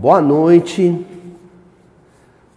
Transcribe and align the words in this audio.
Boa 0.00 0.20
noite. 0.20 1.04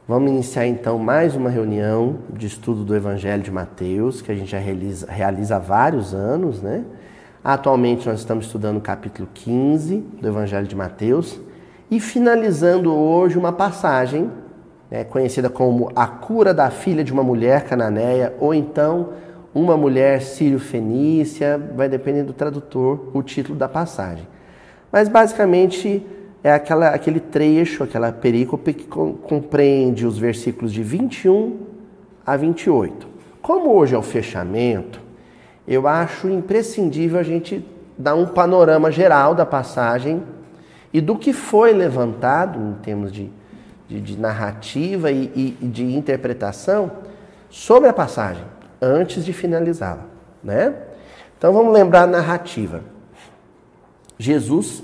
Vamos 0.08 0.30
iniciar 0.30 0.68
então 0.68 1.00
mais 1.00 1.36
uma 1.36 1.50
reunião 1.50 2.20
de 2.30 2.46
estudo 2.46 2.84
do 2.84 2.96
Evangelho 2.96 3.42
de 3.42 3.50
Mateus, 3.50 4.22
que 4.22 4.32
a 4.32 4.36
gente 4.36 4.52
já 4.52 4.60
realiza, 4.60 5.12
realiza 5.12 5.56
há 5.56 5.60
vários 5.60 6.14
anos, 6.14 6.62
né? 6.62 6.86
Atualmente 7.44 8.08
nós 8.08 8.20
estamos 8.20 8.46
estudando 8.46 8.78
o 8.78 8.82
capítulo 8.82 9.28
15 9.34 9.98
do 10.22 10.28
Evangelho 10.28 10.68
de 10.68 10.76
Mateus 10.76 11.40
e 11.90 12.00
finalizando 12.00 12.94
hoje 12.94 13.40
uma 13.40 13.52
passagem 13.52 14.30
né, 14.92 15.04
conhecida 15.04 15.50
como 15.50 15.92
a 15.96 16.06
cura 16.06 16.54
da 16.54 16.70
filha 16.70 17.04
de 17.04 17.12
uma 17.12 17.24
mulher 17.24 17.64
cananeia 17.64 18.36
ou 18.40 18.54
então 18.54 19.14
uma 19.52 19.76
mulher 19.76 20.22
sírio-fenícia, 20.22 21.60
vai 21.76 21.90
depender 21.90 22.22
do 22.22 22.34
tradutor 22.34 23.10
o 23.16 23.24
título 23.24 23.58
da 23.58 23.68
passagem. 23.68 24.28
Mas 24.92 25.10
basicamente 25.10 26.06
é 26.44 26.52
aquela, 26.52 26.90
aquele 26.90 27.20
trecho, 27.20 27.84
aquela 27.84 28.12
perícope 28.12 28.74
que 28.74 28.86
compreende 28.86 30.06
os 30.06 30.18
versículos 30.18 30.74
de 30.74 30.82
21 30.82 31.60
a 32.26 32.36
28. 32.36 33.08
Como 33.42 33.72
hoje 33.72 33.94
é 33.94 33.98
o 33.98 34.02
fechamento, 34.02 35.00
eu 35.68 35.88
acho 35.88 36.28
imprescindível 36.30 37.20
a 37.20 37.24
gente 37.24 37.66
dar 37.98 38.16
um 38.16 38.26
panorama 38.26 38.92
geral 38.92 39.36
da 39.36 39.46
passagem 39.46 40.24
e 40.92 41.00
do 41.00 41.16
que 41.16 41.32
foi 41.32 41.72
levantado 41.74 42.60
em 42.60 42.74
termos 42.82 43.12
de, 43.12 43.30
de, 43.88 44.02
de 44.02 44.20
narrativa 44.20 45.12
e, 45.12 45.58
e, 45.62 45.68
de 45.68 45.84
interpretação 45.96 46.92
sobre 47.50 47.88
a 47.88 47.94
passagem, 47.94 48.44
antes 48.82 49.24
de 49.24 49.32
finalizá-la. 49.32 50.06
Né? 50.44 50.74
Então 51.38 51.54
vamos 51.54 51.72
lembrar 51.72 52.04
a 52.04 52.08
narrativa. 52.08 52.84
Jesus 54.18 54.84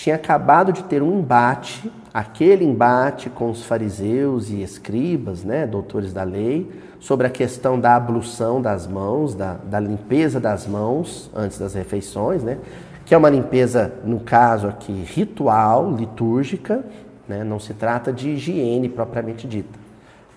tinha 0.00 0.16
acabado 0.16 0.72
de 0.72 0.82
ter 0.84 1.02
um 1.02 1.18
embate, 1.18 1.92
aquele 2.12 2.64
embate 2.64 3.28
com 3.28 3.50
os 3.50 3.62
fariseus 3.66 4.48
e 4.48 4.62
escribas, 4.62 5.44
né, 5.44 5.66
doutores 5.66 6.10
da 6.10 6.22
lei, 6.22 6.70
sobre 6.98 7.26
a 7.26 7.30
questão 7.30 7.78
da 7.78 7.96
ablução 7.96 8.62
das 8.62 8.86
mãos, 8.86 9.34
da, 9.34 9.58
da 9.62 9.78
limpeza 9.78 10.40
das 10.40 10.66
mãos 10.66 11.30
antes 11.36 11.58
das 11.58 11.74
refeições, 11.74 12.42
né, 12.42 12.56
que 13.04 13.14
é 13.14 13.18
uma 13.18 13.28
limpeza, 13.28 13.92
no 14.02 14.20
caso 14.20 14.68
aqui, 14.68 14.90
ritual, 14.90 15.94
litúrgica, 15.94 16.82
né, 17.28 17.44
não 17.44 17.60
se 17.60 17.74
trata 17.74 18.10
de 18.10 18.30
higiene 18.30 18.88
propriamente 18.88 19.46
dita, 19.46 19.78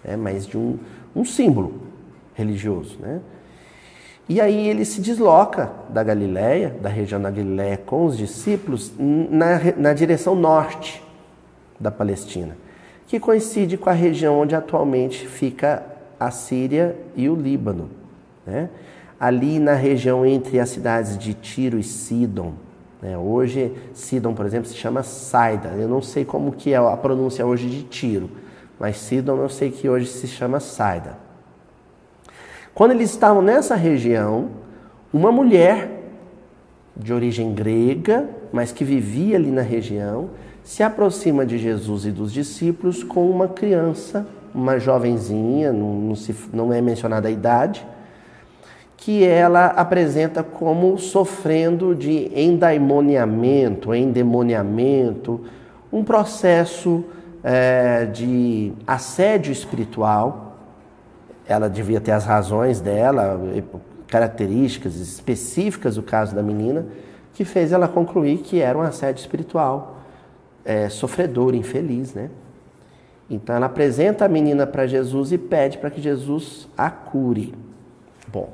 né, 0.03 0.17
mas 0.17 0.45
de 0.45 0.57
um, 0.57 0.77
um 1.15 1.23
símbolo 1.23 1.83
religioso. 2.33 2.97
Né. 2.99 3.21
E 4.27 4.39
aí 4.39 4.67
ele 4.69 4.85
se 4.85 5.01
desloca 5.01 5.69
da 5.89 6.01
Galiléia, 6.03 6.75
da 6.81 6.89
região 6.89 7.21
da 7.21 7.29
Galiléia, 7.29 7.77
com 7.77 8.05
os 8.05 8.17
discípulos 8.17 8.93
na, 8.97 9.59
na 9.75 9.93
direção 9.93 10.33
norte 10.35 11.03
da 11.79 11.91
Palestina, 11.91 12.55
que 13.07 13.19
coincide 13.19 13.77
com 13.77 13.89
a 13.89 13.93
região 13.93 14.39
onde 14.39 14.55
atualmente 14.55 15.27
fica 15.27 15.83
a 16.19 16.31
Síria 16.31 16.95
e 17.15 17.29
o 17.29 17.35
Líbano. 17.35 17.89
Né? 18.45 18.69
Ali 19.19 19.59
na 19.59 19.73
região 19.73 20.25
entre 20.25 20.59
as 20.59 20.69
cidades 20.69 21.17
de 21.17 21.33
Tiro 21.33 21.77
e 21.77 21.83
Sidon. 21.83 22.53
Né? 23.01 23.17
Hoje, 23.17 23.73
Sidon, 23.93 24.33
por 24.33 24.45
exemplo, 24.45 24.69
se 24.69 24.75
chama 24.75 25.03
Saida. 25.03 25.69
Eu 25.69 25.89
não 25.89 26.01
sei 26.01 26.23
como 26.23 26.53
que 26.53 26.73
é 26.73 26.77
a 26.77 26.95
pronúncia 26.95 27.45
hoje 27.45 27.69
de 27.69 27.83
Tiro, 27.83 28.29
mas 28.79 28.97
Sidon 28.97 29.37
eu 29.37 29.49
sei 29.49 29.69
que 29.69 29.89
hoje 29.89 30.07
se 30.07 30.27
chama 30.27 30.61
Saida. 30.61 31.17
Quando 32.73 32.91
eles 32.91 33.11
estavam 33.11 33.41
nessa 33.41 33.75
região, 33.75 34.49
uma 35.13 35.31
mulher 35.31 35.91
de 36.95 37.13
origem 37.13 37.53
grega, 37.53 38.27
mas 38.51 38.71
que 38.71 38.83
vivia 38.83 39.35
ali 39.35 39.51
na 39.51 39.61
região, 39.61 40.31
se 40.63 40.81
aproxima 40.81 41.45
de 41.45 41.59
Jesus 41.59 42.05
e 42.05 42.11
dos 42.11 42.33
discípulos 42.33 43.03
com 43.03 43.29
uma 43.29 43.47
criança, 43.47 44.25
uma 44.55 44.79
jovenzinha, 44.79 45.71
não, 45.71 45.93
não, 45.93 46.15
se, 46.15 46.35
não 46.51 46.73
é 46.73 46.81
mencionada 46.81 47.27
a 47.27 47.31
idade, 47.31 47.85
que 48.97 49.23
ela 49.23 49.67
apresenta 49.67 50.41
como 50.41 50.97
sofrendo 50.97 51.93
de 51.93 52.31
endaimoniamento, 52.33 53.93
endemoniamento, 53.93 55.41
um 55.91 56.03
processo 56.03 57.03
é, 57.43 58.05
de 58.05 58.71
assédio 58.87 59.51
espiritual 59.51 60.52
ela 61.45 61.69
devia 61.69 61.99
ter 61.99 62.11
as 62.11 62.25
razões 62.25 62.79
dela, 62.79 63.39
características 64.07 64.95
específicas 64.95 65.95
do 65.95 66.03
caso 66.03 66.35
da 66.35 66.41
menina, 66.41 66.85
que 67.33 67.43
fez 67.43 67.71
ela 67.71 67.87
concluir 67.87 68.39
que 68.39 68.61
era 68.61 68.77
um 68.77 68.81
assédio 68.81 69.21
espiritual, 69.21 69.97
é, 70.63 70.87
sofredor, 70.87 71.55
infeliz, 71.55 72.13
né? 72.13 72.29
Então 73.29 73.55
ela 73.55 73.65
apresenta 73.65 74.25
a 74.25 74.27
menina 74.27 74.67
para 74.67 74.85
Jesus 74.85 75.31
e 75.31 75.37
pede 75.37 75.77
para 75.77 75.89
que 75.89 75.99
Jesus 75.99 76.67
a 76.77 76.89
cure. 76.89 77.53
Bom, 78.27 78.53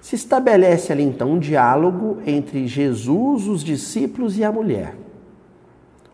se 0.00 0.14
estabelece 0.14 0.92
ali 0.92 1.02
então 1.02 1.32
um 1.32 1.38
diálogo 1.38 2.18
entre 2.26 2.66
Jesus, 2.66 3.46
os 3.46 3.64
discípulos 3.64 4.36
e 4.36 4.44
a 4.44 4.52
mulher. 4.52 4.94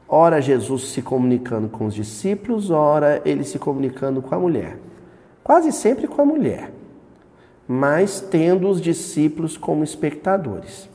Ora 0.08 0.40
Jesus 0.40 0.88
se 0.88 1.02
comunicando 1.02 1.68
com 1.68 1.86
os 1.86 1.94
discípulos, 1.94 2.70
ora 2.70 3.20
ele 3.24 3.44
se 3.44 3.58
comunicando 3.58 4.22
com 4.22 4.34
a 4.34 4.38
mulher 4.38 4.78
quase 5.48 5.72
sempre 5.72 6.06
com 6.06 6.20
a 6.20 6.26
mulher, 6.26 6.70
mas 7.66 8.20
tendo 8.20 8.68
os 8.68 8.82
discípulos 8.82 9.56
como 9.56 9.82
espectadores. 9.82 10.90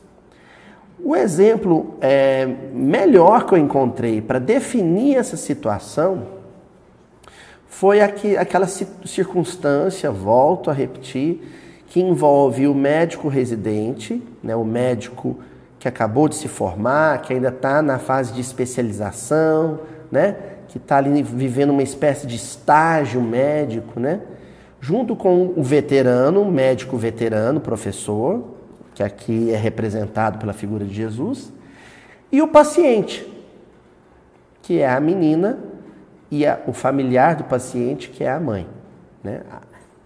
O 1.02 1.16
exemplo 1.16 1.96
é, 2.00 2.46
melhor 2.72 3.46
que 3.46 3.54
eu 3.54 3.58
encontrei 3.58 4.22
para 4.22 4.38
definir 4.38 5.16
essa 5.16 5.36
situação 5.36 6.28
foi 7.66 8.00
aqui, 8.00 8.36
aquela 8.36 8.68
circunstância, 8.68 10.08
volto 10.12 10.70
a 10.70 10.72
repetir, 10.72 11.40
que 11.88 12.00
envolve 12.00 12.68
o 12.68 12.74
médico 12.76 13.26
residente, 13.26 14.22
né, 14.40 14.54
o 14.54 14.64
médico 14.64 15.36
que 15.80 15.88
acabou 15.88 16.28
de 16.28 16.36
se 16.36 16.46
formar, 16.46 17.22
que 17.22 17.32
ainda 17.32 17.48
está 17.48 17.82
na 17.82 17.98
fase 17.98 18.32
de 18.32 18.40
especialização, 18.40 19.80
né, 20.12 20.36
que 20.68 20.78
está 20.78 20.98
ali 20.98 21.24
vivendo 21.24 21.70
uma 21.70 21.82
espécie 21.82 22.24
de 22.24 22.36
estágio 22.36 23.20
médico, 23.20 23.98
né, 23.98 24.20
junto 24.84 25.16
com 25.16 25.54
o 25.56 25.62
veterano, 25.62 26.44
médico 26.44 26.98
veterano, 26.98 27.58
professor, 27.58 28.44
que 28.94 29.02
aqui 29.02 29.50
é 29.50 29.56
representado 29.56 30.38
pela 30.38 30.52
figura 30.52 30.84
de 30.84 30.92
Jesus, 30.92 31.50
e 32.30 32.42
o 32.42 32.48
paciente, 32.48 33.26
que 34.60 34.80
é 34.80 34.90
a 34.90 35.00
menina, 35.00 35.58
e 36.30 36.44
a, 36.44 36.60
o 36.66 36.74
familiar 36.74 37.34
do 37.34 37.44
paciente, 37.44 38.10
que 38.10 38.24
é 38.24 38.30
a 38.30 38.38
mãe. 38.38 38.66
Né? 39.22 39.40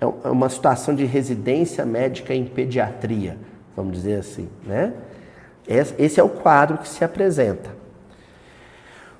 É, 0.00 0.04
é 0.04 0.30
uma 0.30 0.48
situação 0.48 0.94
de 0.94 1.04
residência 1.04 1.84
médica 1.84 2.32
em 2.32 2.44
pediatria, 2.44 3.36
vamos 3.74 3.94
dizer 3.94 4.20
assim. 4.20 4.48
Né? 4.64 4.92
Esse 5.66 6.20
é 6.20 6.22
o 6.22 6.28
quadro 6.28 6.78
que 6.78 6.88
se 6.88 7.02
apresenta. 7.02 7.70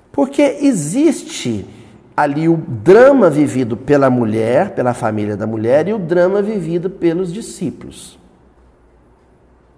Porque 0.09 0.41
existe 0.41 1.65
ali 2.21 2.49
o 2.49 2.57
drama 2.57 3.29
vivido 3.29 3.77
pela 3.77 4.09
mulher, 4.09 4.75
pela 4.75 4.93
família 4.93 5.37
da 5.37 5.47
mulher, 5.47 5.87
e 5.87 5.93
o 5.93 5.97
drama 5.97 6.41
vivido 6.41 6.89
pelos 6.89 7.31
discípulos. 7.31 8.19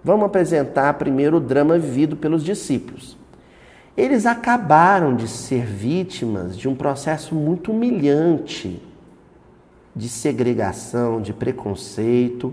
Vamos 0.02 0.26
apresentar 0.26 0.94
primeiro 0.94 1.36
o 1.36 1.40
drama 1.40 1.78
vivido 1.78 2.16
pelos 2.16 2.42
discípulos. 2.42 3.16
Eles 3.96 4.26
acabaram 4.26 5.14
de 5.14 5.28
ser 5.28 5.64
vítimas 5.64 6.58
de 6.58 6.68
um 6.68 6.74
processo 6.74 7.32
muito 7.32 7.70
humilhante 7.70 8.82
de 9.94 10.08
segregação, 10.08 11.20
de 11.20 11.32
preconceito, 11.32 12.52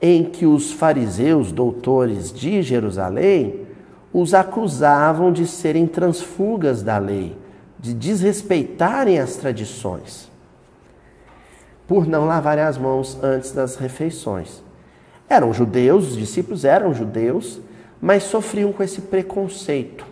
em 0.00 0.24
que 0.24 0.46
os 0.46 0.72
fariseus, 0.72 1.52
doutores 1.52 2.32
de 2.32 2.62
Jerusalém, 2.62 3.66
os 4.14 4.32
acusavam 4.32 5.30
de 5.30 5.46
serem 5.46 5.86
transfugas 5.86 6.82
da 6.82 6.96
lei 6.96 7.43
de 7.84 7.92
desrespeitarem 7.92 9.18
as 9.18 9.36
tradições, 9.36 10.30
por 11.86 12.06
não 12.06 12.24
lavarem 12.24 12.64
as 12.64 12.78
mãos 12.78 13.22
antes 13.22 13.52
das 13.52 13.76
refeições. 13.76 14.62
Eram 15.28 15.52
judeus, 15.52 16.08
os 16.08 16.16
discípulos 16.16 16.64
eram 16.64 16.94
judeus, 16.94 17.60
mas 18.00 18.22
sofriam 18.22 18.72
com 18.72 18.82
esse 18.82 19.02
preconceito, 19.02 20.06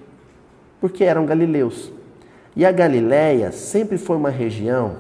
porque 0.83 1.03
eram 1.03 1.25
galileus. 1.25 1.91
E 2.55 2.67
a 2.67 2.71
Galileia 2.71 3.51
sempre 3.53 3.97
foi 3.97 4.19
uma 4.19 4.29
região 4.29 4.97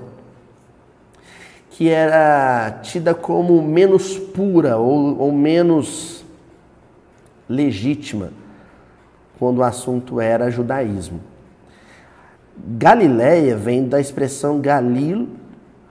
que 1.72 1.90
era 1.90 2.80
tida 2.82 3.14
como 3.14 3.60
menos 3.60 4.16
pura 4.16 4.78
ou, 4.78 5.18
ou 5.18 5.30
menos 5.30 6.24
legítima 7.46 8.32
quando 9.38 9.58
o 9.58 9.62
assunto 9.62 10.18
era 10.18 10.50
judaísmo. 10.50 11.31
Galileia 12.64 13.56
vem 13.56 13.88
da 13.88 14.00
expressão 14.00 14.60
Galil 14.60 15.28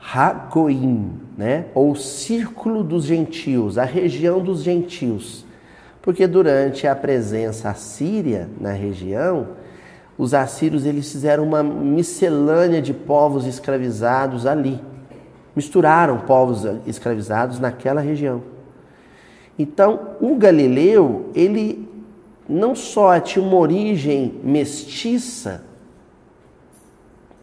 Hagoim, 0.02 1.12
né? 1.38 1.66
ou 1.76 1.96
círculo 1.96 2.84
dos 2.84 3.06
gentios, 3.06 3.78
a 3.78 3.84
região 3.84 4.40
dos 4.40 4.64
gentios. 4.64 5.46
Porque 6.02 6.26
durante 6.26 6.88
a 6.88 6.96
presença 6.96 7.70
assíria 7.70 8.50
na 8.60 8.72
região, 8.72 9.50
os 10.18 10.34
assírios 10.34 10.86
eles 10.86 11.12
fizeram 11.12 11.44
uma 11.44 11.62
miscelânea 11.62 12.82
de 12.82 12.94
povos 12.94 13.46
escravizados 13.46 14.46
ali. 14.46 14.80
Misturaram 15.56 16.20
povos 16.20 16.66
escravizados 16.88 17.60
naquela 17.60 18.02
região. 18.02 18.42
Então, 19.60 20.16
o 20.20 20.36
Galileu, 20.36 21.30
ele 21.36 21.88
não 22.48 22.74
só 22.74 23.20
tinha 23.20 23.44
uma 23.46 23.58
origem 23.58 24.40
mestiça, 24.44 25.64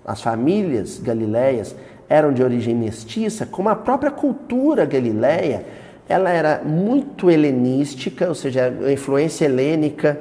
as 0.09 0.23
famílias 0.23 0.99
galileias 0.99 1.77
eram 2.09 2.33
de 2.33 2.43
origem 2.43 2.75
mestiça, 2.75 3.45
como 3.45 3.69
a 3.69 3.77
própria 3.77 4.11
cultura 4.11 4.87
galileia, 4.87 5.67
ela 6.09 6.31
era 6.31 6.63
muito 6.65 7.31
helenística, 7.31 8.27
ou 8.27 8.35
seja, 8.35 8.75
a 8.87 8.91
influência 8.91 9.45
helênica 9.45 10.19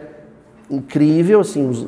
incrível, 0.69 1.39
assim, 1.39 1.69
os, 1.69 1.87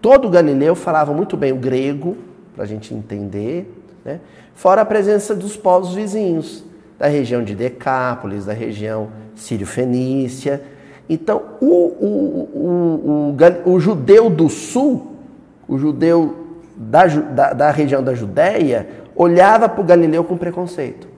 todo 0.00 0.30
Galileu 0.30 0.74
falava 0.74 1.12
muito 1.12 1.36
bem 1.36 1.52
o 1.52 1.56
grego, 1.56 2.16
para 2.54 2.64
a 2.64 2.66
gente 2.66 2.94
entender, 2.94 3.70
né? 4.02 4.18
fora 4.54 4.80
a 4.80 4.86
presença 4.86 5.34
dos 5.34 5.58
povos 5.58 5.94
vizinhos, 5.94 6.64
da 6.98 7.06
região 7.06 7.44
de 7.44 7.54
Decápolis, 7.54 8.46
da 8.46 8.54
região 8.54 9.10
sírio-fenícia. 9.34 10.62
Então, 11.06 11.42
o, 11.60 11.66
o, 11.66 12.48
o, 12.54 13.36
o, 13.66 13.72
o 13.74 13.78
judeu 13.78 14.30
do 14.30 14.48
sul, 14.48 15.16
o 15.68 15.76
judeu 15.76 16.45
da, 16.76 17.06
da, 17.06 17.52
da 17.54 17.70
região 17.70 18.02
da 18.02 18.14
Judéia, 18.14 18.88
olhava 19.14 19.68
para 19.68 19.80
o 19.80 19.84
Galileu 19.84 20.22
com 20.22 20.36
preconceito. 20.36 21.08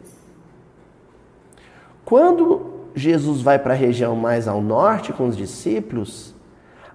Quando 2.05 2.79
Jesus 2.95 3.43
vai 3.43 3.59
para 3.59 3.75
a 3.75 3.77
região 3.77 4.17
mais 4.17 4.47
ao 4.49 4.63
norte 4.63 5.13
com 5.13 5.27
os 5.27 5.37
discípulos, 5.37 6.35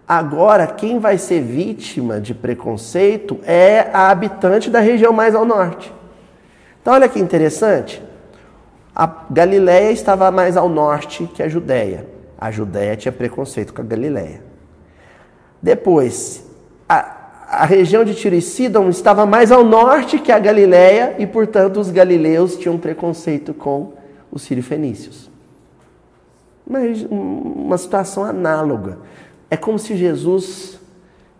agora 0.07 0.65
quem 0.65 0.97
vai 0.97 1.17
ser 1.17 1.41
vítima 1.41 2.19
de 2.19 2.33
preconceito 2.33 3.39
é 3.43 3.89
a 3.93 4.09
habitante 4.09 4.69
da 4.69 4.79
região 4.79 5.13
mais 5.13 5.35
ao 5.35 5.45
norte. 5.45 5.93
Então, 6.81 6.93
olha 6.93 7.07
que 7.07 7.19
interessante. 7.19 8.01
A 8.95 9.25
Galiléia 9.29 9.91
estava 9.91 10.29
mais 10.31 10.57
ao 10.57 10.69
norte 10.69 11.29
que 11.33 11.41
a 11.41 11.47
Judéia. 11.47 12.07
A 12.37 12.51
Judéia 12.51 12.95
tinha 12.95 13.11
preconceito 13.11 13.73
com 13.73 13.81
a 13.81 13.85
Galiléia. 13.85 14.41
Depois, 15.61 16.45
a, 16.87 17.22
a 17.53 17.65
região 17.65 18.03
de 18.03 18.15
Tiro 18.15 18.35
e 18.35 18.41
Sidon 18.41 18.89
estava 18.89 19.25
mais 19.25 19.51
ao 19.51 19.63
norte 19.63 20.17
que 20.17 20.31
a 20.31 20.39
Galiléia 20.39 21.15
e, 21.19 21.27
portanto, 21.27 21.79
os 21.79 21.91
galileus 21.91 22.57
tinham 22.57 22.79
preconceito 22.79 23.53
com 23.53 23.93
os 24.31 24.41
sírio-fenícios. 24.41 25.29
Uma, 26.65 26.79
uma 27.09 27.77
situação 27.77 28.23
análoga. 28.23 28.97
É 29.51 29.55
como 29.55 29.77
se 29.77 29.95
Jesus 29.95 30.79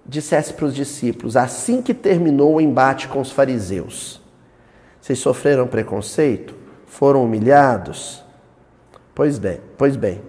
dissesse 0.06 0.54
para 0.54 0.66
os 0.66 0.76
discípulos, 0.76 1.36
assim 1.36 1.82
que 1.82 1.94
terminou 1.94 2.56
o 2.56 2.62
embate 2.62 3.08
com 3.08 3.22
os 3.22 3.32
fariseus, 3.32 4.22
vocês 5.02 5.18
sofreram 5.18 5.66
preconceito? 5.66 6.54
Foram 6.86 7.24
humilhados? 7.24 8.24
Pois 9.16 9.40
bem, 9.40 9.60
pois 9.78 9.96
bem. 9.96 10.22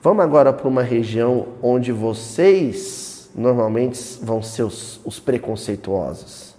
Vamos 0.00 0.24
agora 0.24 0.52
para 0.52 0.66
uma 0.66 0.82
região 0.82 1.48
onde 1.62 1.92
vocês 1.92 3.09
normalmente 3.34 4.18
vão 4.22 4.42
ser 4.42 4.62
os, 4.62 5.00
os 5.04 5.18
preconceituosos. 5.18 6.54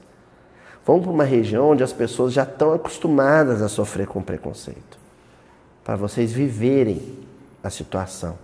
Vamos 0.85 1.03
para 1.03 1.11
uma 1.11 1.23
região 1.23 1.69
onde 1.69 1.83
as 1.83 1.93
pessoas 1.93 2.33
já 2.33 2.43
estão 2.43 2.73
acostumadas 2.73 3.61
a 3.61 3.69
sofrer 3.69 4.07
com 4.07 4.21
preconceito. 4.21 4.99
Para 5.83 5.95
vocês 5.95 6.31
viverem 6.31 7.19
a 7.63 7.69
situação. 7.69 8.37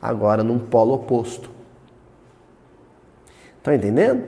Agora 0.00 0.42
num 0.42 0.58
polo 0.58 0.94
oposto. 0.94 1.50
Estão 3.58 3.74
entendendo? 3.74 4.24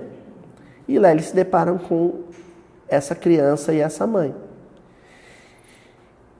E 0.89 0.99
lá 0.99 1.11
eles 1.11 1.27
se 1.27 1.35
deparam 1.35 1.79
com 1.79 2.25
essa 2.89 3.15
criança 3.15 3.73
e 3.73 3.81
essa 3.81 4.07
mãe. 4.07 4.35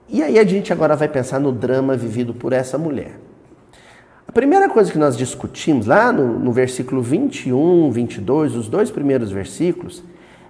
E 0.09 0.23
aí 0.23 0.39
a 0.39 0.45
gente 0.45 0.71
agora 0.71 0.95
vai 0.95 1.07
pensar 1.07 1.39
no 1.39 1.51
drama 1.51 1.97
vivido 1.97 2.33
por 2.33 2.53
essa 2.53 2.77
mulher. 2.77 3.19
Primeira 4.37 4.69
coisa 4.69 4.91
que 4.91 4.99
nós 4.99 5.17
discutimos 5.17 5.87
lá 5.87 6.11
no, 6.11 6.37
no 6.37 6.51
versículo 6.51 7.01
21, 7.01 7.89
22, 7.89 8.55
os 8.55 8.69
dois 8.69 8.91
primeiros 8.91 9.31
versículos, 9.31 10.03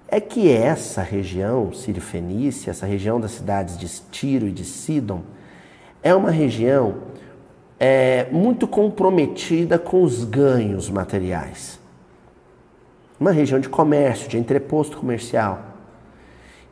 é 0.06 0.20
que 0.20 0.52
essa 0.52 1.00
região, 1.00 1.72
Sírio-Fenícia, 1.72 2.70
essa 2.70 2.84
região 2.84 3.18
das 3.18 3.30
cidades 3.30 3.78
de 3.78 3.88
Tiro 4.10 4.46
e 4.46 4.50
de 4.50 4.62
Sidon, 4.62 5.22
é 6.02 6.14
uma 6.14 6.30
região 6.30 6.96
é, 7.80 8.26
muito 8.30 8.68
comprometida 8.68 9.78
com 9.78 10.02
os 10.02 10.22
ganhos 10.22 10.90
materiais. 10.90 11.80
Uma 13.18 13.32
região 13.32 13.58
de 13.58 13.70
comércio, 13.70 14.28
de 14.28 14.36
entreposto 14.36 14.98
comercial. 14.98 15.62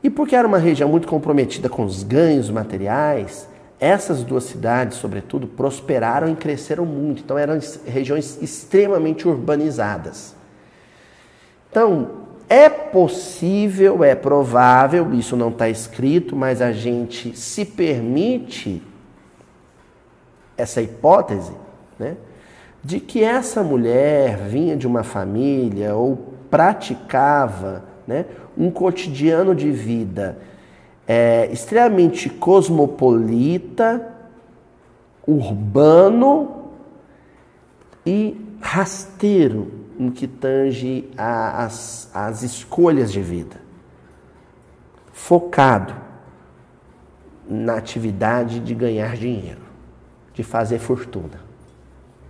E 0.03 0.11
porque 0.11 0.37
era 0.37 0.47
uma 0.47 0.59
região 0.59 0.91
muito 0.91 1.09
comprometida 1.09 1.71
com 1.71 1.83
os 1.83 2.03
ganhos 2.03 2.51
materiais, 2.51 3.49
essas 3.79 4.23
duas 4.23 4.45
cidades, 4.45 4.97
sobretudo, 4.97 5.47
prosperaram 5.47 6.31
e 6.31 6.37
cresceram 6.37 6.87
muito. 6.87 7.23
Então, 7.23 7.37
eram 7.37 7.59
regiões 7.87 8.41
extremamente 8.41 9.29
urbanizadas. 9.29 10.35
Então, 11.71 12.27
é 12.49 12.69
possível, 12.69 14.03
é 14.03 14.15
provável, 14.15 15.13
isso 15.13 15.37
não 15.37 15.51
está 15.51 15.69
escrito, 15.69 16.35
mas 16.35 16.63
a 16.63 16.73
gente 16.73 17.37
se 17.37 17.65
permite 17.65 18.83
essa 20.57 20.81
hipótese, 20.81 21.53
né, 21.99 22.17
de 22.83 23.01
que 23.01 23.23
essa 23.23 23.63
mulher 23.63 24.39
vinha 24.39 24.77
de 24.77 24.87
uma 24.87 25.03
família 25.03 25.95
ou 25.95 26.35
praticava 26.49 27.85
né, 28.07 28.25
um 28.57 28.71
cotidiano 28.71 29.55
de 29.55 29.71
vida 29.71 30.39
é, 31.07 31.49
extremamente 31.53 32.29
cosmopolita, 32.29 34.15
urbano 35.27 36.71
e 38.05 38.41
rasteiro 38.61 39.71
no 39.99 40.13
que 40.13 40.27
tange 40.27 41.09
às 41.17 42.11
as 42.15 42.43
escolhas 42.43 43.13
de 43.13 43.21
vida. 43.21 43.57
Focado 45.13 45.95
na 47.49 47.77
atividade 47.77 48.61
de 48.61 48.75
ganhar 48.75 49.17
dinheiro, 49.17 49.61
de 50.33 50.43
fazer 50.43 50.79
fortuna. 50.79 51.41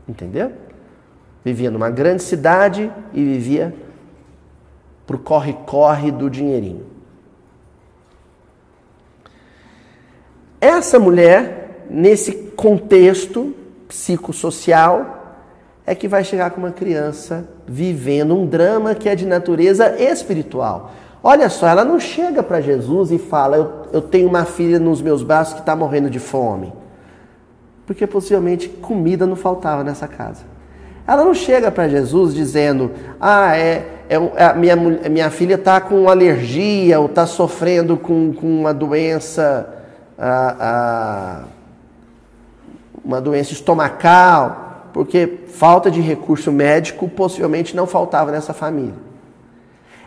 Entendeu? 0.08 0.52
Vivia 1.44 1.70
numa 1.70 1.90
grande 1.90 2.22
cidade 2.22 2.92
e 3.12 3.24
vivia 3.24 3.74
pro 5.06 5.18
corre-corre 5.18 6.10
do 6.10 6.28
dinheirinho. 6.28 6.95
Essa 10.66 10.98
mulher, 10.98 11.84
nesse 11.88 12.32
contexto 12.56 13.54
psicossocial, 13.86 15.44
é 15.86 15.94
que 15.94 16.08
vai 16.08 16.24
chegar 16.24 16.50
com 16.50 16.58
uma 16.60 16.72
criança 16.72 17.48
vivendo 17.68 18.36
um 18.36 18.44
drama 18.44 18.92
que 18.92 19.08
é 19.08 19.14
de 19.14 19.24
natureza 19.24 19.94
espiritual. 19.96 20.90
Olha 21.22 21.48
só, 21.48 21.68
ela 21.68 21.84
não 21.84 22.00
chega 22.00 22.42
para 22.42 22.60
Jesus 22.60 23.12
e 23.12 23.18
fala: 23.18 23.56
eu, 23.56 23.72
eu 23.92 24.02
tenho 24.02 24.28
uma 24.28 24.44
filha 24.44 24.80
nos 24.80 25.00
meus 25.00 25.22
braços 25.22 25.54
que 25.54 25.60
está 25.60 25.76
morrendo 25.76 26.10
de 26.10 26.18
fome. 26.18 26.72
Porque 27.86 28.04
possivelmente 28.04 28.68
comida 28.68 29.24
não 29.24 29.36
faltava 29.36 29.84
nessa 29.84 30.08
casa. 30.08 30.42
Ela 31.06 31.24
não 31.24 31.32
chega 31.32 31.70
para 31.70 31.86
Jesus 31.86 32.34
dizendo: 32.34 32.90
Ah, 33.20 33.56
é, 33.56 33.86
é, 34.08 34.16
a 34.44 34.52
minha, 34.52 34.74
minha 34.74 35.30
filha 35.30 35.54
está 35.54 35.80
com 35.80 36.08
alergia 36.08 36.98
ou 36.98 37.06
está 37.06 37.24
sofrendo 37.24 37.96
com, 37.96 38.32
com 38.32 38.48
uma 38.48 38.74
doença, 38.74 39.75
a, 40.18 40.56
a, 40.60 41.44
uma 43.04 43.20
doença 43.20 43.52
estomacal, 43.52 44.90
porque 44.92 45.40
falta 45.48 45.90
de 45.90 46.00
recurso 46.00 46.50
médico 46.50 47.08
possivelmente 47.08 47.76
não 47.76 47.86
faltava 47.86 48.32
nessa 48.32 48.52
família. 48.52 49.06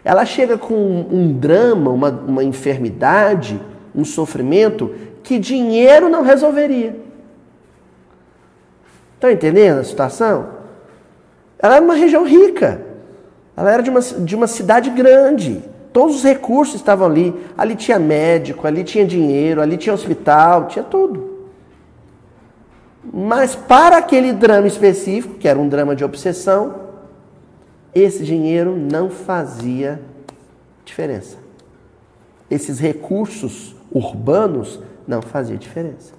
Ela 0.04 0.26
chega 0.26 0.58
com 0.58 0.74
um, 0.74 1.32
drama, 1.38 1.92
uma, 1.92 2.10
uma 2.10 2.44
enfermidade, 2.44 3.60
um 3.94 4.06
sofrimento 4.06 4.94
que 5.22 5.38
dinheiro 5.38 6.10
não 6.10 6.24
resolveria. 6.24 7.00
Estão 9.16 9.30
entendendo 9.30 9.80
a 9.80 9.84
situação? 9.84 10.48
Ela 11.60 11.76
era 11.76 11.84
uma 11.84 11.96
região 11.96 12.26
rica. 12.26 12.82
Ela 13.56 13.74
era 13.74 13.84
de 13.84 13.90
uma, 13.90 14.00
de 14.00 14.36
uma 14.36 14.48
cidade 14.48 14.90
grande. 14.90 15.62
Todos 15.92 16.18
os 16.18 16.24
recursos 16.24 16.76
estavam 16.76 17.08
ali. 17.08 17.34
Ali 17.58 17.76
tinha 17.76 18.00
médico, 18.00 18.68
ali 18.68 18.84
tinha 18.84 19.06
dinheiro, 19.06 19.62
ali 19.62 19.78
tinha 19.78 19.94
hospital, 19.94 20.68
tinha 20.68 20.84
tudo. 20.84 21.40
Mas 23.12 23.56
para 23.56 23.98
aquele 23.98 24.34
drama 24.34 24.68
específico, 24.68 25.36
que 25.36 25.48
era 25.48 25.58
um 25.58 25.68
drama 25.68 25.96
de 25.96 26.04
obsessão, 26.04 26.90
esse 27.94 28.24
dinheiro 28.24 28.76
não 28.76 29.10
fazia 29.10 30.00
diferença. 30.86 31.38
Esses 32.50 32.80
recursos 32.80 33.76
urbanos 33.92 34.80
não 35.08 35.22
faziam 35.22 35.58
diferença. 35.58 36.14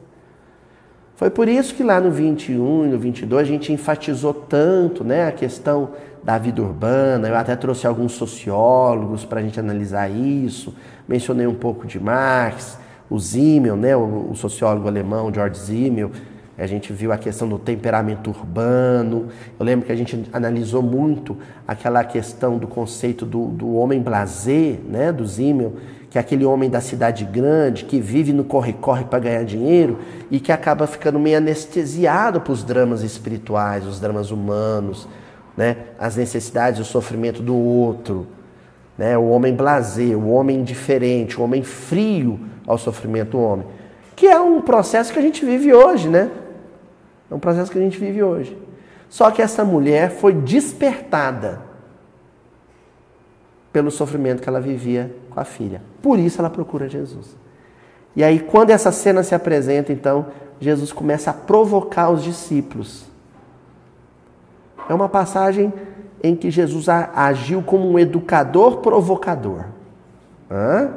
Foi 1.15 1.29
por 1.29 1.49
isso 1.49 1.75
que 1.75 1.83
lá 1.83 2.01
no 2.01 2.11
21 2.11 2.87
e 2.87 2.89
no 2.89 2.99
22 2.99 3.43
a 3.43 3.45
gente 3.45 3.73
enfatizou 3.73 4.33
tanto 4.33 5.05
né, 5.05 5.29
a 5.29 5.33
questão 5.33 5.91
da 6.23 6.39
vida 6.39 6.63
urbana. 6.63 7.29
Eu 7.29 7.37
até 7.37 7.57
trouxe 7.57 7.87
alguns 7.87 8.13
sociólogos 8.13 9.25
para 9.25 9.41
a 9.41 9.43
gente 9.43 9.59
analisar 9.59 10.09
isso. 10.09 10.75
Mencionei 11.09 11.47
um 11.47 11.55
pouco 11.55 11.87
de 11.87 11.99
Marx, 11.99 12.79
o 13.09 13.19
Zimmel, 13.19 13.77
né, 13.77 13.97
o, 13.97 14.33
sociólogo 14.35 14.87
alemão 14.87 15.33
George 15.33 15.59
Zimmel. 15.59 16.11
A 16.57 16.67
gente 16.67 16.93
viu 16.93 17.11
a 17.11 17.17
questão 17.17 17.49
do 17.49 17.59
temperamento 17.59 18.29
urbano. 18.29 19.29
Eu 19.59 19.65
lembro 19.65 19.87
que 19.87 19.93
a 19.93 19.97
gente 19.97 20.29
analisou 20.31 20.83
muito 20.83 21.37
aquela 21.67 22.05
questão 22.05 22.59
do 22.59 22.67
conceito 22.67 23.25
do, 23.25 23.47
do 23.47 23.75
homem 23.75 24.01
blazer, 24.01 24.79
né, 24.87 25.11
do 25.11 25.27
Zimmel, 25.27 25.77
que 26.11 26.19
é 26.19 26.21
aquele 26.21 26.45
homem 26.45 26.69
da 26.69 26.81
cidade 26.81 27.25
grande 27.25 27.85
que 27.85 28.01
vive 28.01 28.33
no 28.33 28.45
corre-corre 28.45 29.05
para 29.05 29.21
ganhar 29.21 29.45
dinheiro 29.45 30.01
e 30.31 30.39
que 30.39 30.53
acaba 30.53 30.87
ficando 30.87 31.19
meio 31.19 31.39
anestesiado 31.39 32.41
para 32.41 32.53
os 32.53 32.63
dramas 32.63 33.03
espirituais, 33.03 33.87
os 33.87 33.99
dramas 33.99 34.31
humanos, 34.31 35.09
né? 35.61 35.77
as 35.99 36.17
necessidades 36.17 36.81
o 36.81 36.85
sofrimento 36.87 37.43
do 37.43 37.55
outro. 37.55 38.27
Né? 38.97 39.19
O 39.19 39.29
homem 39.29 39.55
blazer, 39.55 40.17
o 40.17 40.31
homem 40.31 40.61
indiferente, 40.61 41.39
o 41.39 41.45
homem 41.45 41.63
frio 41.63 42.41
ao 42.67 42.79
sofrimento 42.79 43.33
do 43.33 43.41
homem. 43.41 43.67
Que 44.17 44.27
é 44.27 44.41
um 44.41 44.63
processo 44.63 45.13
que 45.13 45.19
a 45.19 45.23
gente 45.23 45.45
vive 45.45 45.71
hoje, 45.75 46.09
né? 46.09 46.31
É 47.31 47.35
um 47.35 47.39
processo 47.39 47.71
que 47.71 47.77
a 47.77 47.81
gente 47.83 47.99
vive 47.99 48.23
hoje. 48.23 48.57
Só 49.11 49.31
que 49.31 49.43
essa 49.43 49.63
mulher 49.63 50.13
foi 50.13 50.33
despertada 50.33 51.61
pelo 53.71 53.91
sofrimento 53.91 54.41
que 54.41 54.49
ela 54.49 54.63
vivia 54.63 55.15
com 55.29 55.41
a 55.41 55.45
filha. 55.45 55.83
Por 56.01 56.19
isso 56.19 56.41
ela 56.41 56.49
procura 56.49 56.89
Jesus. 56.89 57.37
E 58.17 58.25
aí, 58.25 58.41
quando 58.41 58.71
essa 58.71 58.91
cena 58.91 59.23
se 59.23 59.35
apresenta, 59.35 59.93
então, 59.93 60.29
Jesus 60.59 60.91
começa 60.91 61.31
a 61.31 61.35
provocar 61.35 62.09
os 62.09 62.23
discípulos. 62.25 63.10
É 64.91 64.93
uma 64.93 65.09
passagem 65.09 65.73
em 66.21 66.35
que 66.35 66.51
Jesus 66.51 66.89
agiu 66.89 67.63
como 67.63 67.89
um 67.89 67.97
educador 67.97 68.79
provocador. 68.79 69.67
Hã? 70.51 70.91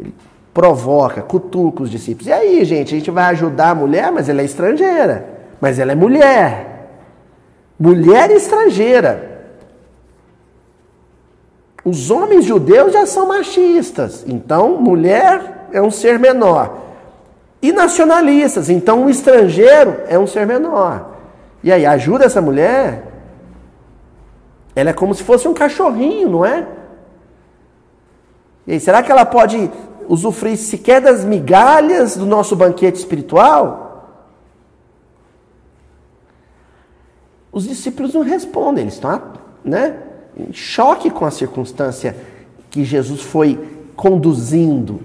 Ele 0.00 0.14
provoca, 0.54 1.20
cutuca 1.20 1.82
os 1.82 1.90
discípulos. 1.90 2.28
E 2.28 2.32
aí, 2.32 2.64
gente, 2.64 2.94
a 2.94 2.98
gente 2.98 3.10
vai 3.10 3.24
ajudar 3.24 3.72
a 3.72 3.74
mulher, 3.74 4.10
mas 4.10 4.30
ela 4.30 4.40
é 4.40 4.44
estrangeira. 4.46 5.28
Mas 5.60 5.78
ela 5.78 5.92
é 5.92 5.94
mulher. 5.94 6.88
Mulher 7.78 8.30
estrangeira. 8.30 9.52
Os 11.84 12.10
homens 12.10 12.46
judeus 12.46 12.94
já 12.94 13.04
são 13.04 13.28
machistas, 13.28 14.24
então 14.26 14.80
mulher 14.80 15.68
é 15.72 15.82
um 15.82 15.90
ser 15.90 16.18
menor. 16.18 16.78
E 17.60 17.70
nacionalistas, 17.70 18.70
então 18.70 19.02
um 19.02 19.10
estrangeiro 19.10 19.98
é 20.08 20.18
um 20.18 20.26
ser 20.26 20.46
menor. 20.46 21.16
E 21.62 21.70
aí, 21.70 21.84
ajuda 21.84 22.24
essa 22.24 22.40
mulher? 22.40 23.15
Ela 24.76 24.90
é 24.90 24.92
como 24.92 25.14
se 25.14 25.24
fosse 25.24 25.48
um 25.48 25.54
cachorrinho, 25.54 26.28
não 26.28 26.44
é? 26.44 26.68
E 28.66 28.72
aí, 28.72 28.80
será 28.80 29.02
que 29.02 29.10
ela 29.10 29.24
pode 29.24 29.70
usufruir 30.06 30.58
sequer 30.58 31.00
das 31.00 31.24
migalhas 31.24 32.16
do 32.16 32.26
nosso 32.26 32.54
banquete 32.54 32.98
espiritual? 32.98 33.86
Os 37.50 37.66
discípulos 37.66 38.12
não 38.12 38.20
respondem, 38.20 38.82
eles 38.82 38.94
estão, 38.94 39.22
né? 39.64 40.02
em 40.36 40.52
choque 40.52 41.08
com 41.08 41.24
a 41.24 41.30
circunstância 41.30 42.14
que 42.70 42.84
Jesus 42.84 43.22
foi 43.22 43.58
conduzindo 43.96 45.00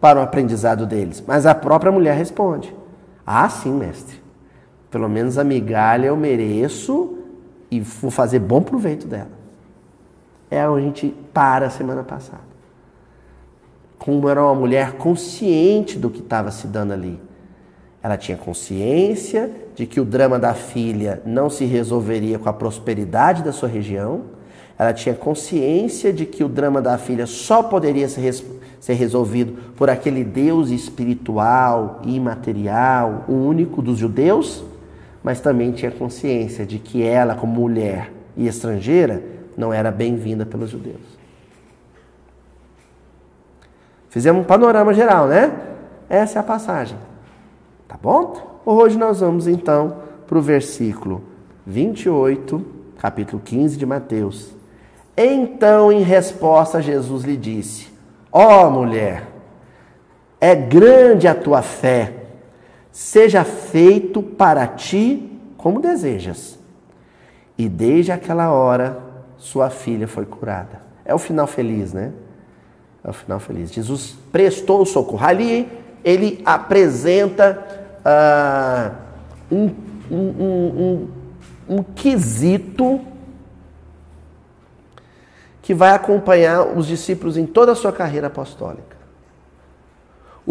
para 0.00 0.20
o 0.20 0.22
aprendizado 0.22 0.86
deles. 0.86 1.22
Mas 1.26 1.46
a 1.46 1.54
própria 1.54 1.90
mulher 1.90 2.16
responde: 2.16 2.72
Ah, 3.26 3.48
sim, 3.48 3.72
mestre. 3.72 4.20
Pelo 4.88 5.08
menos 5.08 5.36
a 5.36 5.42
migalha 5.42 6.06
eu 6.06 6.16
mereço 6.16 7.18
e 7.70 7.80
vou 7.80 8.10
fazer 8.10 8.38
bom 8.38 8.62
proveito 8.62 9.06
dela. 9.06 9.30
É 10.50 10.68
onde 10.68 10.82
a 10.82 10.86
gente 10.86 11.14
para 11.32 11.66
a 11.66 11.70
semana 11.70 12.02
passada. 12.02 12.50
Como 13.98 14.28
era 14.28 14.42
uma 14.42 14.54
mulher 14.54 14.92
consciente 14.92 15.98
do 15.98 16.10
que 16.10 16.20
estava 16.20 16.50
se 16.50 16.66
dando 16.66 16.92
ali. 16.92 17.20
Ela 18.02 18.16
tinha 18.16 18.36
consciência 18.36 19.50
de 19.74 19.86
que 19.86 20.00
o 20.00 20.04
drama 20.04 20.38
da 20.38 20.54
filha 20.54 21.22
não 21.24 21.50
se 21.50 21.64
resolveria 21.64 22.38
com 22.38 22.48
a 22.48 22.52
prosperidade 22.52 23.42
da 23.42 23.52
sua 23.52 23.68
região 23.68 24.22
ela 24.80 24.94
tinha 24.94 25.14
consciência 25.14 26.10
de 26.10 26.24
que 26.24 26.42
o 26.42 26.48
drama 26.48 26.80
da 26.80 26.96
filha 26.96 27.26
só 27.26 27.62
poderia 27.62 28.08
ser, 28.08 28.22
res 28.22 28.42
ser 28.80 28.94
resolvido 28.94 29.74
por 29.76 29.90
aquele 29.90 30.24
Deus 30.24 30.70
espiritual, 30.70 32.00
imaterial, 32.02 33.26
o 33.28 33.34
único 33.34 33.82
dos 33.82 33.98
judeus, 33.98 34.64
mas 35.22 35.40
também 35.40 35.72
tinha 35.72 35.90
consciência 35.90 36.64
de 36.64 36.78
que 36.78 37.02
ela, 37.02 37.34
como 37.34 37.60
mulher 37.60 38.12
e 38.36 38.46
estrangeira, 38.46 39.22
não 39.56 39.72
era 39.72 39.90
bem-vinda 39.90 40.46
pelos 40.46 40.70
judeus. 40.70 41.18
Fizemos 44.08 44.42
um 44.42 44.44
panorama 44.44 44.92
geral, 44.92 45.28
né? 45.28 45.52
Essa 46.08 46.38
é 46.38 46.40
a 46.40 46.42
passagem. 46.42 46.98
Tá 47.86 47.96
bom? 48.00 48.60
Hoje 48.64 48.98
nós 48.98 49.20
vamos 49.20 49.46
então 49.46 49.98
para 50.26 50.38
o 50.38 50.42
versículo 50.42 51.22
28, 51.66 52.64
capítulo 52.98 53.40
15 53.44 53.76
de 53.76 53.86
Mateus. 53.86 54.52
Então, 55.16 55.92
em 55.92 56.02
resposta, 56.02 56.80
Jesus 56.80 57.24
lhe 57.24 57.36
disse: 57.36 57.88
Ó 58.32 58.66
oh, 58.66 58.70
mulher, 58.70 59.26
é 60.40 60.54
grande 60.54 61.28
a 61.28 61.34
tua 61.34 61.62
fé, 61.62 62.19
seja 62.92 63.44
feito 63.44 64.22
para 64.22 64.66
ti 64.66 65.38
como 65.56 65.80
desejas. 65.80 66.58
E 67.56 67.68
desde 67.68 68.12
aquela 68.12 68.50
hora, 68.50 68.98
sua 69.36 69.70
filha 69.70 70.08
foi 70.08 70.24
curada. 70.24 70.80
É 71.04 71.14
o 71.14 71.18
final 71.18 71.46
feliz, 71.46 71.92
né? 71.92 72.12
É 73.04 73.10
o 73.10 73.12
final 73.12 73.38
feliz. 73.38 73.72
Jesus 73.72 74.16
prestou 74.30 74.82
o 74.82 74.86
socorro. 74.86 75.24
Ali 75.24 75.68
ele 76.04 76.40
apresenta 76.44 77.62
uh, 78.00 79.54
um, 79.54 79.70
um, 80.10 80.18
um, 80.18 81.08
um 81.68 81.82
quesito 81.82 83.00
que 85.62 85.74
vai 85.74 85.90
acompanhar 85.90 86.62
os 86.62 86.86
discípulos 86.86 87.36
em 87.36 87.46
toda 87.46 87.72
a 87.72 87.74
sua 87.74 87.92
carreira 87.92 88.26
apostólica. 88.26 88.89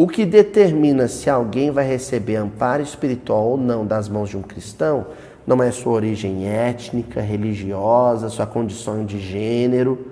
O 0.02 0.08
que 0.08 0.26
determina 0.26 1.10
se 1.10 1.30
alguém 1.30 1.72
vai 1.72 1.86
receber 1.86 2.38
amparo 2.38 2.82
espiritual 2.82 3.46
ou 3.50 3.58
não 3.58 3.86
das 3.86 4.08
mãos 4.08 4.30
de 4.30 4.38
um 4.38 4.42
cristão 4.42 5.08
não 5.46 5.62
é 5.62 5.70
sua 5.72 5.92
origem 5.92 6.48
étnica, 6.48 7.20
religiosa, 7.20 8.30
sua 8.30 8.48
condição 8.48 9.04
de 9.04 9.20
gênero, 9.20 10.08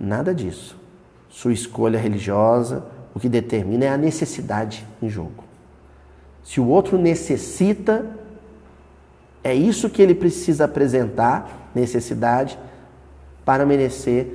nada 0.00 0.34
disso. 0.34 0.74
Sua 1.28 1.52
escolha 1.52 1.98
religiosa, 1.98 2.82
o 3.14 3.20
que 3.20 3.28
determina 3.28 3.84
é 3.84 3.88
a 3.90 3.98
necessidade 3.98 4.86
em 5.02 5.10
jogo. 5.10 5.44
Se 6.42 6.58
o 6.58 6.66
outro 6.66 6.96
necessita, 6.96 8.06
é 9.42 9.54
isso 9.54 9.90
que 9.90 10.00
ele 10.00 10.14
precisa 10.14 10.64
apresentar, 10.64 11.70
necessidade, 11.74 12.58
para 13.44 13.66
merecer 13.66 14.28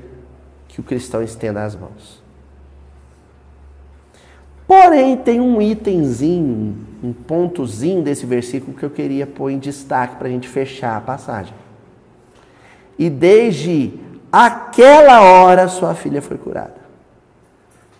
que 0.68 0.80
o 0.80 0.84
cristão 0.84 1.24
estenda 1.24 1.64
as 1.64 1.76
mãos. 1.76 2.19
Porém, 4.70 5.18
tem 5.18 5.42
um 5.42 5.60
itemzinho, 5.60 6.78
um 7.04 7.12
pontozinho 7.12 8.04
desse 8.04 8.24
versículo 8.24 8.78
que 8.78 8.86
eu 8.86 8.92
queria 8.92 9.26
pôr 9.26 9.50
em 9.50 9.58
destaque 9.58 10.18
para 10.18 10.28
a 10.28 10.30
gente 10.30 10.48
fechar 10.48 10.96
a 10.96 11.02
passagem. 11.02 11.56
E 12.96 13.10
desde 13.10 14.00
aquela 14.32 15.22
hora 15.22 15.68
sua 15.68 15.96
filha 15.96 16.22
foi 16.22 16.38
curada. 16.38 16.76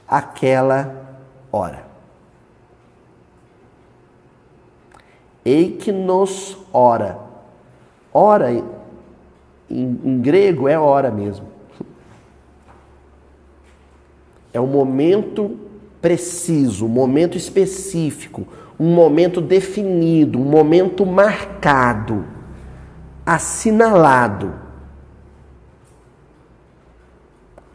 Aquela 0.08 1.18
hora. 1.52 1.88
Eiknos 5.44 6.56
hora. 6.72 7.18
Hora 8.14 8.52
em, 8.52 8.64
em 9.72 10.22
grego 10.22 10.68
é 10.68 10.78
hora 10.78 11.10
mesmo. 11.10 11.48
É 14.54 14.62
um 14.62 14.68
momento 14.68 15.69
preciso, 16.02 16.86
um 16.86 16.90
momento 16.90 17.38
específico, 17.38 18.48
um 18.80 18.94
momento 18.94 19.42
definido, 19.42 20.40
um 20.40 20.46
momento 20.46 21.06
marcado, 21.06 22.26
assinalado. 23.26 24.54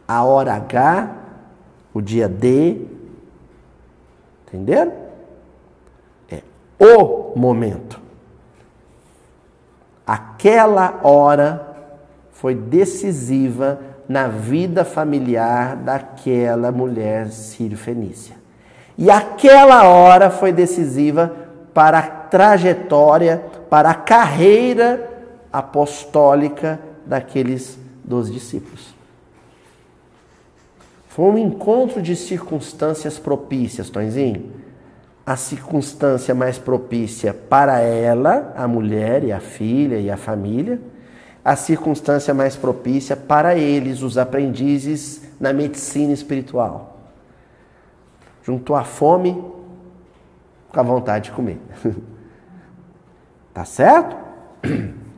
A 0.07 0.23
hora 0.23 0.53
H, 0.55 1.15
o 1.93 2.01
dia 2.01 2.27
D, 2.27 2.81
entenderam? 4.47 4.93
É 6.29 6.41
o 6.79 7.33
momento. 7.35 7.99
Aquela 10.05 10.99
hora 11.03 11.75
foi 12.31 12.53
decisiva 12.53 13.79
na 14.07 14.27
vida 14.27 14.85
familiar 14.85 15.75
daquela 15.75 16.71
mulher 16.71 17.27
sírio-fenícia. 17.27 18.35
E 18.97 19.09
aquela 19.09 19.87
hora 19.87 20.29
foi 20.29 20.51
decisiva 20.51 21.33
para 21.73 22.01
trajetória, 22.01 23.43
para 23.69 23.89
a 23.89 23.95
carreira 23.95 25.09
apostólica 25.51 26.79
daqueles 27.05 27.77
dos 28.03 28.31
discípulos. 28.31 28.95
Foi 31.09 31.25
um 31.25 31.37
encontro 31.37 32.01
de 32.01 32.15
circunstâncias 32.15 33.17
propícias, 33.17 33.89
Tonzinho. 33.89 34.51
A 35.25 35.35
circunstância 35.35 36.35
mais 36.35 36.57
propícia 36.57 37.33
para 37.33 37.79
ela, 37.79 38.53
a 38.55 38.67
mulher 38.67 39.23
e 39.23 39.31
a 39.31 39.39
filha 39.39 39.97
e 39.97 40.11
a 40.11 40.17
família, 40.17 40.79
a 41.45 41.55
circunstância 41.55 42.33
mais 42.33 42.55
propícia 42.55 43.15
para 43.15 43.55
eles, 43.55 44.01
os 44.01 44.17
aprendizes 44.17 45.21
na 45.39 45.53
medicina 45.53 46.11
espiritual. 46.11 46.97
Juntou 48.41 48.75
a 48.75 48.83
fome 48.83 49.39
com 50.69 50.79
a 50.79 50.83
vontade 50.83 51.25
de 51.25 51.31
comer. 51.31 51.59
tá 53.53 53.63
certo? 53.63 54.17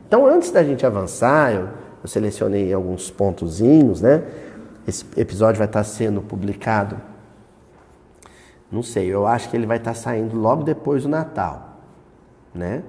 Então, 0.05 0.25
antes 0.25 0.51
da 0.51 0.63
gente 0.63 0.85
avançar, 0.85 1.53
eu, 1.53 1.69
eu 2.03 2.07
selecionei 2.09 2.73
alguns 2.73 3.09
pontozinhos, 3.09 4.01
né? 4.01 4.23
Esse 4.85 5.05
episódio 5.15 5.57
vai 5.57 5.67
estar 5.67 5.83
sendo 5.85 6.21
publicado, 6.21 6.97
não 8.71 8.83
sei, 8.83 9.07
eu 9.07 9.25
acho 9.25 9.49
que 9.49 9.55
ele 9.55 9.65
vai 9.65 9.77
estar 9.77 9.93
saindo 9.93 10.37
logo 10.37 10.63
depois 10.63 11.03
do 11.03 11.09
Natal, 11.09 11.77
né? 12.53 12.83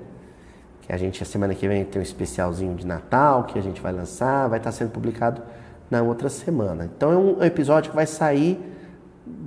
Que 0.88 0.92
a 0.94 0.96
gente, 0.96 1.22
a 1.22 1.26
semana 1.26 1.54
que 1.54 1.68
vem, 1.68 1.84
tem 1.84 2.00
um 2.00 2.02
especialzinho 2.02 2.74
de 2.74 2.86
Natal 2.86 3.44
que 3.44 3.58
a 3.58 3.62
gente 3.62 3.78
vai 3.80 3.92
lançar, 3.92 4.48
vai 4.48 4.58
estar 4.58 4.72
sendo 4.72 4.90
publicado 4.90 5.42
na 5.90 6.02
outra 6.02 6.30
semana. 6.30 6.90
Então 6.96 7.12
é 7.12 7.16
um 7.16 7.44
episódio 7.44 7.90
que 7.90 7.96
vai 7.96 8.06
sair, 8.06 8.58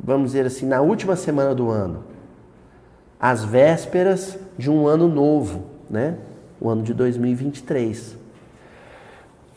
vamos 0.04 0.32
dizer 0.32 0.46
assim, 0.46 0.68
na 0.68 0.82
última 0.82 1.16
semana 1.16 1.56
do 1.56 1.70
ano, 1.70 2.04
às 3.20 3.44
vésperas 3.44 4.38
de 4.56 4.70
um 4.70 4.88
ano 4.88 5.08
novo, 5.08 5.66
né? 5.90 6.16
O 6.60 6.70
ano 6.70 6.84
de 6.84 6.94
2023. 6.94 8.16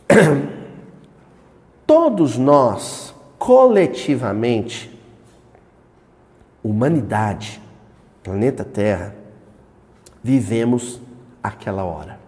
todos 1.86 2.38
nós, 2.38 3.14
coletivamente, 3.38 4.90
humanidade, 6.62 7.60
planeta 8.22 8.64
Terra, 8.64 9.14
vivemos 10.22 11.00
aquela 11.44 11.84
hora. 11.84 12.18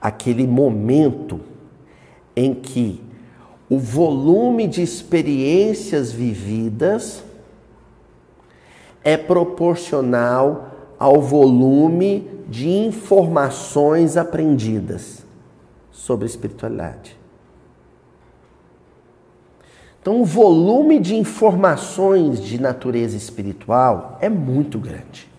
Aquele 0.00 0.46
momento 0.46 1.38
em 2.34 2.54
que 2.54 3.04
o 3.68 3.78
volume 3.78 4.66
de 4.66 4.82
experiências 4.82 6.10
vividas 6.10 7.22
é 9.04 9.18
proporcional 9.18 10.94
ao 10.98 11.20
volume 11.20 12.28
de 12.48 12.68
informações 12.68 14.16
aprendidas 14.16 15.26
sobre 15.90 16.26
espiritualidade. 16.26 17.18
Então, 20.00 20.20
o 20.20 20.24
volume 20.24 20.98
de 20.98 21.14
informações 21.14 22.40
de 22.40 22.60
natureza 22.60 23.16
espiritual 23.16 24.18
é 24.20 24.28
muito 24.28 24.78
grande. 24.78 25.31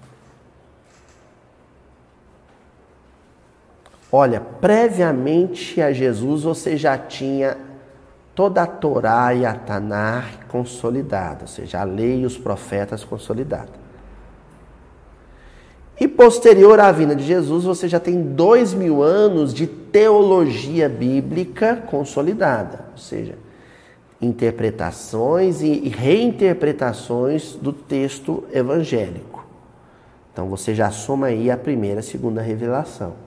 Olha, 4.16 4.40
previamente 4.40 5.82
a 5.82 5.92
Jesus 5.92 6.44
você 6.44 6.78
já 6.78 6.96
tinha 6.96 7.58
toda 8.36 8.62
a 8.62 8.68
Torá 8.68 9.34
e 9.34 9.44
a 9.44 9.56
Tanar 9.56 10.46
consolidada, 10.48 11.40
ou 11.42 11.48
seja, 11.48 11.80
a 11.80 11.84
lei 11.84 12.22
e 12.22 12.26
os 12.28 12.38
profetas 12.38 13.04
consolidados. 13.04 13.74
E 16.00 16.08
posterior 16.08 16.80
à 16.80 16.92
vinda 16.92 17.16
de 17.16 17.24
Jesus, 17.24 17.64
você 17.64 17.88
já 17.88 18.00
tem 18.00 18.22
dois 18.22 18.72
mil 18.72 19.02
anos 19.02 19.52
de 19.52 19.66
teologia 19.66 20.88
bíblica 20.88 21.76
consolidada, 21.76 22.86
ou 22.92 23.00
seja, 23.00 23.34
interpretações 24.22 25.64
e 25.64 25.90
reinterpretações 25.90 27.56
do 27.56 27.74
texto 27.74 28.44
evangélico. 28.54 29.44
Então 30.32 30.50
você 30.50 30.76
já 30.76 30.92
soma 30.92 31.28
aí 31.28 31.50
a 31.50 31.58
primeira 31.58 31.96
e 31.96 32.02
a 32.02 32.04
segunda 32.04 32.44
revelação. 32.44 33.23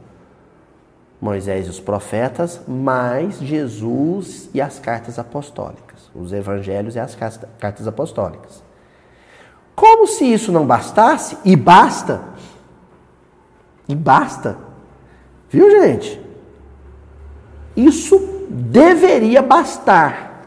Moisés 1.26 1.66
e 1.66 1.70
os 1.70 1.80
profetas, 1.80 2.60
mais 2.68 3.40
Jesus 3.40 4.48
e 4.54 4.60
as 4.60 4.78
cartas 4.78 5.18
apostólicas, 5.18 6.08
os 6.14 6.32
evangelhos 6.32 6.94
e 6.94 7.00
as 7.00 7.16
cartas 7.58 7.88
apostólicas. 7.88 8.62
Como 9.74 10.06
se 10.06 10.24
isso 10.24 10.52
não 10.52 10.64
bastasse, 10.64 11.36
e 11.44 11.56
basta, 11.56 12.22
e 13.88 13.94
basta. 13.94 14.56
Viu, 15.50 15.68
gente? 15.68 16.20
Isso 17.76 18.46
deveria 18.48 19.42
bastar. 19.42 20.46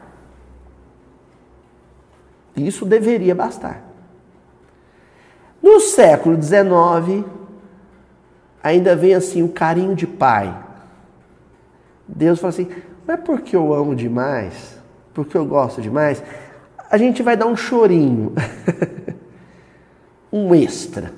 Isso 2.55 2.85
deveria 2.85 3.35
bastar. 3.35 3.83
No 5.61 5.81
século 5.81 6.41
XIX, 6.41 7.25
ainda 8.63 8.95
vem 8.95 9.13
assim 9.13 9.43
o 9.43 9.49
carinho 9.49 9.93
de 9.93 10.07
pai. 10.07 10.68
Deus 12.15 12.39
fala 12.39 12.49
assim: 12.49 12.67
não 13.07 13.13
é 13.15 13.17
porque 13.17 13.55
eu 13.55 13.73
amo 13.73 13.95
demais, 13.95 14.77
porque 15.13 15.37
eu 15.37 15.45
gosto 15.45 15.81
demais, 15.81 16.23
a 16.89 16.97
gente 16.97 17.21
vai 17.21 17.37
dar 17.37 17.45
um 17.45 17.55
chorinho, 17.55 18.33
um 20.33 20.53
extra 20.55 21.11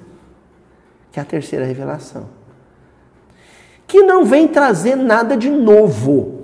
que 1.12 1.20
é 1.20 1.24
a 1.24 1.26
terceira 1.26 1.66
revelação. 1.66 2.26
Que 3.86 4.02
não 4.02 4.24
vem 4.24 4.48
trazer 4.48 4.96
nada 4.96 5.36
de 5.36 5.50
novo. 5.50 6.40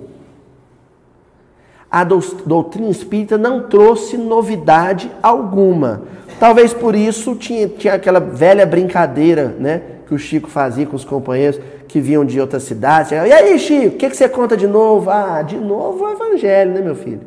A 1.90 2.04
doutrina 2.04 2.90
espírita 2.90 3.38
não 3.38 3.66
trouxe 3.68 4.18
novidade 4.18 5.10
alguma. 5.22 6.02
Talvez 6.38 6.74
por 6.74 6.94
isso 6.94 7.34
tinha, 7.34 7.66
tinha 7.66 7.94
aquela 7.94 8.20
velha 8.20 8.66
brincadeira, 8.66 9.56
né? 9.58 9.82
Que 10.06 10.14
o 10.14 10.18
Chico 10.18 10.50
fazia 10.50 10.84
com 10.84 10.94
os 10.94 11.04
companheiros 11.04 11.58
que 11.88 12.00
vinham 12.00 12.24
de 12.24 12.38
outra 12.38 12.60
cidade. 12.60 13.14
E 13.14 13.32
aí, 13.32 13.58
Chico, 13.58 13.96
o 13.96 13.98
que, 13.98 14.10
que 14.10 14.16
você 14.16 14.28
conta 14.28 14.56
de 14.56 14.66
novo? 14.66 15.10
Ah, 15.10 15.40
de 15.40 15.56
novo 15.56 16.04
o 16.04 16.10
Evangelho, 16.10 16.72
né, 16.72 16.82
meu 16.82 16.94
filho? 16.94 17.22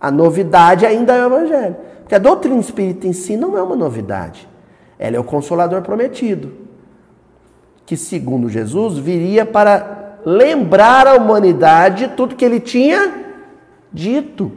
A 0.00 0.10
novidade 0.10 0.84
ainda 0.84 1.14
é 1.14 1.22
o 1.22 1.26
Evangelho. 1.26 1.76
Porque 2.00 2.16
a 2.16 2.18
doutrina 2.18 2.58
espírita 2.58 3.06
em 3.06 3.12
si 3.12 3.36
não 3.36 3.56
é 3.56 3.62
uma 3.62 3.76
novidade. 3.76 4.48
Ela 4.98 5.16
é 5.16 5.20
o 5.20 5.24
consolador 5.24 5.80
prometido, 5.82 6.52
que, 7.86 7.96
segundo 7.96 8.48
Jesus, 8.48 8.98
viria 8.98 9.46
para 9.46 10.18
lembrar 10.24 11.06
à 11.06 11.14
humanidade 11.14 12.12
tudo 12.16 12.34
que 12.34 12.44
ele 12.44 12.60
tinha 12.60 13.12
dito. 13.92 14.50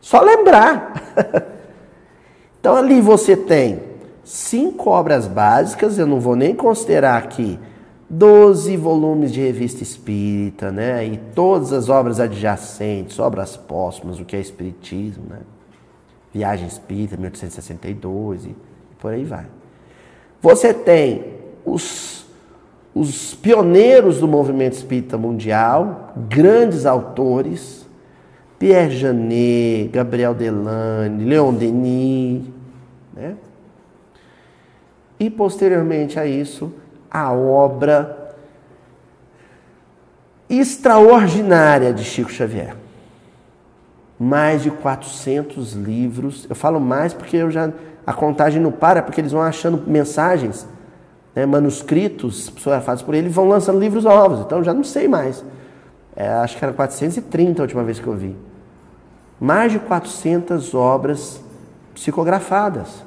Só 0.00 0.20
lembrar. 0.20 1.02
então, 2.60 2.76
ali 2.76 3.00
você 3.00 3.36
tem 3.36 3.80
cinco 4.22 4.90
obras 4.90 5.26
básicas, 5.26 5.98
eu 5.98 6.06
não 6.06 6.20
vou 6.20 6.36
nem 6.36 6.54
considerar 6.54 7.16
aqui 7.16 7.58
12 8.08 8.76
volumes 8.76 9.32
de 9.32 9.40
revista 9.40 9.82
espírita, 9.82 10.70
né? 10.70 11.04
E 11.04 11.16
todas 11.34 11.72
as 11.72 11.88
obras 11.88 12.20
adjacentes, 12.20 13.18
obras 13.18 13.56
póstumas, 13.56 14.20
o 14.20 14.24
que 14.24 14.36
é 14.36 14.40
espiritismo, 14.40 15.24
né? 15.28 15.40
Viagem 16.32 16.68
Espírita, 16.68 17.16
1862 17.16 18.44
e 18.44 18.56
por 18.98 19.12
aí 19.12 19.24
vai. 19.24 19.46
Você 20.42 20.72
tem 20.74 21.24
os, 21.64 22.26
os 22.94 23.34
pioneiros 23.34 24.20
do 24.20 24.28
movimento 24.28 24.74
espírita 24.74 25.16
mundial, 25.16 26.12
grandes 26.28 26.84
autores, 26.84 27.86
Pierre 28.58 28.94
Janet, 28.94 29.88
Gabriel 29.88 30.34
Delane, 30.34 31.24
Leon 31.24 31.54
Denis, 31.54 32.42
né? 33.14 33.36
E 35.18 35.30
posteriormente 35.30 36.20
a 36.20 36.26
isso, 36.26 36.72
a 37.10 37.32
obra 37.32 38.34
extraordinária 40.48 41.92
de 41.92 42.04
Chico 42.04 42.30
Xavier. 42.30 42.76
Mais 44.18 44.62
de 44.62 44.70
400 44.70 45.72
livros. 45.72 46.46
Eu 46.48 46.56
falo 46.56 46.80
mais 46.80 47.12
porque 47.12 47.36
eu 47.36 47.50
já 47.50 47.72
a 48.06 48.12
contagem 48.12 48.62
não 48.62 48.70
para 48.70 49.02
porque 49.02 49.20
eles 49.20 49.32
vão 49.32 49.42
achando 49.42 49.82
mensagens, 49.84 50.66
né, 51.34 51.44
manuscritos 51.44 52.48
psicografados 52.50 53.02
por 53.02 53.14
ele 53.14 53.28
vão 53.28 53.48
lançando 53.48 53.80
livros 53.80 54.04
novos. 54.04 54.40
Então 54.40 54.62
já 54.62 54.72
não 54.72 54.84
sei 54.84 55.08
mais. 55.08 55.44
É, 56.14 56.28
acho 56.28 56.56
que 56.56 56.64
era 56.64 56.72
430 56.72 57.60
a 57.60 57.64
última 57.64 57.82
vez 57.82 57.98
que 57.98 58.06
eu 58.06 58.14
vi. 58.14 58.36
Mais 59.38 59.72
de 59.72 59.78
400 59.78 60.72
obras 60.74 61.40
psicografadas 61.94 63.04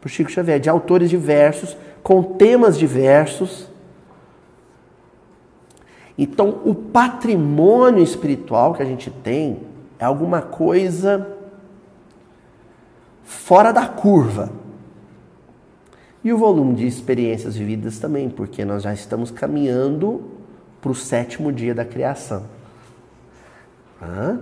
por 0.00 0.08
Chico 0.08 0.30
Xavier, 0.30 0.58
de 0.58 0.70
autores 0.70 1.10
diversos, 1.10 1.76
com 2.02 2.22
temas 2.22 2.78
diversos. 2.78 3.68
Então, 6.16 6.60
o 6.64 6.74
patrimônio 6.74 8.02
espiritual 8.02 8.74
que 8.74 8.82
a 8.82 8.86
gente 8.86 9.10
tem 9.10 9.60
é 9.98 10.04
alguma 10.04 10.42
coisa 10.42 11.36
fora 13.24 13.72
da 13.72 13.86
curva. 13.86 14.50
E 16.22 16.32
o 16.32 16.38
volume 16.38 16.74
de 16.74 16.86
experiências 16.86 17.56
vividas 17.56 17.98
também, 17.98 18.28
porque 18.28 18.64
nós 18.64 18.82
já 18.82 18.92
estamos 18.92 19.30
caminhando 19.30 20.22
para 20.80 20.90
o 20.90 20.94
sétimo 20.94 21.50
dia 21.50 21.74
da 21.74 21.84
criação. 21.84 22.44
Hã? 24.02 24.40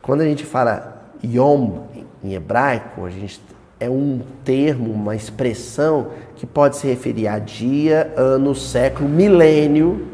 Quando 0.00 0.22
a 0.22 0.24
gente 0.24 0.46
fala 0.46 1.12
Yom 1.22 1.86
em 2.24 2.32
hebraico, 2.32 3.04
a 3.04 3.10
gente 3.10 3.42
é 3.80 3.88
um 3.88 4.20
termo, 4.44 4.92
uma 4.92 5.14
expressão 5.14 6.10
que 6.36 6.46
pode 6.46 6.76
se 6.76 6.86
referir 6.86 7.28
a 7.28 7.38
dia, 7.38 8.12
ano, 8.16 8.54
século, 8.54 9.08
milênio. 9.08 10.06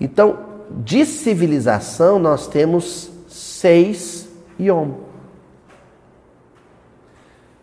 Então, 0.00 0.38
de 0.70 1.04
civilização, 1.04 2.18
nós 2.18 2.46
temos 2.46 3.10
seis 3.28 4.28
Yom. 4.58 4.92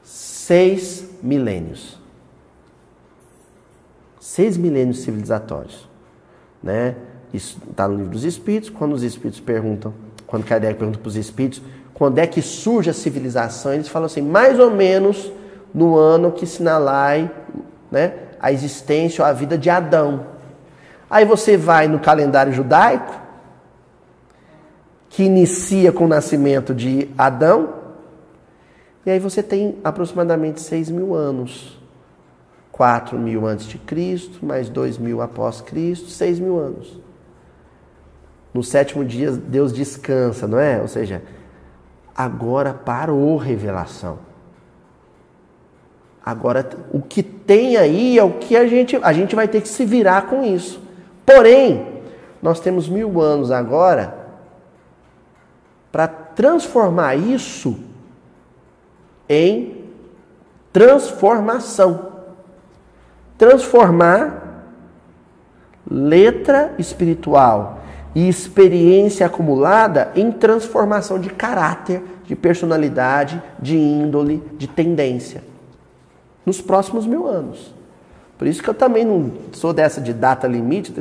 Seis 0.03 1.07
milênios. 1.21 1.99
Seis 4.19 4.57
milênios 4.57 4.99
civilizatórios. 4.99 5.87
Né? 6.61 6.95
Isso 7.33 7.57
está 7.69 7.87
no 7.87 7.95
livro 7.95 8.11
dos 8.11 8.23
Espíritos. 8.23 8.69
Quando 8.69 8.93
os 8.93 9.03
Espíritos 9.03 9.39
perguntam, 9.39 9.93
quando 10.27 10.45
Kardec 10.45 10.77
pergunta 10.77 10.99
para 10.99 11.07
os 11.07 11.15
Espíritos, 11.15 11.61
quando 12.01 12.17
é 12.17 12.25
que 12.25 12.41
surge 12.41 12.89
a 12.89 12.93
civilização, 12.93 13.75
eles 13.75 13.87
falam 13.87 14.07
assim, 14.07 14.23
mais 14.23 14.57
ou 14.57 14.71
menos 14.71 15.31
no 15.71 15.95
ano 15.95 16.31
que 16.31 16.47
sinalai 16.47 17.29
né, 17.91 18.13
a 18.39 18.51
existência 18.51 19.23
ou 19.23 19.29
a 19.29 19.31
vida 19.31 19.55
de 19.55 19.69
Adão. 19.69 20.25
Aí 21.07 21.25
você 21.25 21.55
vai 21.55 21.87
no 21.87 21.99
calendário 21.99 22.51
judaico, 22.53 23.13
que 25.09 25.21
inicia 25.21 25.91
com 25.91 26.05
o 26.05 26.07
nascimento 26.07 26.73
de 26.73 27.07
Adão, 27.15 27.71
e 29.05 29.11
aí 29.11 29.19
você 29.19 29.43
tem 29.43 29.77
aproximadamente 29.83 30.59
6 30.59 30.89
mil 30.89 31.13
anos. 31.13 31.79
4 32.71 33.15
mil 33.19 33.45
antes 33.45 33.67
de 33.67 33.77
Cristo, 33.77 34.43
mais 34.43 34.69
2 34.69 34.97
mil 34.97 35.21
após 35.21 35.61
Cristo, 35.61 36.09
6 36.09 36.39
mil 36.39 36.57
anos. 36.57 36.99
No 38.51 38.63
sétimo 38.63 39.05
dia, 39.05 39.31
Deus 39.31 39.71
descansa, 39.71 40.47
não 40.47 40.57
é? 40.57 40.81
Ou 40.81 40.87
seja, 40.87 41.21
agora 42.15 42.73
parou 42.73 43.37
revelação. 43.37 44.19
Agora, 46.23 46.69
o 46.93 47.01
que 47.01 47.23
tem 47.23 47.77
aí 47.77 48.17
é 48.17 48.23
o 48.23 48.33
que 48.33 48.55
a 48.55 48.67
gente, 48.67 48.95
a 49.01 49.11
gente 49.11 49.35
vai 49.35 49.47
ter 49.47 49.61
que 49.61 49.67
se 49.67 49.85
virar 49.85 50.27
com 50.27 50.43
isso. 50.43 50.81
Porém, 51.25 52.03
nós 52.41 52.59
temos 52.59 52.87
mil 52.87 53.19
anos 53.19 53.49
agora 53.49 54.19
para 55.91 56.07
transformar 56.07 57.15
isso 57.15 57.79
em 59.27 59.85
transformação. 60.71 62.11
Transformar 63.37 64.65
letra 65.89 66.73
espiritual 66.77 67.80
e 68.13 68.27
experiência 68.27 69.25
acumulada 69.25 70.11
em 70.15 70.31
transformação 70.31 71.19
de 71.19 71.29
caráter, 71.29 72.01
de 72.25 72.35
personalidade, 72.35 73.41
de 73.59 73.77
índole, 73.77 74.43
de 74.57 74.67
tendência. 74.67 75.43
Nos 76.45 76.59
próximos 76.59 77.05
mil 77.05 77.27
anos. 77.27 77.73
Por 78.37 78.47
isso 78.47 78.63
que 78.63 78.69
eu 78.69 78.73
também 78.73 79.05
não 79.05 79.31
sou 79.51 79.71
dessa 79.71 80.01
de 80.01 80.13
data 80.13 80.47
limite. 80.47 80.93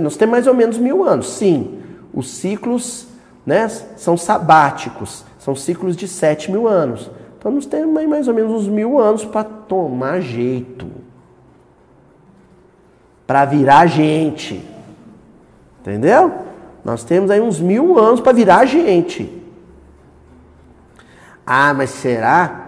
Nós 0.00 0.16
temos 0.16 0.32
mais 0.32 0.46
ou 0.46 0.54
menos 0.54 0.78
mil 0.78 1.04
anos. 1.04 1.28
Sim, 1.30 1.80
os 2.14 2.30
ciclos 2.30 3.06
né, 3.44 3.68
são 3.68 4.16
sabáticos, 4.16 5.24
são 5.38 5.54
ciclos 5.54 5.96
de 5.96 6.08
sete 6.08 6.50
mil 6.50 6.66
anos. 6.66 7.10
Então 7.38 7.52
nós 7.52 7.66
temos 7.66 8.06
mais 8.08 8.26
ou 8.26 8.34
menos 8.34 8.52
uns 8.52 8.68
mil 8.68 8.98
anos 8.98 9.24
para 9.24 9.44
tomar 9.44 10.20
jeito. 10.20 10.86
Para 13.26 13.44
virar 13.44 13.86
gente. 13.86 14.64
Entendeu? 15.80 16.47
Nós 16.88 17.04
temos 17.04 17.30
aí 17.30 17.38
uns 17.38 17.60
mil 17.60 17.98
anos 17.98 18.18
para 18.18 18.32
virar 18.32 18.64
gente. 18.64 19.30
Ah, 21.46 21.74
mas 21.74 21.90
será? 21.90 22.64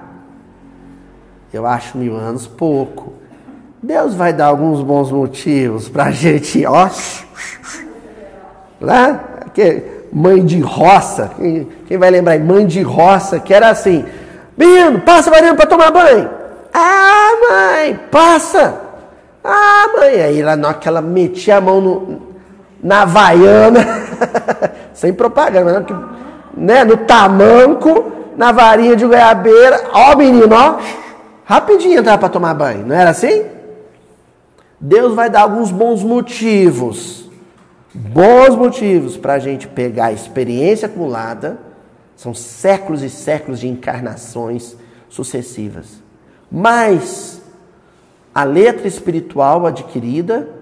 Eu 1.50 1.66
acho 1.66 1.96
mil 1.96 2.14
anos 2.14 2.46
pouco. 2.46 3.14
Deus 3.82 4.12
vai 4.12 4.34
dar 4.34 4.48
alguns 4.48 4.82
bons 4.82 5.10
motivos 5.10 5.88
para 5.88 6.04
a 6.04 6.10
gente, 6.12 6.66
ó. 6.66 6.90
Lá, 8.78 9.24
que 9.54 9.84
mãe 10.12 10.44
de 10.44 10.60
roça, 10.60 11.30
quem, 11.38 11.66
quem 11.86 11.96
vai 11.96 12.10
lembrar? 12.10 12.38
Mãe 12.40 12.66
de 12.66 12.82
roça, 12.82 13.40
que 13.40 13.54
era 13.54 13.70
assim: 13.70 14.04
Menino, 14.54 15.00
passa 15.00 15.30
varendo 15.30 15.56
para 15.56 15.64
tomar 15.64 15.90
banho. 15.90 16.28
Ah, 16.74 17.30
mãe, 17.48 17.98
passa. 18.10 18.82
Ah, 19.42 19.86
mãe. 19.96 20.20
Aí 20.20 20.42
ela, 20.42 20.56
naquela 20.56 21.00
metia 21.00 21.56
a 21.56 21.60
mão 21.62 21.80
no, 21.80 22.29
na 22.82 23.02
Havaiana, 23.02 23.80
sem 24.94 25.12
propaganda, 25.12 25.84
né? 26.54 26.84
no 26.84 26.96
tamanco, 26.98 28.12
na 28.36 28.52
varinha 28.52 28.96
de 28.96 29.06
goiabeira, 29.06 29.90
ó 29.92 30.16
menino, 30.16 30.54
ó, 30.54 30.78
rapidinho 31.44 31.98
entrar 31.98 32.18
para 32.18 32.28
tomar 32.28 32.54
banho, 32.54 32.86
não 32.86 32.94
era 32.94 33.10
assim? 33.10 33.44
Deus 34.80 35.14
vai 35.14 35.28
dar 35.28 35.42
alguns 35.42 35.70
bons 35.70 36.02
motivos, 36.02 37.28
bons 37.94 38.56
motivos 38.56 39.16
para 39.16 39.34
a 39.34 39.38
gente 39.38 39.68
pegar 39.68 40.06
a 40.06 40.12
experiência 40.12 40.86
acumulada, 40.86 41.58
são 42.16 42.32
séculos 42.32 43.02
e 43.02 43.10
séculos 43.10 43.60
de 43.60 43.68
encarnações 43.68 44.76
sucessivas, 45.08 46.02
mas 46.50 47.42
a 48.34 48.44
letra 48.44 48.86
espiritual 48.86 49.66
adquirida 49.66 50.59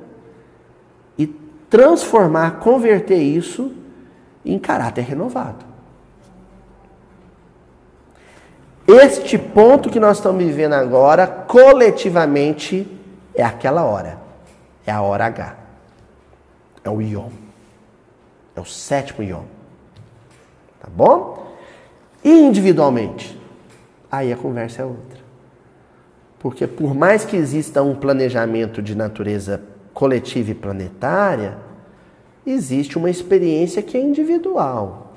transformar, 1.69 2.59
converter 2.59 3.19
isso 3.19 3.73
em 4.45 4.59
caráter 4.59 5.03
renovado. 5.03 5.65
Este 8.87 9.37
ponto 9.37 9.91
que 9.91 10.01
nós 10.01 10.17
estamos 10.17 10.43
vivendo 10.43 10.73
agora, 10.73 11.27
coletivamente, 11.27 12.87
é 13.35 13.43
aquela 13.43 13.85
hora. 13.85 14.19
É 14.87 14.91
a 14.91 15.03
hora 15.03 15.27
H. 15.27 15.57
É 16.83 16.89
o 16.89 17.03
Yom. 17.03 17.29
É 18.57 18.61
o 18.61 18.65
sétimo 18.65 19.23
Yom. 19.23 19.45
Tá 20.81 20.89
bom? 20.89 21.55
E 22.25 22.31
individualmente? 22.31 23.39
Aí 24.11 24.33
a 24.33 24.37
conversa 24.37 24.81
é 24.81 24.85
outra. 24.87 25.19
Porque 26.39 26.67
por 26.67 26.95
mais 26.95 27.27
que 27.27 27.37
exista 27.37 27.83
um 27.83 27.95
planejamento 27.95 28.81
de 28.81 28.95
natureza 28.95 29.61
coletiva 29.99 30.53
e 30.53 30.55
planetária, 30.55 31.59
existe 32.47 32.97
uma 32.97 33.11
experiência 33.11 33.83
que 33.83 33.99
é 33.99 34.01
individual. 34.01 35.13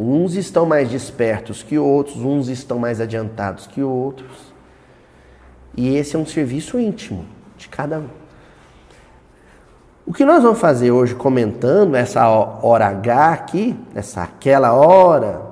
Uns 0.00 0.34
estão 0.34 0.64
mais 0.64 0.88
despertos 0.88 1.62
que 1.62 1.78
outros, 1.78 2.16
uns 2.16 2.48
estão 2.48 2.78
mais 2.78 3.02
adiantados 3.02 3.66
que 3.66 3.82
outros. 3.82 4.30
E 5.76 5.94
esse 5.94 6.16
é 6.16 6.18
um 6.18 6.24
serviço 6.24 6.80
íntimo 6.80 7.26
de 7.58 7.68
cada 7.68 7.98
um. 7.98 8.08
O 10.06 10.14
que 10.14 10.24
nós 10.24 10.42
vamos 10.42 10.58
fazer 10.58 10.90
hoje 10.90 11.14
comentando 11.14 11.96
essa 11.96 12.26
hora 12.26 12.86
H 12.86 13.28
aqui, 13.30 13.78
essa 13.94 14.22
aquela 14.22 14.72
hora, 14.72 15.42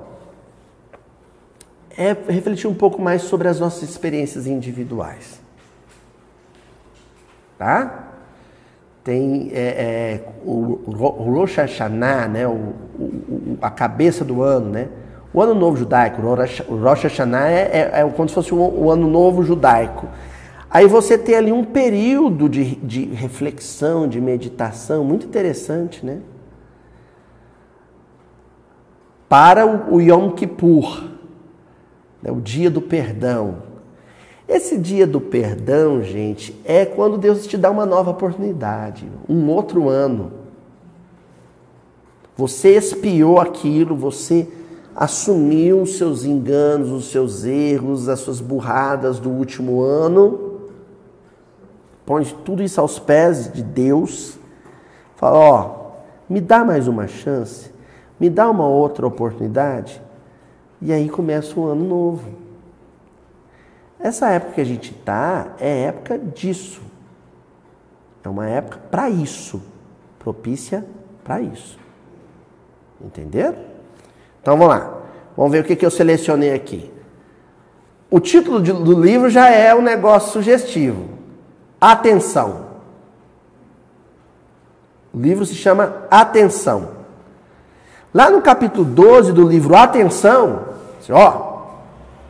é 1.95 2.17
refletir 2.27 2.65
um 2.65 2.73
pouco 2.73 2.99
mais 2.99 3.21
sobre 3.21 3.47
as 3.47 3.59
nossas 3.59 3.87
experiências 3.87 4.47
individuais. 4.47 5.36
Tá? 7.57 8.09
Tem 9.03 9.49
é, 9.53 9.61
é, 9.61 10.23
o, 10.45 10.81
o 10.85 11.33
Rosh 11.33 11.55
Hashanah, 11.55 12.27
né? 12.27 12.47
O, 12.47 12.73
o, 12.99 13.57
a 13.61 13.69
cabeça 13.69 14.23
do 14.25 14.41
ano, 14.41 14.69
né? 14.69 14.89
O 15.33 15.41
ano 15.41 15.53
novo 15.53 15.77
judaico, 15.77 16.21
o 16.21 16.77
Rosh 16.77 17.03
Hashanah 17.03 17.49
é, 17.49 17.91
é, 17.93 18.01
é 18.01 18.09
como 18.09 18.27
se 18.27 18.35
fosse 18.35 18.53
o, 18.53 18.57
o 18.57 18.91
ano 18.91 19.07
novo 19.07 19.43
judaico. 19.43 20.07
Aí 20.69 20.85
você 20.85 21.17
tem 21.17 21.35
ali 21.35 21.51
um 21.51 21.63
período 21.63 22.49
de, 22.49 22.75
de 22.75 23.05
reflexão, 23.05 24.07
de 24.07 24.19
meditação, 24.19 25.03
muito 25.03 25.25
interessante, 25.25 26.05
né? 26.05 26.19
Para 29.29 29.65
o, 29.65 30.01
Yom 30.01 30.31
Kippur, 30.31 31.03
né? 32.21 32.31
o 32.31 32.41
dia 32.41 32.69
do 32.69 32.81
perdão. 32.81 33.66
Esse 34.47 34.77
dia 34.77 35.05
do 35.05 35.19
perdão, 35.19 36.01
gente, 36.01 36.57
é 36.63 36.85
quando 36.85 37.17
Deus 37.17 37.45
te 37.45 37.57
dá 37.57 37.69
uma 37.69 37.85
nova 37.85 38.11
oportunidade, 38.11 39.11
um 39.27 39.49
outro 39.49 39.89
ano. 39.89 40.31
Você 42.37 42.75
espiou 42.75 43.41
aquilo, 43.41 43.95
você 43.95 44.47
assumiu 44.95 45.81
os 45.81 45.97
seus 45.97 46.23
enganos, 46.23 46.91
os 46.91 47.11
seus 47.11 47.43
erros, 47.43 48.07
as 48.07 48.19
suas 48.19 48.39
burradas 48.39 49.19
do 49.19 49.29
último 49.29 49.81
ano. 49.81 50.61
Põe 52.05 52.23
tudo 52.45 52.63
isso 52.63 52.79
aos 52.79 52.97
pés 52.97 53.51
de 53.51 53.61
Deus. 53.61 54.39
Fala, 55.17 55.37
ó, 55.37 55.75
me 56.29 56.39
dá 56.39 56.63
mais 56.63 56.87
uma 56.87 57.05
chance. 57.05 57.69
Me 58.19 58.29
dá 58.29 58.49
uma 58.49 58.67
outra 58.67 59.05
oportunidade? 59.05 60.01
E 60.81 60.93
aí 60.93 61.09
começa 61.09 61.59
um 61.59 61.65
ano 61.65 61.83
novo. 61.83 62.46
Essa 63.99 64.29
época 64.29 64.53
que 64.53 64.61
a 64.61 64.65
gente 64.65 64.91
está 64.91 65.55
é 65.59 65.83
época 65.83 66.17
disso. 66.17 66.81
É 68.23 68.29
uma 68.29 68.47
época 68.47 68.79
para 68.91 69.09
isso. 69.09 69.61
Propícia 70.19 70.85
para 71.23 71.41
isso. 71.41 71.77
Entenderam? 73.01 73.57
Então 74.41 74.57
vamos 74.57 74.73
lá. 74.73 74.97
Vamos 75.35 75.51
ver 75.51 75.61
o 75.61 75.63
que, 75.63 75.75
que 75.75 75.85
eu 75.85 75.91
selecionei 75.91 76.53
aqui. 76.53 76.91
O 78.09 78.19
título 78.19 78.59
do 78.59 79.01
livro 79.01 79.29
já 79.29 79.49
é 79.49 79.75
um 79.75 79.81
negócio 79.81 80.31
sugestivo. 80.31 81.09
Atenção. 81.79 82.67
O 85.13 85.19
livro 85.19 85.45
se 85.45 85.55
chama 85.55 86.05
Atenção. 86.09 86.97
Lá 88.13 88.29
no 88.29 88.41
capítulo 88.41 88.85
12 88.85 89.33
do 89.33 89.47
livro 89.47 89.75
Atenção, 89.75 90.65
ó, 91.09 91.65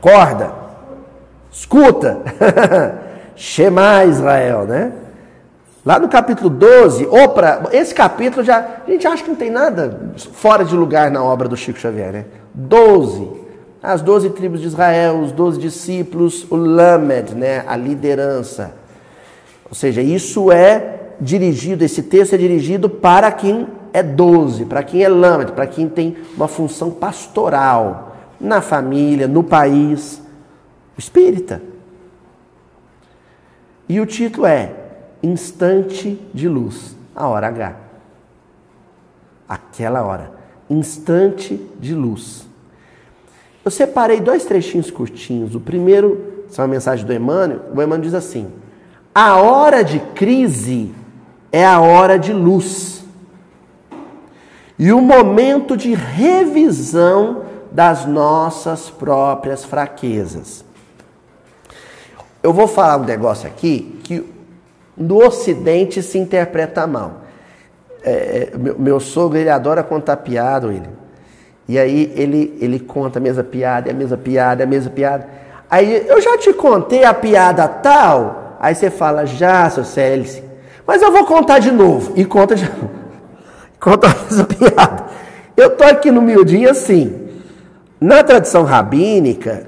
corda, 0.01 0.66
escuta, 1.57 2.21
Shema 3.35 4.05
Israel, 4.05 4.65
né? 4.65 4.91
Lá 5.83 5.97
no 5.97 6.07
capítulo 6.07 6.49
12, 6.49 7.07
ou 7.07 7.29
pra, 7.29 7.63
esse 7.71 7.95
capítulo 7.95 8.43
já, 8.43 8.81
a 8.85 8.91
gente 8.91 9.07
acha 9.07 9.23
que 9.23 9.29
não 9.29 9.37
tem 9.37 9.49
nada 9.49 10.11
fora 10.33 10.63
de 10.63 10.75
lugar 10.75 11.09
na 11.09 11.23
obra 11.23 11.47
do 11.47 11.57
Chico 11.57 11.79
Xavier, 11.79 12.11
né? 12.11 12.25
12, 12.53 13.27
as 13.81 14.01
12 14.01 14.31
tribos 14.31 14.61
de 14.61 14.67
Israel, 14.67 15.19
os 15.19 15.31
12 15.31 15.59
discípulos, 15.59 16.45
o 16.51 16.55
Lamed, 16.55 17.33
né? 17.33 17.63
A 17.67 17.75
liderança. 17.75 18.73
Ou 19.67 19.73
seja, 19.73 20.01
isso 20.01 20.51
é 20.51 20.95
dirigido, 21.19 21.83
esse 21.83 22.03
texto 22.03 22.33
é 22.33 22.37
dirigido 22.37 22.89
para 22.89 23.31
quem 23.31 23.67
é 23.93 24.03
12, 24.03 24.65
para 24.65 24.83
quem 24.83 25.03
é 25.03 25.09
Lamed, 25.09 25.53
para 25.53 25.65
quem 25.65 25.89
tem 25.89 26.17
uma 26.35 26.47
função 26.47 26.91
pastoral 26.91 28.15
na 28.39 28.61
família, 28.61 29.27
no 29.27 29.43
país, 29.43 30.21
espírita. 30.97 31.61
E 33.87 33.99
o 33.99 34.05
título 34.05 34.45
é 34.45 34.73
instante 35.23 36.19
de 36.33 36.47
luz, 36.47 36.95
a 37.15 37.27
hora 37.27 37.47
H. 37.47 37.75
Aquela 39.47 40.03
hora, 40.03 40.31
instante 40.69 41.55
de 41.79 41.95
luz. 41.95 42.45
Eu 43.63 43.71
separei 43.71 44.19
dois 44.19 44.45
trechinhos 44.45 44.91
curtinhos. 44.91 45.55
O 45.55 45.59
primeiro, 45.59 46.45
são 46.49 46.63
a 46.65 46.67
mensagem 46.67 47.05
do 47.05 47.13
Emmanuel. 47.13 47.61
O 47.69 47.73
Emmanuel 47.73 48.01
diz 48.01 48.13
assim: 48.13 48.51
A 49.13 49.37
hora 49.37 49.83
de 49.83 49.99
crise 49.99 50.93
é 51.51 51.65
a 51.65 51.79
hora 51.79 52.17
de 52.17 52.33
luz. 52.33 53.05
E 54.79 54.91
o 54.91 55.01
momento 55.01 55.75
de 55.75 55.93
revisão 55.93 57.43
das 57.71 58.05
nossas 58.05 58.89
próprias 58.89 59.65
fraquezas. 59.65 60.63
Eu 62.47 62.53
vou 62.53 62.65
falar 62.65 62.95
um 62.95 63.03
negócio 63.03 63.45
aqui 63.45 63.99
que 64.05 64.25
no 64.95 65.17
Ocidente 65.17 66.01
se 66.01 66.17
interpreta 66.17 66.87
mal. 66.87 67.23
É, 68.01 68.51
é, 68.53 68.57
meu, 68.57 68.79
meu, 68.79 68.99
sogro, 69.01 69.37
ele 69.37 69.49
adora 69.49 69.83
contar 69.83 70.15
piada, 70.15 70.67
ele. 70.67 70.87
E 71.67 71.77
aí 71.77 72.09
ele, 72.15 72.57
ele 72.61 72.79
conta 72.79 73.19
a 73.19 73.21
mesma 73.21 73.43
piada, 73.43 73.91
a 73.91 73.93
mesma 73.93 74.15
piada, 74.15 74.63
a 74.63 74.65
mesma 74.65 74.89
piada. 74.89 75.27
Aí 75.69 76.07
eu 76.07 76.21
já 76.21 76.37
te 76.37 76.53
contei 76.53 77.03
a 77.03 77.13
piada 77.13 77.67
tal. 77.67 78.55
Aí 78.61 78.73
você 78.73 78.89
fala, 78.89 79.25
já, 79.25 79.69
seu 79.69 79.83
Célice. 79.83 80.41
Mas 80.85 81.01
eu 81.01 81.11
vou 81.11 81.25
contar 81.25 81.59
de 81.59 81.69
novo. 81.69 82.13
E 82.15 82.23
conta 82.23 82.55
de 82.55 82.63
novo. 82.63 82.91
Conta 83.77 84.07
a 84.07 84.23
mesma 84.23 84.45
piada. 84.45 85.05
Eu 85.57 85.71
tô 85.71 85.83
aqui 85.83 86.11
no 86.11 86.21
miudinho 86.21 86.69
assim. 86.69 87.27
Na 87.99 88.23
tradição 88.23 88.63
rabínica, 88.63 89.67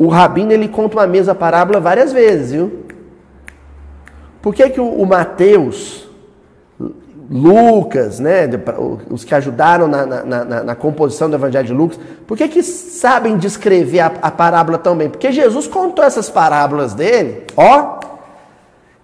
o 0.00 0.08
rabino 0.08 0.50
ele 0.50 0.66
conta 0.66 0.96
uma 0.96 1.06
mesma 1.06 1.34
parábola 1.34 1.78
várias 1.78 2.10
vezes, 2.10 2.52
viu? 2.52 2.86
Por 4.40 4.54
que, 4.54 4.70
que 4.70 4.80
o, 4.80 4.88
o 4.88 5.04
Mateus, 5.04 6.08
Lucas, 7.30 8.18
né, 8.18 8.48
os 9.10 9.24
que 9.24 9.34
ajudaram 9.34 9.86
na, 9.86 10.06
na, 10.06 10.24
na, 10.24 10.62
na, 10.64 10.74
composição 10.74 11.28
do 11.28 11.36
Evangelho 11.36 11.66
de 11.66 11.74
Lucas, 11.74 12.00
por 12.26 12.34
que, 12.34 12.48
que 12.48 12.62
sabem 12.62 13.36
descrever 13.36 14.00
a, 14.00 14.12
a 14.22 14.30
parábola 14.30 14.78
tão 14.78 14.96
bem? 14.96 15.10
Porque 15.10 15.30
Jesus 15.30 15.66
contou 15.66 16.02
essas 16.02 16.30
parábolas 16.30 16.94
dele, 16.94 17.44
ó. 17.54 18.00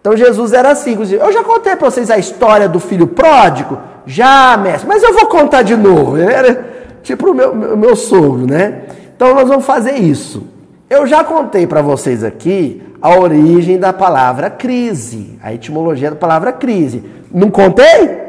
Então 0.00 0.16
Jesus 0.16 0.54
era 0.54 0.70
assim. 0.70 0.96
Eu 1.12 1.30
já 1.30 1.44
contei 1.44 1.76
para 1.76 1.90
vocês 1.90 2.10
a 2.10 2.16
história 2.16 2.70
do 2.70 2.80
filho 2.80 3.08
pródigo, 3.08 3.78
já, 4.06 4.56
mestre, 4.56 4.88
mas 4.88 5.02
eu 5.02 5.12
vou 5.12 5.26
contar 5.26 5.60
de 5.60 5.76
novo. 5.76 6.16
Era 6.16 6.64
tipo 7.02 7.32
o 7.32 7.34
meu, 7.34 7.54
meu, 7.54 7.76
meu 7.76 7.94
sogro, 7.94 8.46
né? 8.46 8.84
Então 9.14 9.34
nós 9.34 9.46
vamos 9.46 9.66
fazer 9.66 9.96
isso. 9.96 10.55
Eu 10.88 11.06
já 11.06 11.24
contei 11.24 11.66
para 11.66 11.82
vocês 11.82 12.22
aqui 12.22 12.82
a 13.02 13.18
origem 13.18 13.78
da 13.78 13.92
palavra 13.92 14.48
crise, 14.48 15.36
a 15.42 15.52
etimologia 15.52 16.10
da 16.10 16.16
palavra 16.16 16.52
crise. 16.52 17.02
Não 17.30 17.50
contei? 17.50 18.24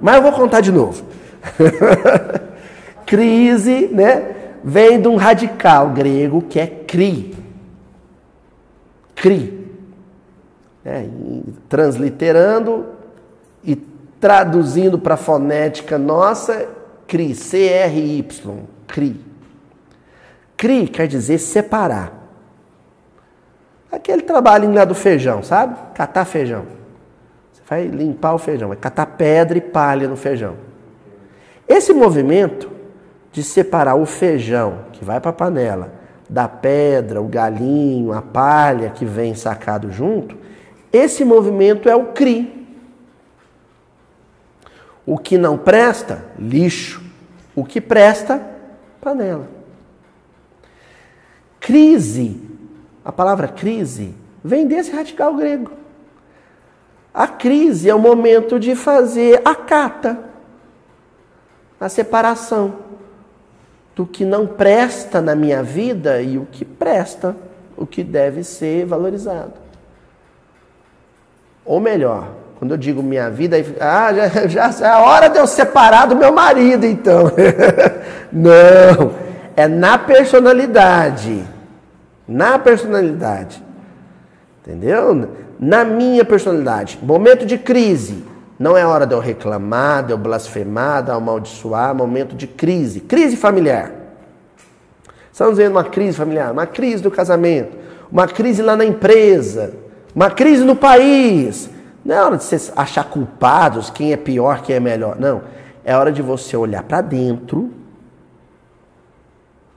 Mas 0.00 0.16
eu 0.16 0.22
vou 0.22 0.32
contar 0.32 0.60
de 0.60 0.70
novo. 0.70 1.04
crise, 3.04 3.88
né? 3.92 4.36
Vem 4.62 5.00
de 5.00 5.08
um 5.08 5.16
radical 5.16 5.90
grego 5.90 6.42
que 6.42 6.60
é 6.60 6.66
cri. 6.66 7.34
Cri. 9.16 9.66
É, 10.84 11.04
transliterando 11.68 12.86
e 13.64 13.74
traduzindo 14.20 14.98
para 14.98 15.14
a 15.14 15.18
fonética 15.18 15.98
nossa, 15.98 16.68
cri, 17.06 17.34
C-R-Y, 17.34 18.56
cri. 18.86 19.27
Cri 20.58 20.88
quer 20.88 21.06
dizer 21.06 21.38
separar. 21.38 22.12
Aquele 23.90 24.22
trabalhinho 24.22 24.74
lá 24.74 24.84
do 24.84 24.94
feijão, 24.94 25.40
sabe? 25.40 25.76
Catar 25.94 26.24
feijão. 26.24 26.66
Você 27.52 27.62
vai 27.66 27.86
limpar 27.86 28.34
o 28.34 28.38
feijão, 28.38 28.68
vai 28.68 28.76
catar 28.76 29.06
pedra 29.06 29.56
e 29.56 29.60
palha 29.60 30.08
no 30.08 30.16
feijão. 30.16 30.56
Esse 31.66 31.94
movimento 31.94 32.70
de 33.30 33.42
separar 33.44 33.94
o 33.94 34.04
feijão 34.04 34.80
que 34.92 35.04
vai 35.04 35.20
para 35.20 35.30
a 35.30 35.34
panela 35.34 35.92
da 36.28 36.48
pedra, 36.48 37.22
o 37.22 37.28
galinho, 37.28 38.12
a 38.12 38.20
palha 38.20 38.90
que 38.90 39.04
vem 39.04 39.34
sacado 39.34 39.92
junto, 39.92 40.36
esse 40.92 41.24
movimento 41.24 41.88
é 41.88 41.94
o 41.94 42.06
CRI. 42.06 42.66
O 45.06 45.16
que 45.16 45.38
não 45.38 45.56
presta, 45.56 46.24
lixo. 46.36 47.00
O 47.54 47.64
que 47.64 47.80
presta, 47.80 48.42
panela. 49.00 49.57
Crise, 51.68 52.40
a 53.04 53.12
palavra 53.12 53.46
crise, 53.46 54.14
vem 54.42 54.66
desse 54.66 54.90
radical 54.90 55.34
grego. 55.34 55.70
A 57.12 57.26
crise 57.26 57.90
é 57.90 57.94
o 57.94 57.98
momento 57.98 58.58
de 58.58 58.74
fazer 58.74 59.42
a 59.44 59.54
cata, 59.54 60.18
a 61.78 61.86
separação 61.90 62.76
do 63.94 64.06
que 64.06 64.24
não 64.24 64.46
presta 64.46 65.20
na 65.20 65.34
minha 65.34 65.62
vida 65.62 66.22
e 66.22 66.38
o 66.38 66.46
que 66.50 66.64
presta, 66.64 67.36
o 67.76 67.86
que 67.86 68.02
deve 68.02 68.44
ser 68.44 68.86
valorizado. 68.86 69.52
Ou 71.66 71.80
melhor, 71.80 72.30
quando 72.58 72.70
eu 72.70 72.78
digo 72.78 73.02
minha 73.02 73.28
vida, 73.28 73.58
ah, 73.78 74.10
já, 74.48 74.70
já 74.72 74.86
é 74.88 74.90
a 74.90 75.00
hora 75.00 75.28
de 75.28 75.38
eu 75.38 75.46
separar 75.46 76.06
do 76.06 76.16
meu 76.16 76.32
marido, 76.32 76.86
então. 76.86 77.30
Não 78.32 79.28
é 79.58 79.66
na 79.66 79.98
personalidade. 79.98 81.57
Na 82.28 82.58
personalidade. 82.58 83.62
Entendeu? 84.60 85.30
Na 85.58 85.84
minha 85.84 86.24
personalidade. 86.24 86.98
Momento 87.02 87.46
de 87.46 87.56
crise. 87.56 88.22
Não 88.58 88.76
é 88.76 88.84
hora 88.84 89.06
de 89.06 89.14
eu 89.14 89.20
reclamar, 89.20 90.04
de 90.04 90.12
eu 90.12 90.18
blasfemar, 90.18 91.02
de 91.02 91.10
eu 91.10 91.14
amaldiçoar. 91.14 91.94
Momento 91.94 92.36
de 92.36 92.46
crise. 92.46 93.00
Crise 93.00 93.36
familiar. 93.36 93.92
Estamos 95.32 95.56
vendo 95.56 95.70
uma 95.70 95.84
crise 95.84 96.16
familiar, 96.16 96.50
uma 96.50 96.66
crise 96.66 97.00
do 97.00 97.12
casamento, 97.12 97.76
uma 98.10 98.26
crise 98.26 98.60
lá 98.60 98.74
na 98.74 98.84
empresa, 98.84 99.72
uma 100.12 100.32
crise 100.32 100.64
no 100.64 100.74
país. 100.74 101.70
Não 102.04 102.12
é 102.12 102.24
hora 102.24 102.36
de 102.36 102.42
você 102.42 102.72
achar 102.74 103.04
culpados, 103.04 103.88
quem 103.88 104.12
é 104.12 104.16
pior, 104.16 104.62
quem 104.62 104.74
é 104.74 104.80
melhor. 104.80 105.16
Não. 105.16 105.42
É 105.84 105.96
hora 105.96 106.10
de 106.10 106.22
você 106.22 106.56
olhar 106.56 106.82
para 106.82 107.00
dentro 107.00 107.70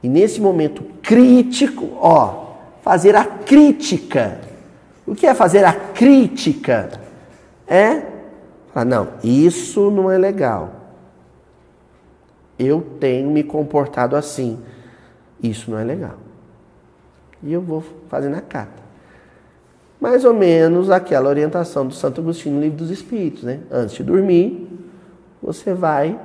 e 0.03 0.09
nesse 0.09 0.41
momento 0.41 0.83
crítico, 1.01 1.89
ó, 1.99 2.40
fazer 2.81 3.15
a 3.15 3.23
crítica. 3.23 4.39
O 5.05 5.15
que 5.15 5.25
é 5.25 5.33
fazer 5.33 5.65
a 5.65 5.73
crítica? 5.73 6.91
É 7.67 8.01
falar, 8.73 8.85
não, 8.85 9.07
isso 9.23 9.89
não 9.91 10.09
é 10.09 10.17
legal. 10.17 10.81
Eu 12.57 12.81
tenho 12.99 13.29
me 13.31 13.43
comportado 13.43 14.15
assim. 14.15 14.59
Isso 15.41 15.71
não 15.71 15.79
é 15.79 15.83
legal. 15.83 16.17
E 17.41 17.51
eu 17.51 17.61
vou 17.61 17.83
fazer 18.07 18.29
na 18.29 18.41
carta. 18.41 18.81
Mais 19.99 20.25
ou 20.25 20.33
menos 20.33 20.89
aquela 20.89 21.29
orientação 21.29 21.87
do 21.87 21.93
Santo 21.93 22.21
Agostinho 22.21 22.55
no 22.55 22.61
Livro 22.61 22.77
dos 22.77 22.89
Espíritos, 22.89 23.43
né? 23.43 23.59
Antes 23.71 23.95
de 23.95 24.03
dormir, 24.03 24.67
você 25.41 25.73
vai 25.73 26.19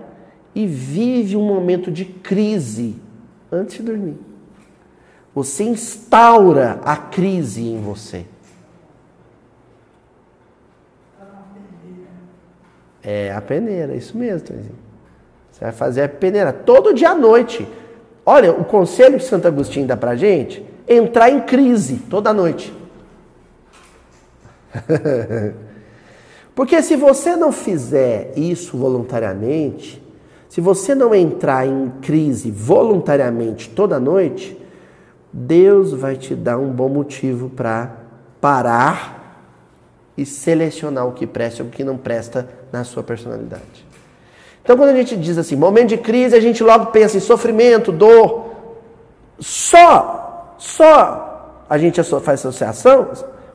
e 0.55 0.67
vive 0.67 1.37
um 1.37 1.47
momento 1.47 1.91
de 1.91 2.05
crise 2.05 2.97
antes 3.53 3.77
de 3.77 3.83
dormir. 3.83 4.17
Você 5.37 5.65
instaura 5.65 6.81
a 6.83 6.97
crise 6.97 7.63
em 7.63 7.79
você. 7.79 8.25
É 13.05 13.31
a 13.31 13.43
peneira, 13.43 13.95
isso 13.95 14.17
mesmo, 14.17 14.49
Você 15.53 15.61
vai 15.61 15.73
fazer 15.73 16.05
a 16.05 16.09
peneira 16.09 16.55
todo 16.55 16.95
dia 16.95 17.11
à 17.11 17.15
noite. 17.15 17.69
Olha, 18.25 18.51
o 18.51 18.65
conselho 18.65 19.19
que 19.19 19.25
Santo 19.25 19.47
Agostinho 19.47 19.87
dá 19.87 19.95
pra 19.95 20.17
gente, 20.17 20.65
entrar 20.89 21.29
em 21.29 21.43
crise 21.43 21.99
toda 22.09 22.33
noite. 22.33 22.73
Porque 26.57 26.81
se 26.81 26.97
você 26.97 27.37
não 27.37 27.53
fizer 27.53 28.33
isso 28.39 28.79
voluntariamente, 28.79 30.03
se 30.49 30.63
você 30.63 30.95
não 30.95 31.15
entrar 31.15 31.67
em 31.67 31.91
crise 32.01 32.51
voluntariamente 32.51 33.69
toda 33.69 34.01
noite, 34.01 34.65
Deus 35.33 35.93
vai 35.93 36.17
te 36.17 36.35
dar 36.35 36.59
um 36.59 36.71
bom 36.71 36.89
motivo 36.89 37.49
para 37.51 37.97
parar 38.41 39.17
e 40.17 40.25
selecionar 40.25 41.07
o 41.07 41.13
que 41.13 41.27
presta 41.27 41.63
e 41.63 41.67
o 41.67 41.69
que 41.69 41.85
não 41.85 41.97
presta 41.97 42.49
na 42.73 42.85
sua 42.85 43.03
personalidade. 43.03 43.87
Então, 44.63 44.77
quando 44.77 44.91
a 44.91 44.97
gente 44.97 45.17
diz 45.17 45.39
assim, 45.39 45.55
momento 45.55 45.91
de 45.91 45.99
crise, 45.99 46.35
a 46.35 46.41
gente 46.41 46.63
logo 46.63 46.87
pensa 46.87 47.17
em 47.17 47.21
sofrimento, 47.21 47.93
dor. 47.93 48.47
Só, 49.39 50.57
só 50.59 51.65
a 51.69 51.79
gente 51.79 52.03
faz 52.03 52.41
associação 52.41 53.11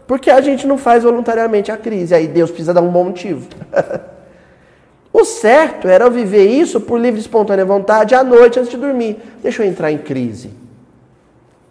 porque 0.08 0.30
a 0.30 0.42
gente 0.42 0.68
não 0.68 0.78
faz 0.78 1.04
voluntariamente 1.04 1.72
a 1.72 1.78
crise. 1.78 2.14
Aí 2.14 2.28
Deus 2.28 2.50
precisa 2.50 2.74
dar 2.74 2.82
um 2.82 2.92
bom 2.92 3.06
motivo. 3.06 3.48
o 5.12 5.26
certo 5.26 5.88
era 5.88 6.06
eu 6.06 6.12
viver 6.12 6.46
isso 6.46 6.80
por 6.80 7.00
livre 7.00 7.20
e 7.20 7.22
espontânea 7.22 7.66
vontade 7.66 8.14
à 8.14 8.24
noite 8.24 8.60
antes 8.60 8.72
de 8.72 8.78
dormir. 8.78 9.18
Deixa 9.42 9.64
eu 9.64 9.68
entrar 9.68 9.92
em 9.92 9.98
crise. 9.98 10.61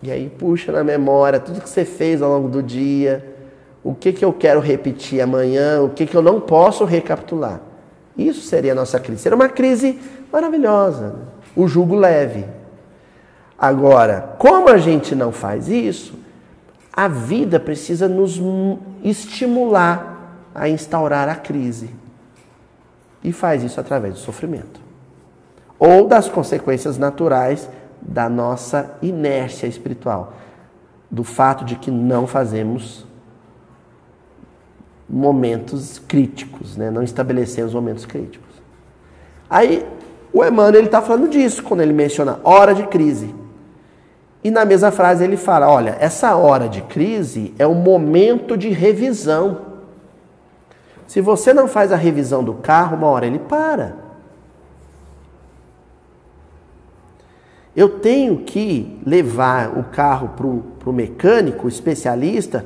E 0.03 0.11
aí 0.11 0.31
puxa 0.31 0.73
na 0.73 0.83
memória 0.83 1.39
tudo 1.39 1.61
que 1.61 1.69
você 1.69 1.85
fez 1.85 2.23
ao 2.23 2.31
longo 2.31 2.49
do 2.49 2.63
dia, 2.63 3.25
o 3.83 3.95
que, 3.95 4.13
que 4.13 4.25
eu 4.25 4.33
quero 4.33 4.61
repetir 4.61 5.21
amanhã, 5.21 5.83
o 5.83 5.91
que, 5.91 6.07
que 6.07 6.17
eu 6.17 6.23
não 6.23 6.41
posso 6.41 6.85
recapitular. 6.85 7.61
Isso 8.17 8.43
seria 8.43 8.73
a 8.73 8.75
nossa 8.75 8.99
crise. 9.01 9.23
Seria 9.23 9.37
uma 9.37 9.49
crise 9.49 9.99
maravilhosa. 10.33 11.09
Né? 11.09 11.23
O 11.57 11.67
jugo 11.67 11.95
leve. 11.95 12.45
Agora, 13.59 14.37
como 14.39 14.69
a 14.69 14.79
gente 14.79 15.15
não 15.15 15.33
faz 15.33 15.69
isso, 15.69 16.15
a 16.93 17.09
vida 17.09 17.61
precisa 17.61 18.09
nos 18.09 18.41
estimular 19.03 20.11
a 20.55 20.69
instaurar 20.69 21.29
a 21.29 21.35
crise. 21.35 21.91
E 23.23 23.33
faz 23.33 23.63
isso 23.63 23.79
através 23.79 24.15
do 24.15 24.21
sofrimento. 24.21 24.81
Ou 25.79 26.07
das 26.07 26.29
consequências 26.29 26.99
naturais 26.99 27.69
da 28.11 28.29
nossa 28.29 28.99
inércia 29.01 29.68
espiritual. 29.68 30.35
Do 31.09 31.23
fato 31.23 31.64
de 31.64 31.77
que 31.77 31.90
não 31.90 32.27
fazemos 32.27 33.07
momentos 35.09 35.99
críticos, 35.99 36.77
né? 36.77 36.90
não 36.90 37.03
estabelecemos 37.03 37.73
momentos 37.73 38.05
críticos. 38.05 38.51
Aí 39.49 39.87
o 40.33 40.44
Emmanuel 40.44 40.85
está 40.85 41.01
falando 41.01 41.29
disso 41.29 41.62
quando 41.62 41.81
ele 41.81 41.92
menciona 41.92 42.40
hora 42.44 42.75
de 42.75 42.87
crise. 42.87 43.35
E 44.42 44.51
na 44.51 44.64
mesma 44.64 44.90
frase 44.90 45.25
ele 45.25 45.37
fala: 45.37 45.68
olha, 45.68 45.96
essa 46.01 46.35
hora 46.37 46.68
de 46.68 46.83
crise 46.83 47.55
é 47.59 47.66
um 47.66 47.75
momento 47.75 48.57
de 48.57 48.68
revisão. 48.70 49.70
Se 51.07 51.20
você 51.20 51.53
não 51.53 51.66
faz 51.66 51.90
a 51.90 51.96
revisão 51.96 52.44
do 52.44 52.55
carro, 52.55 52.96
uma 52.96 53.09
hora 53.09 53.27
ele 53.27 53.40
para. 53.40 53.96
Eu 57.81 57.88
tenho 57.88 58.37
que 58.37 59.01
levar 59.07 59.79
o 59.79 59.85
carro 59.85 60.33
para 60.37 60.90
o 60.90 60.93
mecânico, 60.93 61.66
especialista, 61.66 62.62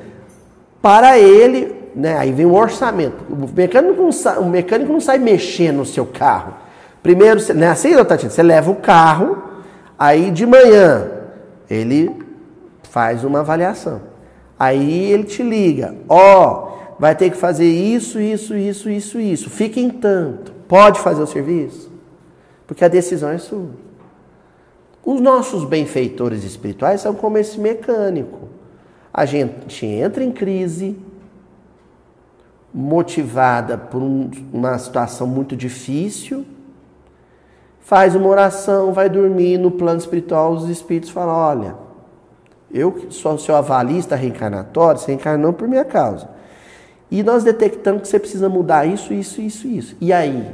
para 0.81 1.17
ele, 1.17 1.73
né? 1.95 2.17
Aí 2.17 2.33
vem 2.33 2.45
o 2.45 2.53
orçamento. 2.53 3.23
O 3.29 3.47
mecânico 3.55 4.01
não 4.01 4.11
sai, 4.11 4.37
o 4.39 4.45
mecânico 4.45 4.91
não 4.91 4.99
sai 4.99 5.17
mexendo 5.17 5.77
no 5.77 5.85
seu 5.85 6.05
carro. 6.05 6.55
Primeiro, 7.01 7.39
né, 7.53 7.69
assim, 7.69 7.95
Tatiana? 8.03 8.29
Você 8.29 8.43
leva 8.43 8.69
o 8.69 8.75
carro, 8.75 9.41
aí 9.97 10.29
de 10.31 10.45
manhã 10.45 11.09
ele 11.69 12.11
faz 12.83 13.23
uma 13.23 13.39
avaliação. 13.39 14.01
Aí 14.59 15.13
ele 15.13 15.23
te 15.23 15.41
liga, 15.41 15.95
ó, 16.09 16.73
oh, 16.73 16.95
vai 16.99 17.15
ter 17.15 17.29
que 17.29 17.37
fazer 17.37 17.69
isso, 17.69 18.19
isso, 18.19 18.53
isso, 18.53 18.89
isso, 18.89 19.17
isso. 19.17 19.49
Fica 19.49 19.79
em 19.79 19.89
tanto. 19.89 20.51
Pode 20.67 20.99
fazer 20.99 21.21
o 21.21 21.27
serviço? 21.27 21.89
Porque 22.67 22.83
a 22.83 22.89
decisão 22.89 23.29
é 23.29 23.37
sua. 23.37 23.85
Os 25.05 25.21
nossos 25.21 25.63
benfeitores 25.63 26.43
espirituais 26.43 27.01
são 27.01 27.13
como 27.13 27.37
esse 27.37 27.59
mecânico. 27.59 28.49
A 29.13 29.23
gente 29.23 29.85
entra 29.85 30.23
em 30.23 30.31
crise, 30.31 30.97
motivada 32.73 33.77
por 33.77 34.01
um, 34.01 34.31
uma 34.51 34.77
situação 34.79 35.27
muito 35.27 35.55
difícil, 35.55 36.43
faz 37.79 38.15
uma 38.15 38.27
oração, 38.27 38.91
vai 38.91 39.07
dormir 39.07 39.59
no 39.59 39.69
plano 39.69 39.99
espiritual, 39.99 40.53
os 40.53 40.67
espíritos 40.67 41.11
falam: 41.11 41.35
olha, 41.35 41.75
eu 42.73 43.05
sou 43.11 43.37
seu 43.37 43.55
avalista 43.55 44.15
reencarnatório, 44.15 44.99
você 44.99 45.11
reencarnou 45.11 45.53
por 45.53 45.67
minha 45.67 45.85
causa. 45.85 46.27
E 47.11 47.21
nós 47.21 47.43
detectamos 47.43 48.01
que 48.01 48.07
você 48.07 48.19
precisa 48.19 48.49
mudar 48.49 48.87
isso, 48.87 49.13
isso, 49.13 49.39
isso, 49.39 49.67
isso. 49.67 49.95
E 50.01 50.11
aí? 50.11 50.51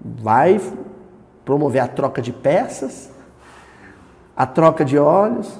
Vai 0.00 0.60
promover 1.44 1.82
a 1.82 1.88
troca 1.88 2.22
de 2.22 2.32
peças, 2.32 3.10
a 4.36 4.46
troca 4.46 4.84
de 4.84 4.98
óleos. 4.98 5.52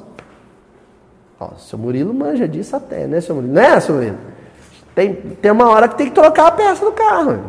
Ó, 1.39 1.55
seu 1.57 1.79
Murilo 1.79 2.15
manja 2.15 2.47
disso 2.47 2.77
até, 2.77 3.07
né, 3.07 3.21
seu 3.21 3.35
Murilo? 3.35 3.55
Não 3.55 3.63
é, 3.63 3.81
seu 3.81 3.95
Murilo? 3.95 4.19
Tem, 4.95 5.15
tem 5.15 5.51
uma 5.51 5.69
hora 5.71 5.89
que 5.89 5.97
tem 5.97 6.09
que 6.09 6.15
trocar 6.15 6.49
a 6.49 6.53
peça 6.53 6.85
do 6.85 6.93
carro. 6.93 7.41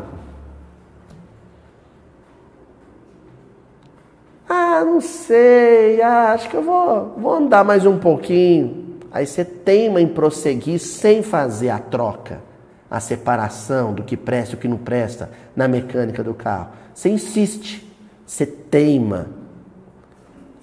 Ah, 4.48 4.84
não 4.86 5.02
sei, 5.02 6.02
ah, 6.02 6.32
acho 6.34 6.50
que 6.50 6.56
eu 6.56 6.64
vou, 6.64 7.16
vou 7.18 7.34
andar 7.34 7.64
mais 7.64 7.86
um 7.86 7.98
pouquinho. 7.98 9.00
Aí 9.12 9.26
você 9.28 9.46
teima 9.46 10.02
em 10.02 10.08
prosseguir 10.08 10.80
sem 10.80 11.22
fazer 11.22 11.70
a 11.70 11.80
troca, 11.80 12.42
a 12.90 13.00
separação 13.00 13.94
do 13.94 14.04
que 14.04 14.18
presta 14.18 14.56
e 14.56 14.58
o 14.58 14.60
que 14.60 14.68
não 14.68 14.78
presta 14.78 15.30
na 15.56 15.68
mecânica 15.68 16.24
do 16.24 16.34
carro. 16.34 16.70
Você 16.94 17.10
insiste, 17.10 17.93
você 18.26 18.46
teima 18.46 19.28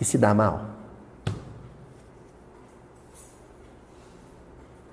e 0.01 0.05
se 0.05 0.17
dá 0.17 0.33
mal. 0.33 0.67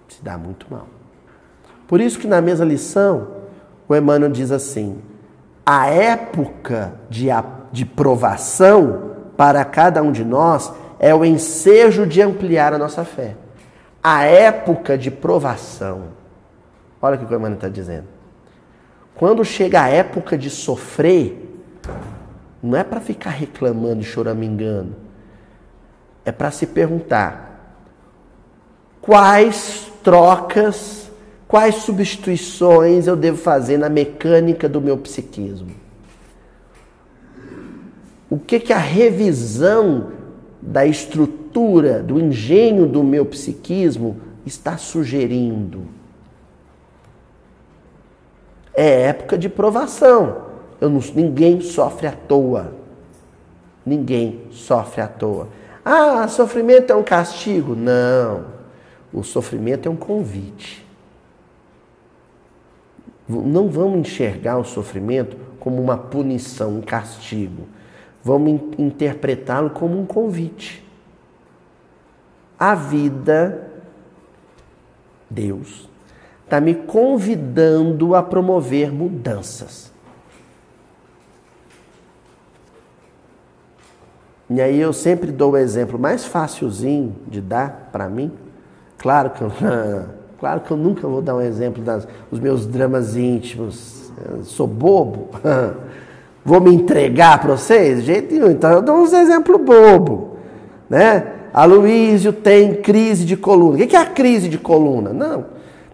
Se 0.10 0.24
dá 0.24 0.38
muito 0.38 0.66
mal. 0.70 0.88
Por 1.88 2.02
isso 2.02 2.20
que 2.20 2.28
na 2.28 2.42
mesma 2.42 2.66
lição, 2.66 3.28
o 3.88 3.96
Emmanuel 3.96 4.32
diz 4.32 4.52
assim: 4.52 5.02
a 5.66 5.88
época 5.88 6.94
de 7.10 7.28
de 7.72 7.86
provação 7.86 9.12
para 9.36 9.64
cada 9.64 10.02
um 10.02 10.12
de 10.12 10.24
nós 10.26 10.72
é 11.00 11.14
o 11.14 11.24
ensejo 11.24 12.06
de 12.08 12.22
ampliar 12.22 12.74
a 12.74 12.78
nossa 12.78 13.06
fé. 13.06 13.36
A 14.04 14.24
época 14.24 14.98
de 14.98 15.12
provação. 15.12 16.06
Olha 17.02 17.16
o 17.16 17.20
que 17.20 17.26
o 17.26 17.28
Emmanuel 17.28 17.54
está 17.54 17.70
dizendo. 17.70 18.08
Quando 19.16 19.44
chega 19.44 19.82
a 19.82 19.90
época 19.90 20.38
de 20.38 20.50
sofrer, 20.50 21.47
não 22.68 22.78
é 22.78 22.84
para 22.84 23.00
ficar 23.00 23.32
reclamando 23.32 24.02
e 24.02 24.06
choramingando. 24.06 24.96
É 26.24 26.32
para 26.32 26.52
se 26.52 26.68
perguntar: 26.68 27.80
quais 29.02 29.92
trocas, 30.04 31.10
quais 31.48 31.76
substituições 31.76 33.08
eu 33.08 33.16
devo 33.16 33.38
fazer 33.38 33.78
na 33.78 33.90
mecânica 33.90 34.70
do 34.70 34.82
meu 34.82 34.98
psiquismo? 34.98 35.88
o 38.30 38.38
que, 38.38 38.60
que 38.60 38.74
a 38.74 38.78
revisão 38.78 40.12
da 40.62 40.86
estrutura, 40.86 42.04
do 42.04 42.20
engenho 42.20 42.86
do 42.86 43.04
meu 43.04 43.26
psiquismo 43.26 44.18
está 44.46 44.78
sugerindo. 44.78 45.86
É 48.74 49.04
época 49.04 49.38
de 49.38 49.48
provação. 49.48 50.47
Eu 50.80 50.90
não, 50.90 51.00
ninguém 51.16 51.62
sofre 51.62 52.08
à 52.08 52.12
toa. 52.12 52.74
Ninguém 53.86 54.42
sofre 54.52 55.02
à 55.02 55.08
toa. 55.08 55.48
Ah, 55.84 56.28
sofrimento 56.28 56.92
é 56.92 56.96
um 56.96 57.04
castigo? 57.04 57.76
Não. 57.76 58.46
O 59.14 59.24
sofrimento 59.24 59.88
é 59.88 59.92
um 59.92 59.96
convite. 59.96 60.86
Não 63.28 63.70
vamos 63.70 64.00
enxergar 64.00 64.58
o 64.58 64.64
sofrimento 64.64 65.38
como 65.60 65.82
uma 65.82 65.98
punição, 65.98 66.78
um 66.78 66.82
castigo 66.82 67.68
vamos 68.28 68.62
interpretá-lo 68.78 69.70
como 69.70 69.98
um 69.98 70.06
convite. 70.06 70.84
A 72.60 72.76
vida, 72.76 73.72
Deus, 75.30 75.90
está 76.44 76.60
me 76.60 76.76
convidando 76.76 78.14
a 78.16 78.22
promover 78.22 78.92
mudanças. 78.92 79.94
E 84.50 84.62
aí 84.62 84.80
eu 84.80 84.94
sempre 84.94 85.32
dou 85.32 85.52
o 85.52 85.58
exemplo 85.58 86.00
mais 86.00 86.26
facilzinho 86.26 87.16
de 87.28 87.42
dar 87.42 87.90
para 87.92 88.08
mim. 88.08 88.32
Claro 88.98 89.32
que, 89.32 89.42
eu, 89.42 89.52
claro 90.40 90.62
que 90.62 90.72
eu 90.72 90.78
nunca 90.78 91.08
vou 91.08 91.22
dar 91.22 91.36
um 91.36 91.42
exemplo 91.42 91.84
dos 92.32 92.40
meus 92.40 92.66
dramas 92.66 93.16
íntimos. 93.16 94.12
Eu 94.30 94.44
sou 94.44 94.68
bobo. 94.68 95.30
Vou 96.44 96.62
me 96.62 96.74
entregar 96.74 97.42
para 97.42 97.58
vocês? 97.58 98.04
Jeito 98.04 98.34
nenhum. 98.34 98.50
Então 98.50 98.72
eu 98.72 98.82
dou 98.82 98.96
uns 99.00 99.12
exemplos 99.12 99.60
bobo. 99.60 100.38
Né? 100.90 101.28
Aloísio 101.54 102.32
tem 102.32 102.76
crise 102.76 103.26
de 103.26 103.36
coluna. 103.36 103.84
O 103.84 103.86
que 103.86 103.94
é 103.94 104.00
a 104.00 104.06
crise 104.06 104.48
de 104.48 104.58
coluna? 104.58 105.12
Não, 105.12 105.46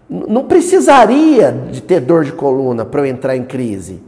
não 0.07 0.43
precisaria 0.43 1.51
de 1.71 1.81
ter 1.81 2.01
dor 2.01 2.23
de 2.23 2.33
coluna 2.33 2.85
para 2.85 3.01
eu 3.01 3.05
entrar 3.07 3.35
em 3.35 3.43
crise. 3.43 3.99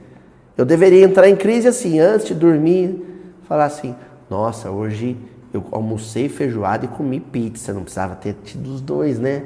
Eu 0.55 0.65
deveria 0.65 1.03
entrar 1.03 1.27
em 1.27 1.35
crise 1.35 1.67
assim, 1.67 1.99
antes 1.99 2.27
de 2.27 2.35
dormir, 2.35 3.03
falar 3.47 3.65
assim: 3.65 3.95
nossa, 4.29 4.71
hoje 4.71 5.17
eu 5.53 5.63
almocei 5.71 6.27
feijoada 6.27 6.85
e 6.85 6.87
comi 6.87 7.19
pizza. 7.19 7.73
Não 7.73 7.83
precisava 7.83 8.15
ter 8.15 8.35
tido 8.43 8.73
os 8.73 8.81
dois, 8.81 9.19
né? 9.19 9.43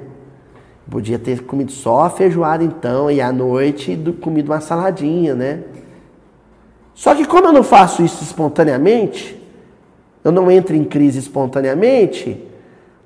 Podia 0.89 1.19
ter 1.19 1.43
comido 1.43 1.71
só 1.71 2.01
a 2.01 2.09
feijoada 2.09 2.63
então, 2.63 3.11
e 3.11 3.21
à 3.21 3.31
noite 3.31 3.97
comido 4.19 4.51
uma 4.51 4.59
saladinha, 4.59 5.35
né? 5.35 5.61
Só 6.95 7.13
que 7.13 7.25
como 7.25 7.47
eu 7.47 7.53
não 7.53 7.63
faço 7.63 8.03
isso 8.03 8.23
espontaneamente, 8.23 9.39
eu 10.23 10.31
não 10.31 10.49
entro 10.49 10.75
em 10.75 10.83
crise 10.83 11.19
espontaneamente, 11.19 12.43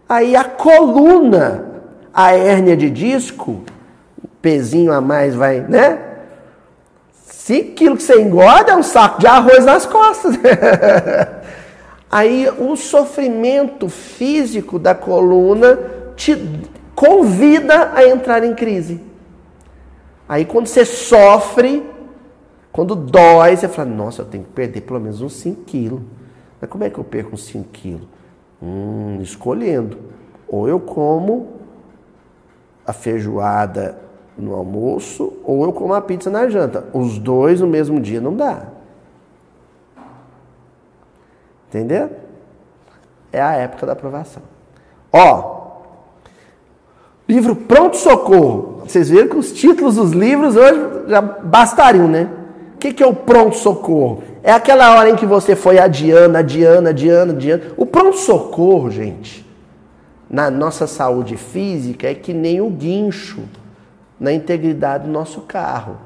aí 0.08 0.36
a 0.36 0.46
coluna, 0.46 1.66
a 2.14 2.32
hérnia 2.34 2.78
de 2.78 2.90
disco, 2.90 3.62
pezinho 4.42 4.94
a 4.94 5.02
mais 5.02 5.36
vai, 5.36 5.60
né? 5.60 6.00
5 7.12 7.74
quilos 7.74 7.98
que 8.00 8.04
você 8.06 8.22
engorda 8.22 8.72
é 8.72 8.76
um 8.76 8.84
saco 8.84 9.20
de 9.20 9.28
arroz 9.28 9.66
nas 9.66 9.86
costas. 9.86 10.40
aí 12.14 12.48
o 12.60 12.76
sofrimento 12.76 13.90
físico 13.90 14.78
da 14.78 14.94
coluna 14.94 15.80
te 16.16 16.38
convida 16.94 17.92
a 17.96 18.08
entrar 18.08 18.44
em 18.44 18.54
crise. 18.54 19.02
Aí 20.30 20.46
quando 20.46 20.68
você 20.68 20.86
sofre, 20.86 21.84
quando 22.72 22.96
dói, 22.96 23.58
você 23.58 23.68
fala, 23.68 23.90
nossa, 23.90 24.22
eu 24.22 24.26
tenho 24.28 24.44
que 24.44 24.52
perder 24.52 24.82
pelo 24.82 25.00
menos 25.00 25.22
uns 25.22 25.34
5 25.34 25.64
quilos. 25.64 26.02
Mas 26.62 26.70
como 26.70 26.84
é 26.84 26.90
que 26.92 27.00
eu 27.00 27.04
perco 27.04 27.34
uns 27.34 27.46
5 27.46 27.70
quilos? 27.70 28.08
Hum, 28.62 29.18
escolhendo. 29.20 29.98
Ou 30.48 30.70
eu 30.70 30.80
como 30.80 31.54
a 32.86 32.94
feijoada 32.94 33.98
no 34.38 34.54
almoço, 34.54 35.34
ou 35.44 35.64
eu 35.64 35.74
como 35.74 35.96
a 35.96 36.02
pizza 36.02 36.30
na 36.30 36.48
janta. 36.48 36.86
Os 36.94 37.18
dois 37.18 37.60
no 37.60 37.66
mesmo 37.66 38.00
dia 38.00 38.22
não 38.22 38.36
dá. 38.36 38.68
Entendeu? 41.74 42.12
É 43.32 43.42
a 43.42 43.54
época 43.54 43.88
da 43.88 43.94
aprovação. 43.94 44.44
Ó, 45.12 45.72
livro 47.28 47.56
Pronto 47.56 47.98
Socorro. 47.98 48.84
Vocês 48.86 49.10
viram 49.10 49.28
que 49.28 49.38
os 49.38 49.52
títulos 49.52 49.96
dos 49.96 50.12
livros 50.12 50.56
hoje 50.56 51.08
já 51.08 51.20
bastariam, 51.20 52.08
né? 52.08 52.30
O 52.76 52.78
que, 52.78 52.94
que 52.94 53.02
é 53.02 53.08
o 53.08 53.16
pronto 53.16 53.56
socorro? 53.56 54.22
É 54.44 54.52
aquela 54.52 54.96
hora 54.96 55.10
em 55.10 55.16
que 55.16 55.26
você 55.26 55.56
foi 55.56 55.80
adiando, 55.80 56.38
adiando, 56.38 56.90
adiando, 56.90 57.32
adiando. 57.32 57.64
O 57.76 57.88
pronto-socorro, 57.88 58.92
gente, 58.92 59.44
na 60.30 60.52
nossa 60.52 60.86
saúde 60.86 61.38
física 61.38 62.08
é 62.08 62.14
que 62.14 62.34
nem 62.34 62.62
o 62.62 62.70
guincho 62.70 63.40
na 64.20 64.32
integridade 64.32 65.06
do 65.06 65.12
nosso 65.12 65.42
carro. 65.42 65.98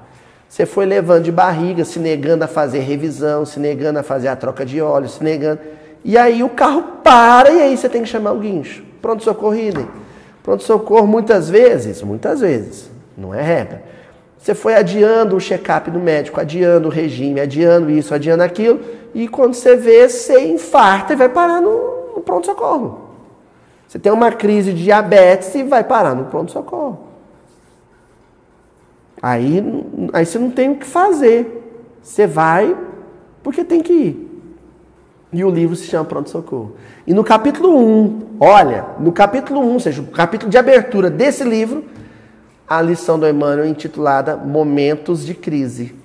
Você 0.49 0.65
foi 0.65 0.85
levando 0.85 1.23
de 1.23 1.31
barriga, 1.31 1.83
se 1.83 1.99
negando 1.99 2.43
a 2.43 2.47
fazer 2.47 2.79
revisão, 2.79 3.45
se 3.45 3.59
negando 3.59 3.99
a 3.99 4.03
fazer 4.03 4.27
a 4.29 4.35
troca 4.35 4.65
de 4.65 4.81
óleo, 4.81 5.09
se 5.09 5.23
negando. 5.23 5.59
E 6.03 6.17
aí 6.17 6.43
o 6.43 6.49
carro 6.49 6.83
para 7.03 7.51
e 7.51 7.61
aí 7.61 7.77
você 7.77 7.89
tem 7.89 8.01
que 8.01 8.09
chamar 8.09 8.31
o 8.31 8.39
guincho. 8.39 8.83
Pronto-socorro, 9.01 9.55
idem. 9.55 9.87
Pronto-socorro, 10.41 11.05
muitas 11.05 11.49
vezes, 11.49 12.01
muitas 12.01 12.39
vezes, 12.39 12.89
não 13.17 13.33
é 13.33 13.41
regra 13.41 13.97
você 14.47 14.55
foi 14.55 14.75
adiando 14.75 15.35
o 15.35 15.41
check-up 15.41 15.91
do 15.91 15.99
médico, 15.99 16.39
adiando 16.39 16.87
o 16.87 16.91
regime, 16.91 17.41
adiando 17.41 17.89
isso, 17.89 18.13
adiando 18.13 18.43
aquilo, 18.43 18.79
e 19.13 19.27
quando 19.27 19.55
você 19.55 19.75
vê, 19.75 20.07
você 20.07 20.39
infarta 20.39 21.11
e 21.11 21.15
vai 21.15 21.27
parar 21.27 21.59
no, 21.59 22.13
no 22.15 22.21
pronto-socorro. 22.21 23.09
Você 23.87 23.99
tem 23.99 24.09
uma 24.09 24.31
crise 24.31 24.71
de 24.73 24.83
diabetes 24.83 25.53
e 25.55 25.63
vai 25.63 25.83
parar 25.83 26.13
no 26.13 26.25
pronto-socorro. 26.25 27.06
Aí, 29.21 29.63
aí 30.13 30.25
você 30.25 30.37
não 30.37 30.51
tem 30.51 30.71
o 30.71 30.75
que 30.75 30.85
fazer. 30.85 31.89
Você 32.01 32.27
vai 32.27 32.75
porque 33.43 33.63
tem 33.63 33.81
que 33.81 33.93
ir. 33.93 34.27
E 35.31 35.43
o 35.43 35.49
livro 35.49 35.75
se 35.75 35.85
chama 35.85 36.05
Pronto 36.05 36.29
Socorro. 36.29 36.75
E 37.05 37.13
no 37.13 37.23
capítulo 37.23 37.77
1, 37.77 38.37
olha, 38.39 38.85
no 38.99 39.11
capítulo 39.11 39.59
1, 39.61 39.73
ou 39.73 39.79
seja, 39.79 40.01
o 40.01 40.07
capítulo 40.07 40.49
de 40.49 40.57
abertura 40.57 41.09
desse 41.09 41.43
livro, 41.43 41.83
a 42.67 42.81
lição 42.81 43.19
do 43.19 43.27
Emmanuel 43.27 43.65
intitulada 43.65 44.35
Momentos 44.35 45.25
de 45.25 45.33
Crise. 45.33 45.95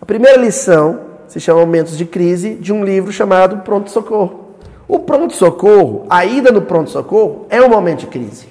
A 0.00 0.06
primeira 0.06 0.38
lição 0.38 1.00
se 1.26 1.40
chama 1.40 1.60
Momentos 1.60 1.98
de 1.98 2.04
Crise, 2.04 2.54
de 2.54 2.72
um 2.72 2.84
livro 2.84 3.12
chamado 3.12 3.58
Pronto 3.58 3.90
Socorro. 3.90 4.46
O 4.88 5.00
pronto 5.00 5.34
socorro, 5.34 6.06
a 6.08 6.24
ida 6.24 6.52
no 6.52 6.62
pronto 6.62 6.90
socorro, 6.90 7.46
é 7.50 7.60
um 7.60 7.68
momento 7.68 8.00
de 8.00 8.06
crise. 8.06 8.46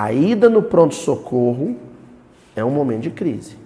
A 0.00 0.12
ida 0.12 0.48
no 0.48 0.62
pronto 0.62 0.94
socorro 0.94 1.74
é 2.54 2.64
um 2.64 2.70
momento 2.70 3.02
de 3.02 3.10
crise 3.10 3.56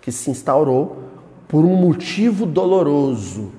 que 0.00 0.10
se 0.10 0.30
instaurou 0.30 0.96
por 1.46 1.62
um 1.62 1.76
motivo 1.76 2.46
doloroso 2.46 3.52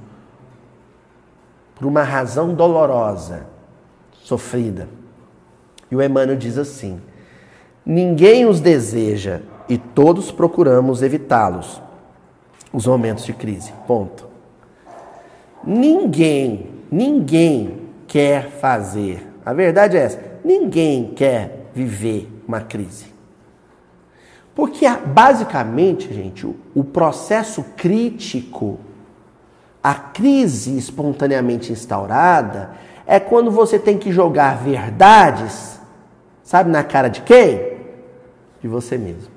por 1.75 1.85
uma 1.85 2.01
razão 2.01 2.55
dolorosa, 2.55 3.45
sofrida. 4.23 4.87
E 5.91 5.95
o 5.95 6.01
Emmanuel 6.01 6.35
diz 6.35 6.57
assim: 6.57 6.99
Ninguém 7.85 8.47
os 8.47 8.59
deseja 8.59 9.41
e 9.69 9.77
todos 9.77 10.31
procuramos 10.31 11.03
evitá-los. 11.03 11.79
Os 12.73 12.87
momentos 12.87 13.23
de 13.23 13.33
crise. 13.33 13.71
Ponto. 13.85 14.27
Ninguém, 15.63 16.71
ninguém 16.91 17.81
quer 18.07 18.49
fazer. 18.49 19.27
A 19.45 19.53
verdade 19.53 19.95
é 19.95 20.01
essa: 20.01 20.32
ninguém 20.43 21.13
quer 21.13 21.69
viver 21.73 22.29
uma 22.47 22.61
crise. 22.61 23.05
Porque 24.55 24.87
basicamente, 24.89 26.13
gente, 26.13 26.45
o 26.75 26.83
processo 26.83 27.63
crítico 27.75 28.79
a 29.83 29.93
crise 29.93 30.77
espontaneamente 30.77 31.73
instaurada 31.73 32.71
é 33.05 33.19
quando 33.19 33.51
você 33.51 33.77
tem 33.77 33.97
que 33.97 34.13
jogar 34.13 34.55
verdades, 34.63 35.77
sabe 36.41 36.69
na 36.69 36.85
cara 36.85 37.09
de 37.09 37.21
quem? 37.21 37.73
De 38.61 38.67
você 38.69 38.97
mesmo. 38.97 39.29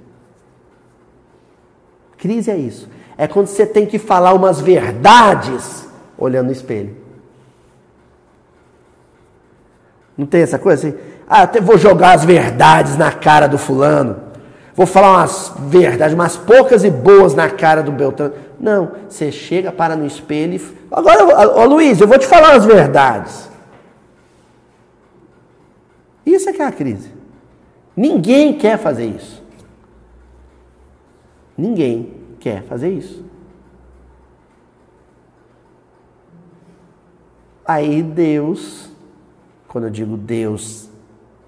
Crise 2.16 2.48
é 2.48 2.56
isso. 2.56 2.88
É 3.18 3.26
quando 3.26 3.48
você 3.48 3.66
tem 3.66 3.84
que 3.84 3.98
falar 3.98 4.34
umas 4.34 4.60
verdades 4.60 5.88
olhando 6.16 6.46
no 6.46 6.52
espelho. 6.52 6.96
Não 10.16 10.26
tem 10.26 10.42
essa 10.42 10.58
coisa 10.58 10.88
assim? 10.88 10.98
Ah, 11.28 11.42
até 11.42 11.60
vou 11.60 11.76
jogar 11.76 12.12
as 12.12 12.24
verdades 12.24 12.96
na 12.96 13.12
cara 13.12 13.46
do 13.46 13.58
fulano. 13.58 14.16
Vou 14.74 14.86
falar 14.86 15.18
umas 15.18 15.52
verdades, 15.58 16.14
umas 16.14 16.36
poucas 16.36 16.84
e 16.84 16.90
boas 16.90 17.34
na 17.34 17.48
cara 17.48 17.82
do 17.82 17.90
Beltrano. 17.90 18.34
Não, 18.60 18.92
você 19.08 19.32
chega, 19.32 19.72
para 19.72 19.96
no 19.96 20.06
espelho 20.06 20.54
e. 20.54 20.76
Agora, 20.90 21.58
ô 21.58 21.64
Luiz, 21.64 22.00
eu 22.00 22.06
vou 22.06 22.18
te 22.18 22.26
falar 22.26 22.54
as 22.54 22.64
verdades. 22.64 23.50
Isso 26.24 26.48
é 26.48 26.52
que 26.52 26.62
é 26.62 26.66
a 26.66 26.72
crise. 26.72 27.10
Ninguém 27.96 28.52
quer 28.54 28.78
fazer 28.78 29.06
isso. 29.06 29.42
Ninguém 31.56 32.14
quer 32.38 32.62
fazer 32.64 32.90
isso. 32.90 33.24
Aí 37.64 38.02
Deus, 38.02 38.90
quando 39.76 39.84
eu 39.84 39.90
digo 39.90 40.16
Deus, 40.16 40.88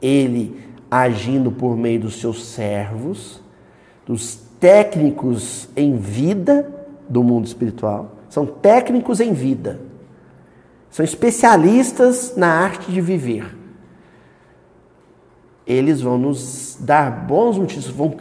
Ele 0.03 0.61
agindo 0.91 1.51
por 1.51 1.75
meio 1.79 2.01
dos 2.01 2.21
seus 2.21 2.45
servos, 2.45 3.41
dos 4.05 4.39
técnicos 4.61 5.67
em 5.75 5.97
vida, 5.97 6.71
do 7.09 7.25
mundo 7.25 7.47
espiritual. 7.47 8.17
São 8.29 8.45
técnicos 8.45 9.19
em 9.19 9.33
vida. 9.33 9.81
São 10.91 11.03
especialistas 11.03 12.37
na 12.37 12.49
arte 12.49 12.93
de 12.93 13.01
viver. 13.01 13.57
Eles 15.67 16.03
vão 16.03 16.19
nos 16.19 16.77
dar 16.79 17.11
bons 17.11 17.57
motivos, 17.57 17.87
vão 17.87 18.15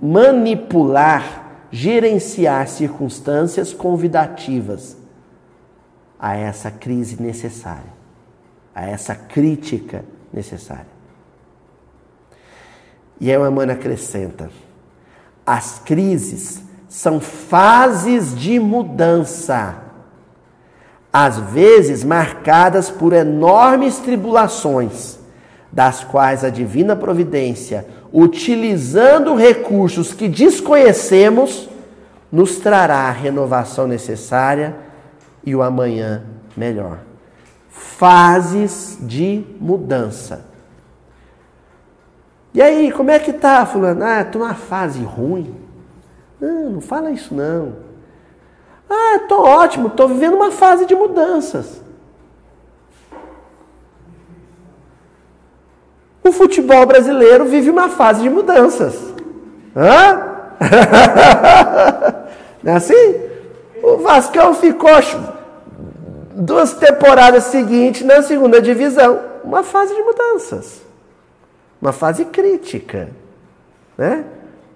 manipular, 0.00 1.66
gerenciar 1.70 2.66
circunstâncias 2.66 3.74
convidativas 3.74 4.96
a 6.18 6.34
essa 6.34 6.70
crise 6.70 7.22
necessária, 7.22 7.92
a 8.74 8.86
essa 8.86 9.14
crítica 9.14 10.04
necessária. 10.32 10.94
E 13.20 13.30
aí 13.30 13.36
o 13.36 13.46
Emmanuel 13.46 13.76
acrescenta: 13.76 14.50
as 15.46 15.78
crises 15.78 16.62
são 16.88 17.20
fases 17.20 18.36
de 18.36 18.58
mudança, 18.58 19.76
às 21.12 21.38
vezes 21.38 22.02
marcadas 22.02 22.90
por 22.90 23.12
enormes 23.12 23.98
tribulações, 23.98 25.18
das 25.72 26.04
quais 26.04 26.44
a 26.44 26.50
divina 26.50 26.94
providência, 26.94 27.86
utilizando 28.12 29.34
recursos 29.34 30.12
que 30.12 30.28
desconhecemos, 30.28 31.68
nos 32.30 32.56
trará 32.56 33.08
a 33.08 33.10
renovação 33.10 33.86
necessária 33.86 34.74
e 35.44 35.54
o 35.54 35.62
amanhã 35.62 36.24
melhor. 36.56 36.98
Fases 37.74 38.96
de 39.00 39.44
mudança. 39.60 40.46
E 42.54 42.62
aí, 42.62 42.92
como 42.92 43.10
é 43.10 43.18
que 43.18 43.32
tá, 43.32 43.66
fulano? 43.66 44.04
Ah, 44.04 44.24
tô 44.24 44.38
numa 44.38 44.54
fase 44.54 45.02
ruim. 45.02 45.52
Não, 46.40 46.70
não 46.70 46.80
fala 46.80 47.10
isso 47.10 47.34
não. 47.34 47.74
Ah, 48.88 49.18
tô 49.28 49.42
ótimo, 49.42 49.90
tô 49.90 50.06
vivendo 50.06 50.34
uma 50.34 50.52
fase 50.52 50.86
de 50.86 50.94
mudanças. 50.94 51.82
O 56.22 56.30
futebol 56.30 56.86
brasileiro 56.86 57.44
vive 57.46 57.70
uma 57.70 57.88
fase 57.88 58.22
de 58.22 58.30
mudanças. 58.30 58.94
Hã? 59.76 60.32
Não 62.62 62.72
é 62.72 62.76
assim? 62.76 63.16
O 63.82 63.98
Vascão 63.98 64.54
ficou 64.54 64.90
duas 66.34 66.74
temporadas 66.74 67.44
seguintes 67.44 68.04
na 68.04 68.22
segunda 68.22 68.60
divisão. 68.60 69.20
Uma 69.44 69.62
fase 69.62 69.94
de 69.94 70.02
mudanças. 70.02 70.82
Uma 71.80 71.92
fase 71.92 72.24
crítica. 72.26 73.10
Né? 73.96 74.24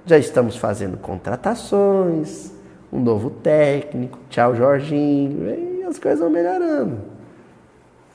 Já 0.07 0.19
estamos 0.19 0.57
fazendo 0.57 0.97
contratações, 0.97 2.53
um 2.93 3.01
novo 3.01 3.31
técnico, 3.31 4.19
tchau 4.31 4.55
Jorginho, 4.55 5.51
e 5.51 5.85
as 5.85 5.99
coisas 5.99 6.21
vão 6.21 6.31
melhorando. 6.31 6.99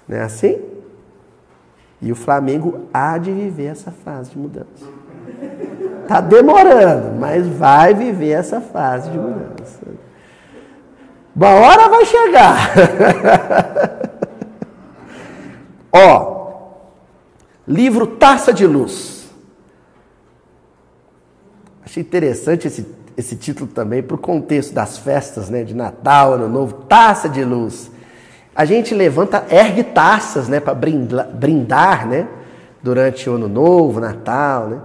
Não 0.07 0.17
é 0.17 0.21
assim? 0.21 0.59
E 2.01 2.11
o 2.11 2.15
Flamengo 2.15 2.87
há 2.93 3.17
de 3.17 3.31
viver 3.31 3.65
essa 3.65 3.91
fase 3.91 4.31
de 4.31 4.37
mudança. 4.37 4.85
Está 6.01 6.19
demorando, 6.19 7.17
mas 7.17 7.47
vai 7.47 7.93
viver 7.93 8.31
essa 8.31 8.59
fase 8.59 9.09
de 9.09 9.17
mudança. 9.17 9.79
Uma 11.35 11.49
hora 11.49 11.89
vai 11.89 12.05
chegar. 12.05 12.73
Ó, 15.91 16.43
livro 17.67 18.07
Taça 18.07 18.53
de 18.53 18.67
Luz. 18.67 19.27
Achei 21.83 22.01
interessante 22.01 22.67
esse, 22.67 22.87
esse 23.15 23.35
título 23.35 23.69
também 23.69 24.01
para 24.01 24.15
o 24.15 24.19
contexto 24.19 24.73
das 24.73 24.97
festas 24.97 25.49
né, 25.49 25.63
de 25.63 25.73
Natal, 25.73 26.33
Ano 26.33 26.49
Novo. 26.49 26.73
Taça 26.83 27.29
de 27.29 27.43
Luz. 27.43 27.91
A 28.55 28.65
gente 28.65 28.93
levanta, 28.93 29.45
ergue 29.49 29.83
taças 29.83 30.47
né, 30.47 30.59
para 30.59 30.75
brindar, 30.75 31.27
brindar 31.27 32.07
né, 32.07 32.27
durante 32.81 33.29
o 33.29 33.35
Ano 33.35 33.47
Novo, 33.47 33.99
Natal. 33.99 34.67
Né? 34.67 34.79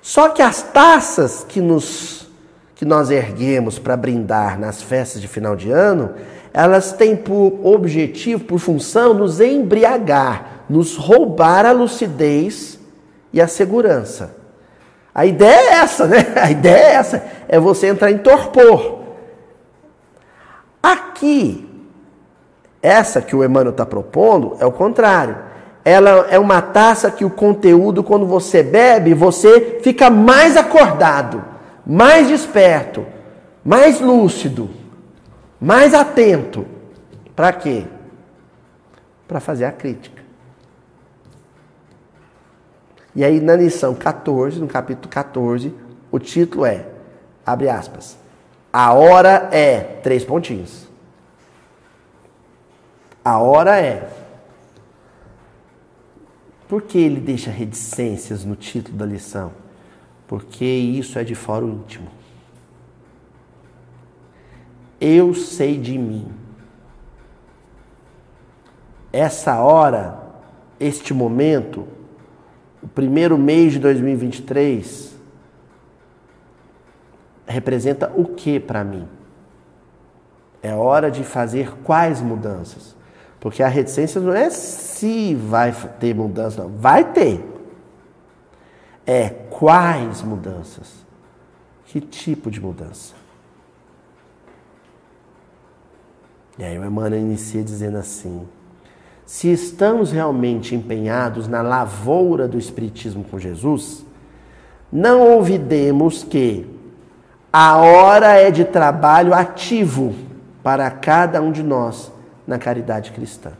Só 0.00 0.28
que 0.28 0.40
as 0.40 0.62
taças 0.62 1.44
que, 1.48 1.60
nos, 1.60 2.27
que 2.78 2.84
nós 2.84 3.10
erguemos 3.10 3.76
para 3.76 3.96
brindar 3.96 4.56
nas 4.56 4.80
festas 4.80 5.20
de 5.20 5.26
final 5.26 5.56
de 5.56 5.68
ano, 5.68 6.14
elas 6.54 6.92
têm 6.92 7.16
por 7.16 7.58
objetivo, 7.64 8.44
por 8.44 8.60
função, 8.60 9.12
nos 9.12 9.40
embriagar, 9.40 10.62
nos 10.70 10.96
roubar 10.96 11.66
a 11.66 11.72
lucidez 11.72 12.78
e 13.32 13.40
a 13.40 13.48
segurança. 13.48 14.36
A 15.12 15.26
ideia 15.26 15.70
é 15.70 15.72
essa, 15.72 16.06
né? 16.06 16.18
A 16.40 16.52
ideia 16.52 16.84
é 16.84 16.94
essa, 16.94 17.24
é 17.48 17.58
você 17.58 17.88
entrar 17.88 18.12
em 18.12 18.18
torpor. 18.18 19.00
Aqui, 20.80 21.68
essa 22.80 23.20
que 23.20 23.34
o 23.34 23.42
Emmanuel 23.42 23.72
está 23.72 23.84
propondo 23.84 24.56
é 24.60 24.64
o 24.64 24.70
contrário 24.70 25.48
ela 25.84 26.26
é 26.28 26.38
uma 26.38 26.60
taça 26.60 27.10
que 27.10 27.24
o 27.24 27.30
conteúdo, 27.30 28.02
quando 28.02 28.26
você 28.26 28.62
bebe, 28.62 29.14
você 29.14 29.80
fica 29.82 30.10
mais 30.10 30.54
acordado, 30.54 31.42
mais 31.88 32.28
desperto, 32.28 33.06
mais 33.64 33.98
lúcido, 33.98 34.68
mais 35.58 35.94
atento. 35.94 36.66
Para 37.34 37.50
quê? 37.54 37.86
Para 39.26 39.40
fazer 39.40 39.64
a 39.64 39.72
crítica. 39.72 40.22
E 43.14 43.24
aí, 43.24 43.40
na 43.40 43.56
lição 43.56 43.94
14, 43.94 44.60
no 44.60 44.68
capítulo 44.68 45.08
14, 45.08 45.74
o 46.12 46.18
título 46.18 46.66
é, 46.66 46.86
abre 47.44 47.70
aspas, 47.70 48.18
a 48.70 48.92
hora 48.92 49.48
é, 49.50 49.80
três 50.02 50.24
pontinhos. 50.24 50.86
A 53.24 53.38
hora 53.38 53.80
é 53.80 54.08
por 56.68 56.82
que 56.82 56.98
ele 56.98 57.18
deixa 57.18 57.50
reticências 57.50 58.44
no 58.44 58.54
título 58.54 58.96
da 58.96 59.06
lição? 59.06 59.52
Porque 60.28 60.64
isso 60.64 61.18
é 61.18 61.24
de 61.24 61.34
fora 61.34 61.64
o 61.64 61.70
íntimo. 61.70 62.08
Eu 65.00 65.34
sei 65.34 65.78
de 65.78 65.96
mim. 65.96 66.28
Essa 69.10 69.60
hora, 69.60 70.20
este 70.78 71.14
momento, 71.14 71.88
o 72.82 72.86
primeiro 72.86 73.38
mês 73.38 73.72
de 73.72 73.78
2023, 73.78 75.16
representa 77.46 78.12
o 78.14 78.26
que 78.26 78.60
para 78.60 78.84
mim? 78.84 79.08
É 80.62 80.74
hora 80.74 81.10
de 81.10 81.24
fazer 81.24 81.72
quais 81.82 82.20
mudanças? 82.20 82.94
Porque 83.40 83.62
a 83.62 83.68
reticência 83.68 84.20
não 84.20 84.34
é 84.34 84.50
se 84.50 85.34
vai 85.34 85.72
ter 85.98 86.14
mudança, 86.14 86.62
não. 86.62 86.70
Vai 86.70 87.12
ter. 87.12 87.57
É 89.10 89.30
quais 89.30 90.20
mudanças? 90.20 91.06
Que 91.86 91.98
tipo 91.98 92.50
de 92.50 92.60
mudança? 92.60 93.14
E 96.58 96.62
aí 96.62 96.78
o 96.78 96.84
Emmanuel 96.84 97.22
inicia 97.22 97.64
dizendo 97.64 97.96
assim: 97.96 98.46
se 99.24 99.50
estamos 99.50 100.12
realmente 100.12 100.74
empenhados 100.74 101.48
na 101.48 101.62
lavoura 101.62 102.46
do 102.46 102.58
Espiritismo 102.58 103.24
com 103.24 103.38
Jesus, 103.38 104.04
não 104.92 105.22
ouvidemos 105.22 106.22
que 106.22 106.68
a 107.50 107.78
hora 107.78 108.34
é 108.34 108.50
de 108.50 108.66
trabalho 108.66 109.32
ativo 109.32 110.14
para 110.62 110.90
cada 110.90 111.40
um 111.40 111.50
de 111.50 111.62
nós 111.62 112.12
na 112.46 112.58
caridade 112.58 113.12
cristã. 113.12 113.52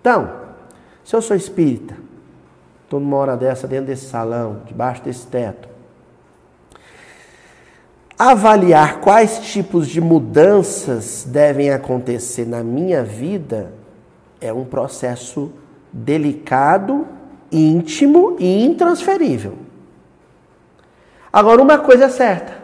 Então, 0.00 0.32
se 1.04 1.14
eu 1.14 1.22
sou 1.22 1.36
espírita, 1.36 2.01
estou 2.92 3.00
numa 3.00 3.16
hora 3.16 3.38
dessa 3.38 3.66
dentro 3.66 3.86
desse 3.86 4.04
salão, 4.04 4.60
debaixo 4.66 5.02
desse 5.02 5.26
teto, 5.26 5.66
avaliar 8.18 9.00
quais 9.00 9.38
tipos 9.38 9.88
de 9.88 9.98
mudanças 9.98 11.26
devem 11.26 11.70
acontecer 11.70 12.46
na 12.46 12.62
minha 12.62 13.02
vida 13.02 13.72
é 14.42 14.52
um 14.52 14.66
processo 14.66 15.50
delicado, 15.90 17.06
íntimo 17.50 18.36
e 18.38 18.62
intransferível. 18.62 19.54
Agora, 21.32 21.62
uma 21.62 21.78
coisa 21.78 22.04
é 22.04 22.08
certa. 22.10 22.60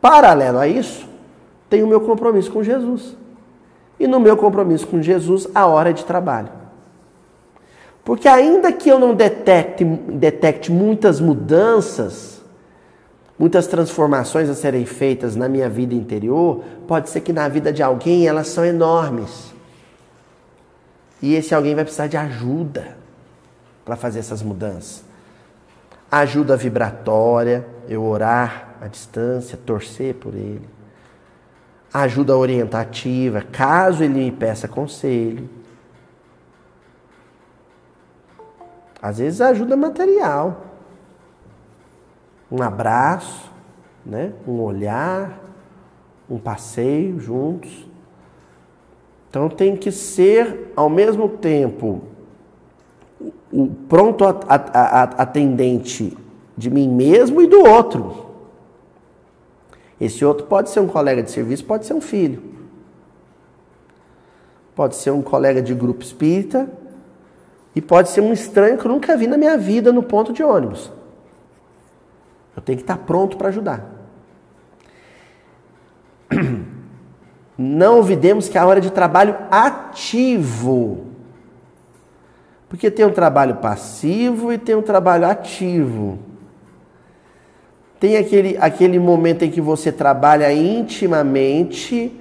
Paralelo 0.00 0.58
a 0.58 0.66
isso, 0.66 1.06
tenho 1.68 1.84
o 1.84 1.88
meu 1.88 2.00
compromisso 2.00 2.50
com 2.50 2.62
Jesus. 2.62 3.14
E 4.00 4.06
no 4.06 4.18
meu 4.18 4.36
compromisso 4.36 4.86
com 4.86 5.02
Jesus, 5.02 5.46
a 5.54 5.66
hora 5.66 5.92
de 5.92 6.06
trabalho. 6.06 6.61
Porque 8.04 8.28
ainda 8.28 8.72
que 8.72 8.88
eu 8.88 8.98
não 8.98 9.14
detecte, 9.14 9.84
detecte 9.84 10.72
muitas 10.72 11.20
mudanças, 11.20 12.40
muitas 13.38 13.66
transformações 13.66 14.48
a 14.48 14.54
serem 14.54 14.84
feitas 14.84 15.36
na 15.36 15.48
minha 15.48 15.68
vida 15.68 15.94
interior, 15.94 16.62
pode 16.86 17.10
ser 17.10 17.20
que 17.20 17.32
na 17.32 17.48
vida 17.48 17.72
de 17.72 17.82
alguém 17.82 18.26
elas 18.26 18.48
são 18.48 18.64
enormes. 18.64 19.52
E 21.20 21.34
esse 21.34 21.54
alguém 21.54 21.74
vai 21.74 21.84
precisar 21.84 22.08
de 22.08 22.16
ajuda 22.16 22.96
para 23.84 23.94
fazer 23.94 24.18
essas 24.18 24.42
mudanças. 24.42 25.04
Ajuda 26.10 26.56
vibratória, 26.56 27.64
eu 27.88 28.04
orar 28.04 28.74
à 28.80 28.88
distância, 28.88 29.56
torcer 29.64 30.14
por 30.14 30.34
ele 30.34 30.72
ajuda 31.92 32.36
orientativa, 32.36 33.42
caso 33.42 34.02
ele 34.02 34.14
me 34.14 34.30
peça 34.30 34.66
conselho. 34.66 35.48
Às 39.02 39.18
vezes 39.18 39.40
ajuda 39.40 39.76
material. 39.76 40.66
Um 42.48 42.62
abraço, 42.62 43.50
né? 44.06 44.32
um 44.46 44.60
olhar, 44.60 45.40
um 46.30 46.38
passeio 46.38 47.18
juntos. 47.18 47.88
Então 49.28 49.48
tem 49.48 49.76
que 49.76 49.90
ser, 49.90 50.72
ao 50.76 50.88
mesmo 50.88 51.28
tempo, 51.28 52.02
o 53.52 53.66
pronto 53.88 54.24
atendente 54.24 56.16
de 56.56 56.70
mim 56.70 56.88
mesmo 56.88 57.42
e 57.42 57.48
do 57.48 57.60
outro. 57.60 58.26
Esse 60.00 60.24
outro 60.24 60.46
pode 60.46 60.70
ser 60.70 60.80
um 60.80 60.86
colega 60.86 61.22
de 61.22 61.30
serviço, 61.30 61.64
pode 61.64 61.86
ser 61.86 61.94
um 61.94 62.00
filho. 62.00 62.42
Pode 64.74 64.94
ser 64.96 65.10
um 65.10 65.22
colega 65.22 65.60
de 65.60 65.74
grupo 65.74 66.02
espírita 66.02 66.68
e 67.74 67.80
pode 67.80 68.10
ser 68.10 68.20
um 68.20 68.32
estranho 68.32 68.76
que 68.76 68.84
eu 68.84 68.90
nunca 68.90 69.16
vi 69.16 69.26
na 69.26 69.36
minha 69.36 69.56
vida 69.56 69.92
no 69.92 70.02
ponto 70.02 70.32
de 70.32 70.42
ônibus. 70.42 70.92
Eu 72.54 72.62
tenho 72.62 72.76
que 72.76 72.82
estar 72.82 72.98
pronto 72.98 73.36
para 73.36 73.48
ajudar. 73.48 73.90
Não 77.56 77.96
ouvidemos 77.96 78.48
que 78.48 78.58
a 78.58 78.66
hora 78.66 78.80
de 78.80 78.90
trabalho 78.90 79.36
ativo. 79.50 81.06
Porque 82.68 82.90
tem 82.90 83.04
um 83.04 83.12
trabalho 83.12 83.56
passivo 83.56 84.52
e 84.52 84.58
tem 84.58 84.74
um 84.74 84.82
trabalho 84.82 85.26
ativo. 85.26 86.18
Tem 87.98 88.16
aquele, 88.16 88.56
aquele 88.58 88.98
momento 88.98 89.44
em 89.44 89.50
que 89.50 89.60
você 89.60 89.92
trabalha 89.92 90.52
intimamente 90.52 92.18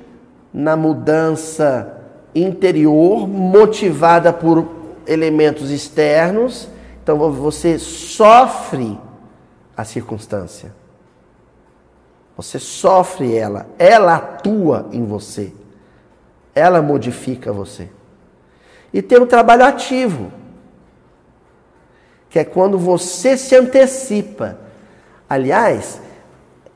na 0.53 0.75
mudança 0.77 1.97
interior, 2.35 3.27
motivada 3.27 4.31
por 4.31 4.80
elementos 5.05 5.71
externos. 5.71 6.67
Então 7.03 7.17
você 7.31 7.77
sofre 7.79 8.99
a 9.75 9.83
circunstância. 9.83 10.73
Você 12.37 12.59
sofre 12.59 13.35
ela, 13.35 13.67
ela 13.77 14.15
atua 14.15 14.89
em 14.91 15.05
você, 15.05 15.53
ela 16.55 16.81
modifica 16.81 17.51
você. 17.51 17.89
E 18.93 19.01
tem 19.01 19.19
o 19.19 19.27
trabalho 19.27 19.63
ativo, 19.63 20.31
que 22.29 22.39
é 22.39 22.43
quando 22.43 22.77
você 22.79 23.37
se 23.37 23.55
antecipa 23.55 24.57
Aliás, 25.31 26.01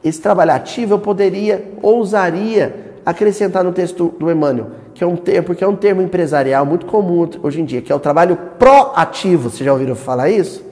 esse 0.01 0.21
trabalho 0.21 0.53
ativo 0.53 0.93
eu 0.93 0.99
poderia, 0.99 1.73
ousaria 1.81 2.95
acrescentar 3.05 3.65
no 3.65 3.73
texto 3.73 4.15
do 4.17 4.31
Emmanuel, 4.31 4.71
que 4.95 5.03
é 5.03 5.07
um 5.07 5.17
termo, 5.17 5.47
porque 5.47 5.63
é 5.63 5.67
um 5.67 5.75
termo 5.75 6.01
empresarial 6.01 6.65
muito 6.65 6.85
comum 6.85 7.29
hoje 7.43 7.61
em 7.61 7.65
dia, 7.65 7.81
que 7.81 7.91
é 7.91 7.95
o 7.95 7.99
trabalho 7.99 8.37
proativo. 8.57 9.49
Vocês 9.49 9.65
já 9.65 9.73
ouviram 9.73 9.93
falar 9.93 10.29
isso? 10.29 10.63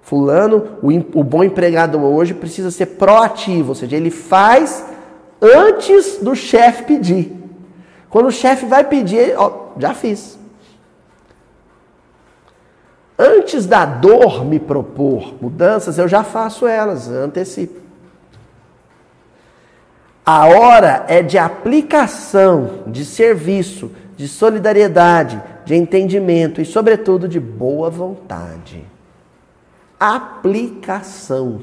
Fulano, 0.00 0.78
o, 0.80 0.90
o 1.18 1.24
bom 1.24 1.42
empregado 1.42 2.00
hoje 2.00 2.32
precisa 2.32 2.70
ser 2.70 2.86
proativo, 2.86 3.70
ou 3.70 3.74
seja, 3.74 3.96
ele 3.96 4.10
faz 4.10 4.86
antes 5.42 6.18
do 6.22 6.36
chefe 6.36 6.84
pedir. 6.84 7.32
Quando 8.08 8.26
o 8.26 8.32
chefe 8.32 8.64
vai 8.64 8.84
pedir, 8.84 9.34
ó, 9.36 9.70
já 9.76 9.92
fiz. 9.92 10.38
Antes 13.18 13.66
da 13.66 13.84
dor 13.84 14.44
me 14.44 14.60
propor 14.60 15.34
mudanças, 15.40 15.98
eu 15.98 16.06
já 16.06 16.22
faço 16.22 16.64
elas, 16.64 17.08
antecipo. 17.08 17.80
A 20.24 20.46
hora 20.46 21.04
é 21.08 21.22
de 21.22 21.36
aplicação, 21.36 22.84
de 22.86 23.04
serviço, 23.04 23.90
de 24.16 24.26
solidariedade, 24.26 25.42
de 25.64 25.74
entendimento 25.74 26.60
e, 26.60 26.64
sobretudo, 26.64 27.28
de 27.28 27.38
boa 27.38 27.90
vontade. 27.90 28.84
Aplicação. 30.00 31.60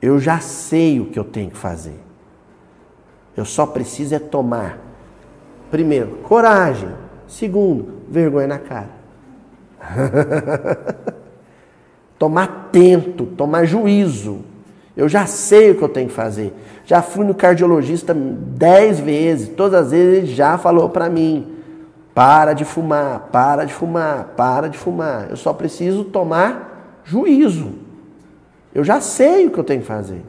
Eu 0.00 0.18
já 0.18 0.38
sei 0.40 1.00
o 1.00 1.06
que 1.06 1.18
eu 1.18 1.24
tenho 1.24 1.50
que 1.50 1.56
fazer. 1.56 2.00
Eu 3.36 3.44
só 3.44 3.66
preciso 3.66 4.14
é 4.14 4.18
tomar, 4.18 4.78
primeiro, 5.70 6.18
coragem, 6.22 6.90
Segundo, 7.32 8.02
vergonha 8.10 8.46
na 8.46 8.58
cara. 8.58 8.90
tomar 12.18 12.68
tento, 12.70 13.24
tomar 13.24 13.64
juízo. 13.64 14.44
Eu 14.96 15.08
já 15.08 15.26
sei 15.26 15.70
o 15.70 15.74
que 15.76 15.82
eu 15.82 15.88
tenho 15.88 16.08
que 16.08 16.14
fazer. 16.14 16.52
Já 16.84 17.00
fui 17.00 17.24
no 17.24 17.34
cardiologista 17.34 18.14
dez 18.14 19.00
vezes, 19.00 19.48
todas 19.48 19.86
as 19.86 19.90
vezes 19.92 20.18
ele 20.18 20.34
já 20.34 20.58
falou 20.58 20.88
para 20.90 21.08
mim: 21.08 21.46
para 22.14 22.52
de 22.52 22.64
fumar, 22.64 23.28
para 23.32 23.64
de 23.64 23.72
fumar, 23.72 24.34
para 24.36 24.68
de 24.68 24.76
fumar. 24.76 25.28
Eu 25.30 25.36
só 25.36 25.52
preciso 25.52 26.04
tomar 26.04 27.00
juízo. 27.04 27.70
Eu 28.74 28.84
já 28.84 29.00
sei 29.00 29.46
o 29.46 29.50
que 29.50 29.58
eu 29.58 29.64
tenho 29.64 29.80
que 29.80 29.86
fazer. 29.86 30.22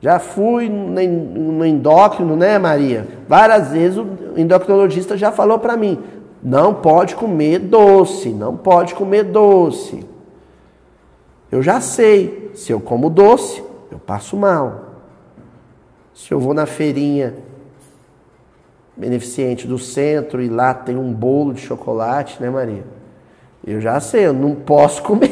Já 0.00 0.20
fui 0.20 0.68
no 0.68 1.64
endócrino, 1.64 2.36
né, 2.36 2.56
Maria? 2.58 3.08
Várias 3.28 3.72
vezes 3.72 3.98
o 3.98 4.06
endocrinologista 4.36 5.16
já 5.16 5.32
falou 5.32 5.58
para 5.58 5.76
mim: 5.76 5.98
não 6.40 6.74
pode 6.74 7.16
comer 7.16 7.58
doce, 7.58 8.28
não 8.28 8.56
pode 8.56 8.94
comer 8.94 9.24
doce. 9.24 10.06
Eu 11.50 11.62
já 11.62 11.80
sei, 11.80 12.50
se 12.54 12.72
eu 12.72 12.80
como 12.80 13.08
doce, 13.08 13.62
eu 13.90 13.98
passo 13.98 14.36
mal. 14.36 14.84
Se 16.14 16.32
eu 16.32 16.38
vou 16.38 16.52
na 16.52 16.66
feirinha 16.66 17.34
beneficente 18.96 19.66
do 19.66 19.78
centro 19.78 20.42
e 20.42 20.48
lá 20.48 20.74
tem 20.74 20.96
um 20.96 21.12
bolo 21.12 21.54
de 21.54 21.60
chocolate, 21.60 22.42
né, 22.42 22.50
Maria? 22.50 22.84
Eu 23.66 23.80
já 23.80 23.98
sei, 24.00 24.26
eu 24.26 24.32
não 24.32 24.54
posso 24.54 25.02
comer. 25.04 25.28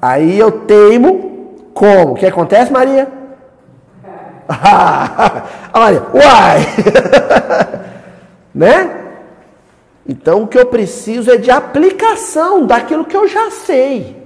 Aí 0.00 0.38
eu 0.38 0.50
teimo 0.50 1.68
como? 1.74 2.12
O 2.12 2.14
que 2.14 2.26
acontece, 2.26 2.72
Maria? 2.72 3.08
Ah, 4.50 5.44
Maria, 5.74 6.02
uai! 6.14 6.66
né? 8.54 8.97
Então 10.08 10.42
o 10.42 10.48
que 10.48 10.58
eu 10.58 10.64
preciso 10.64 11.30
é 11.30 11.36
de 11.36 11.50
aplicação 11.50 12.64
daquilo 12.64 13.04
que 13.04 13.16
eu 13.16 13.28
já 13.28 13.50
sei. 13.50 14.16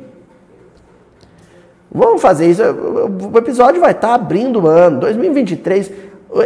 Vamos 1.91 2.23
fazer 2.23 2.49
isso. 2.49 2.63
O 2.63 3.37
episódio 3.37 3.81
vai 3.81 3.91
estar 3.91 4.15
abrindo 4.15 4.61
o 4.61 4.67
ano. 4.69 5.01
2023, 5.01 5.91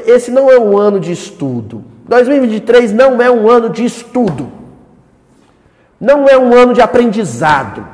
esse 0.07 0.30
não 0.30 0.51
é 0.51 0.59
um 0.59 0.76
ano 0.78 0.99
de 0.99 1.12
estudo. 1.12 1.84
2023 2.09 2.93
não 2.93 3.20
é 3.20 3.30
um 3.30 3.49
ano 3.49 3.68
de 3.68 3.84
estudo. 3.84 4.51
Não 6.01 6.26
é 6.26 6.39
um 6.39 6.55
ano 6.55 6.72
de 6.72 6.80
aprendizado. 6.80 7.87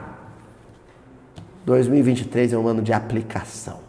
2023 1.66 2.52
é 2.52 2.58
um 2.58 2.68
ano 2.68 2.82
de 2.82 2.92
aplicação. 2.92 3.81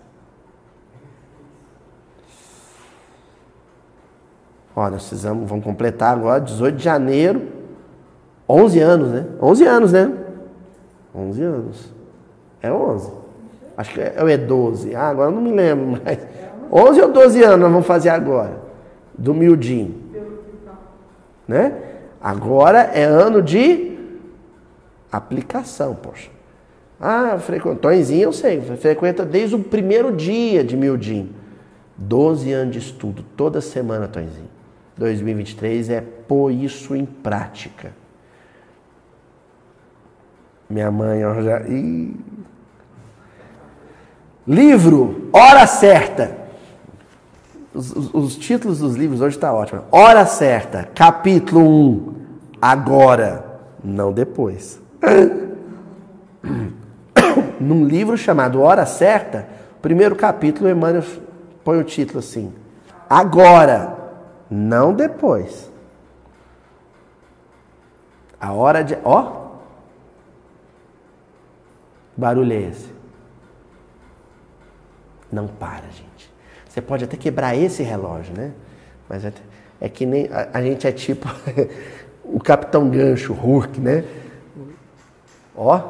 Ó, 4.76 4.90
nós 4.90 5.08
precisamos, 5.08 5.48
vamos 5.48 5.64
completar 5.64 6.14
agora, 6.14 6.42
18 6.42 6.76
de 6.76 6.84
janeiro, 6.84 7.42
11 8.50 8.80
anos, 8.80 9.12
né? 9.12 9.26
11 9.42 9.66
anos, 9.66 9.92
né? 9.92 10.12
11 11.14 11.44
anos. 11.44 11.94
É 12.62 12.72
11. 12.72 13.12
Acho 13.78 13.94
que 13.94 14.02
é, 14.02 14.16
é 14.18 14.38
12. 14.38 14.96
Ah, 14.96 15.10
agora 15.10 15.30
eu 15.30 15.36
não 15.36 15.42
me 15.42 15.52
lembro 15.52 16.02
mais. 16.04 16.20
11 16.72 17.02
ou 17.02 17.12
12 17.12 17.44
anos 17.44 17.60
nós 17.60 17.72
vamos 17.72 17.86
fazer 17.86 18.10
agora, 18.10 18.58
do 19.16 19.34
miudinho. 19.34 20.02
Né? 21.48 21.74
Agora 22.22 22.80
é 22.80 23.04
ano 23.04 23.42
de 23.42 23.98
aplicação, 25.12 25.94
poxa. 25.94 26.32
Ah, 27.00 27.38
frequenta. 27.38 27.76
Tonzinho 27.76 28.24
eu 28.24 28.34
sei, 28.34 28.62
frequenta 28.62 29.26
desde 29.26 29.56
o 29.56 29.60
primeiro 29.60 30.12
dia 30.12 30.64
de 30.64 30.76
Mildim. 30.76 31.32
12 31.96 32.52
anos 32.52 32.74
de 32.74 32.80
estudo, 32.80 33.24
toda 33.36 33.62
semana, 33.62 34.08
Tonzinho. 34.08 34.50
2023 34.98 35.90
é 35.90 36.02
pôr 36.02 36.52
isso 36.52 36.96
em 36.96 37.06
prática. 37.06 37.92
Minha 40.70 40.92
mãe, 40.92 41.26
ó, 41.26 41.42
já. 41.42 41.62
Ih. 41.62 42.16
Livro, 44.48 45.30
Hora 45.32 45.68
Certa. 45.68 46.44
Os, 47.74 47.92
os, 47.92 48.14
os, 48.14 48.36
títulos 48.36 48.80
dos 48.80 48.96
livros 48.96 49.22
hoje 49.22 49.36
estão 49.36 49.50
tá 49.50 49.56
ótimos. 49.56 49.86
Hora 49.92 50.26
Certa, 50.26 50.88
capítulo 50.94 51.64
1. 51.64 52.14
Agora, 52.62 53.60
não 53.84 54.12
depois. 54.12 54.82
num 57.60 57.86
livro 57.86 58.18
chamado 58.18 58.62
Hora 58.62 58.86
Certa, 58.86 59.48
primeiro 59.82 60.16
capítulo, 60.16 60.70
Emmanuel 60.70 61.04
põe 61.64 61.80
o 61.80 61.84
título 61.84 62.20
assim: 62.20 62.54
Agora, 63.10 64.03
não 64.54 64.94
depois. 64.94 65.72
A 68.40 68.54
hora 68.54 68.84
de. 68.84 68.96
Ó! 69.04 69.42
Barulho 72.16 72.54
é 72.54 72.62
esse? 72.62 72.94
Não 75.32 75.48
para, 75.48 75.86
gente. 75.90 76.32
Você 76.70 76.82
pode 76.82 77.04
até 77.04 77.18
quebrar 77.18 77.56
esse 77.58 77.82
relógio, 77.82 78.36
né? 78.38 78.52
Mas 79.10 79.26
é, 79.26 79.34
é 79.82 79.90
que 79.90 80.06
nem. 80.06 80.30
A, 80.32 80.50
a 80.60 80.62
gente 80.62 80.86
é 80.86 80.92
tipo 80.92 81.28
o 82.24 82.40
Capitão 82.40 82.90
Gancho, 82.90 83.34
Hulk, 83.34 83.82
né? 83.82 84.04
Ó, 85.56 85.82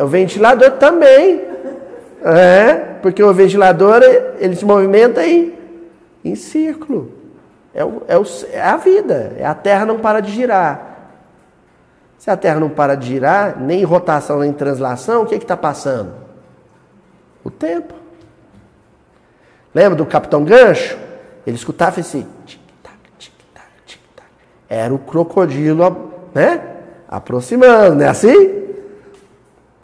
o 0.00 0.06
ventilador 0.06 0.72
também. 0.72 1.46
É, 2.24 2.74
porque 3.00 3.22
o 3.22 3.32
ventilador 3.32 4.02
ele 4.40 4.56
se 4.56 4.64
movimenta 4.64 5.24
em, 5.24 5.57
em 6.24 6.34
círculo. 6.34 7.12
É, 7.74 7.84
o, 7.84 8.02
é, 8.08 8.18
o, 8.18 8.24
é 8.50 8.60
a 8.60 8.76
vida. 8.76 9.34
É 9.38 9.46
a 9.46 9.54
Terra 9.54 9.86
não 9.86 9.98
para 9.98 10.20
de 10.20 10.32
girar. 10.32 10.88
Se 12.18 12.30
a 12.30 12.36
Terra 12.36 12.58
não 12.58 12.68
para 12.68 12.96
de 12.96 13.06
girar, 13.06 13.58
nem 13.60 13.80
em 13.80 13.84
rotação, 13.84 14.40
nem 14.40 14.50
em 14.50 14.52
translação, 14.52 15.22
o 15.22 15.26
que 15.26 15.34
está 15.36 15.56
passando? 15.56 16.12
O 17.44 17.50
tempo. 17.50 17.94
Lembra 19.74 19.96
do 19.96 20.04
Capitão 20.04 20.44
Gancho? 20.44 20.98
Ele 21.46 21.56
escutava 21.56 22.00
esse 22.00 22.26
tic-tac, 22.44 22.96
tic-tac, 23.18 23.66
tic-tac. 23.86 24.28
Era 24.68 24.92
o 24.92 24.98
crocodilo, 24.98 26.12
né? 26.34 26.76
Aproximando, 27.08 27.94
não 27.94 28.04
é 28.04 28.08
assim? 28.08 28.64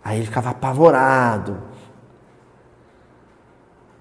Aí 0.04 0.18
ele 0.18 0.26
ficava 0.26 0.50
apavorado. 0.50 1.56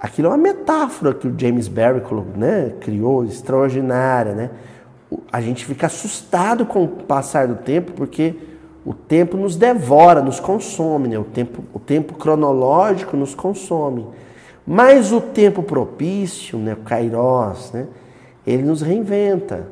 Aquilo 0.04 0.28
é 0.28 0.32
uma 0.32 0.38
metáfora 0.38 1.14
que 1.14 1.26
o 1.26 1.34
James 1.39 1.70
Barry 1.70 2.01
né, 2.36 2.74
criou, 2.82 3.24
extraordinária, 3.24 4.36
né? 4.36 4.49
A 5.32 5.39
gente 5.39 5.66
fica 5.66 5.88
assustado 5.88 6.66
com 6.66 6.84
o 6.84 6.88
passar 6.89 7.47
do 7.47 7.56
tempo, 7.56 7.93
porque 7.93 8.36
o 8.86 8.93
tempo 8.93 9.38
nos 9.38 9.56
devora, 9.56 10.22
nos 10.22 10.41
consome, 10.41 11.08
né? 11.08 11.18
O 11.18 11.24
tempo, 11.24 11.64
o 11.74 11.80
tempo 11.80 12.16
cronológico 12.16 13.16
nos 13.16 13.34
consome. 13.34 14.06
Mas 14.68 15.14
o 15.14 15.22
tempo 15.22 15.64
propício, 15.64 16.60
né, 16.60 16.74
o 16.74 16.84
Kairos, 16.84 17.72
né, 17.72 17.88
ele 18.45 18.64
nos 18.64 18.82
reinventa. 18.82 19.68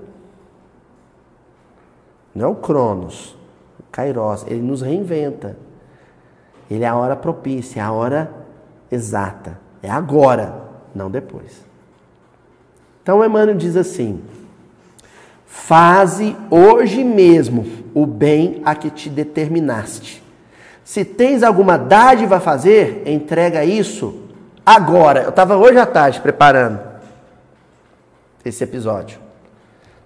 Não 2.34 2.46
é 2.46 2.48
o 2.48 2.56
Cronos, 2.56 3.38
o 3.78 3.84
Kairos, 3.92 4.46
ele 4.48 4.62
nos 4.62 4.82
reinventa. 4.82 5.58
Ele 6.70 6.86
é 6.86 6.88
a 6.88 6.96
hora 6.96 7.18
propícia, 7.18 7.82
é 7.82 7.84
a 7.84 7.92
hora 7.92 8.32
exata. 8.90 9.71
É 9.82 9.90
agora, 9.90 10.62
não 10.94 11.10
depois. 11.10 11.66
Então 13.02 13.24
Emmanuel 13.24 13.58
diz 13.58 13.76
assim: 13.76 14.22
Faze 15.46 16.36
hoje 16.50 17.04
mesmo 17.04 17.66
o 17.94 18.06
bem 18.06 18.62
a 18.64 18.76
que 18.76 18.90
te 18.90 19.10
determinaste. 19.10 20.22
Se 20.84 21.04
tens 21.06 21.44
alguma 21.44 21.78
dádiva 21.78 22.38
a 22.38 22.40
fazer, 22.40 23.04
entrega 23.06 23.64
isso 23.64 24.24
agora. 24.66 25.24
Eu 25.24 25.30
estava 25.30 25.56
hoje 25.56 25.78
à 25.78 25.86
tarde 25.86 26.22
preparando 26.22 26.80
esse 28.44 28.64
episódio. 28.64 29.20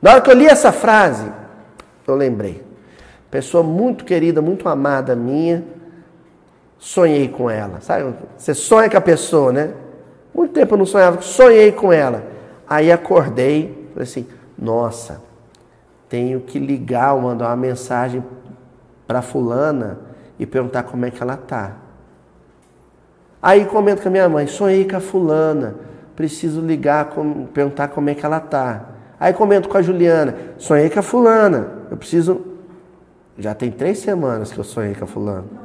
Na 0.01 0.11
hora 0.11 0.21
que 0.21 0.29
eu 0.29 0.35
li 0.35 0.45
essa 0.45 0.71
frase, 0.71 1.31
eu 2.07 2.15
lembrei. 2.15 2.63
Pessoa 3.31 3.63
muito 3.63 4.05
querida, 4.05 4.41
muito 4.41 4.69
amada 4.69 5.15
minha, 5.15 5.63
sonhei 6.85 7.27
com 7.27 7.49
ela. 7.49 7.81
Sabe? 7.81 8.13
Você 8.37 8.53
sonha 8.53 8.87
com 8.87 8.97
a 8.97 9.01
pessoa, 9.01 9.51
né? 9.51 9.73
Muito 10.33 10.53
tempo 10.53 10.75
eu 10.75 10.77
não 10.77 10.85
sonhava, 10.85 11.19
sonhei 11.21 11.71
com 11.71 11.91
ela. 11.91 12.23
Aí 12.69 12.91
acordei, 12.91 13.89
falei 13.93 14.03
assim: 14.03 14.27
nossa, 14.57 15.21
tenho 16.07 16.41
que 16.41 16.59
ligar 16.59 17.15
ou 17.15 17.21
mandar 17.21 17.47
uma 17.47 17.55
mensagem 17.55 18.23
para 19.07 19.23
fulana 19.23 19.97
e 20.37 20.45
perguntar 20.45 20.83
como 20.83 21.05
é 21.05 21.11
que 21.11 21.21
ela 21.23 21.35
tá. 21.35 21.77
Aí 23.41 23.65
comento 23.65 24.03
com 24.03 24.07
a 24.07 24.11
minha 24.11 24.29
mãe, 24.29 24.45
sonhei 24.45 24.87
com 24.87 24.97
a 24.97 24.99
fulana, 24.99 25.75
preciso 26.15 26.61
ligar, 26.61 27.05
com, 27.05 27.45
perguntar 27.47 27.87
como 27.87 28.09
é 28.09 28.15
que 28.15 28.25
ela 28.25 28.39
tá. 28.39 28.89
Aí 29.19 29.33
comento 29.33 29.69
com 29.69 29.77
a 29.77 29.81
Juliana, 29.81 30.35
sonhei 30.57 30.89
com 30.89 30.99
a 30.99 31.03
fulana, 31.03 31.67
eu 31.89 31.97
preciso. 31.97 32.41
Já 33.37 33.53
tem 33.53 33.71
três 33.71 33.99
semanas 33.99 34.51
que 34.51 34.59
eu 34.59 34.63
sonhei 34.63 34.93
com 34.93 35.03
a 35.03 35.07
fulana. 35.07 35.64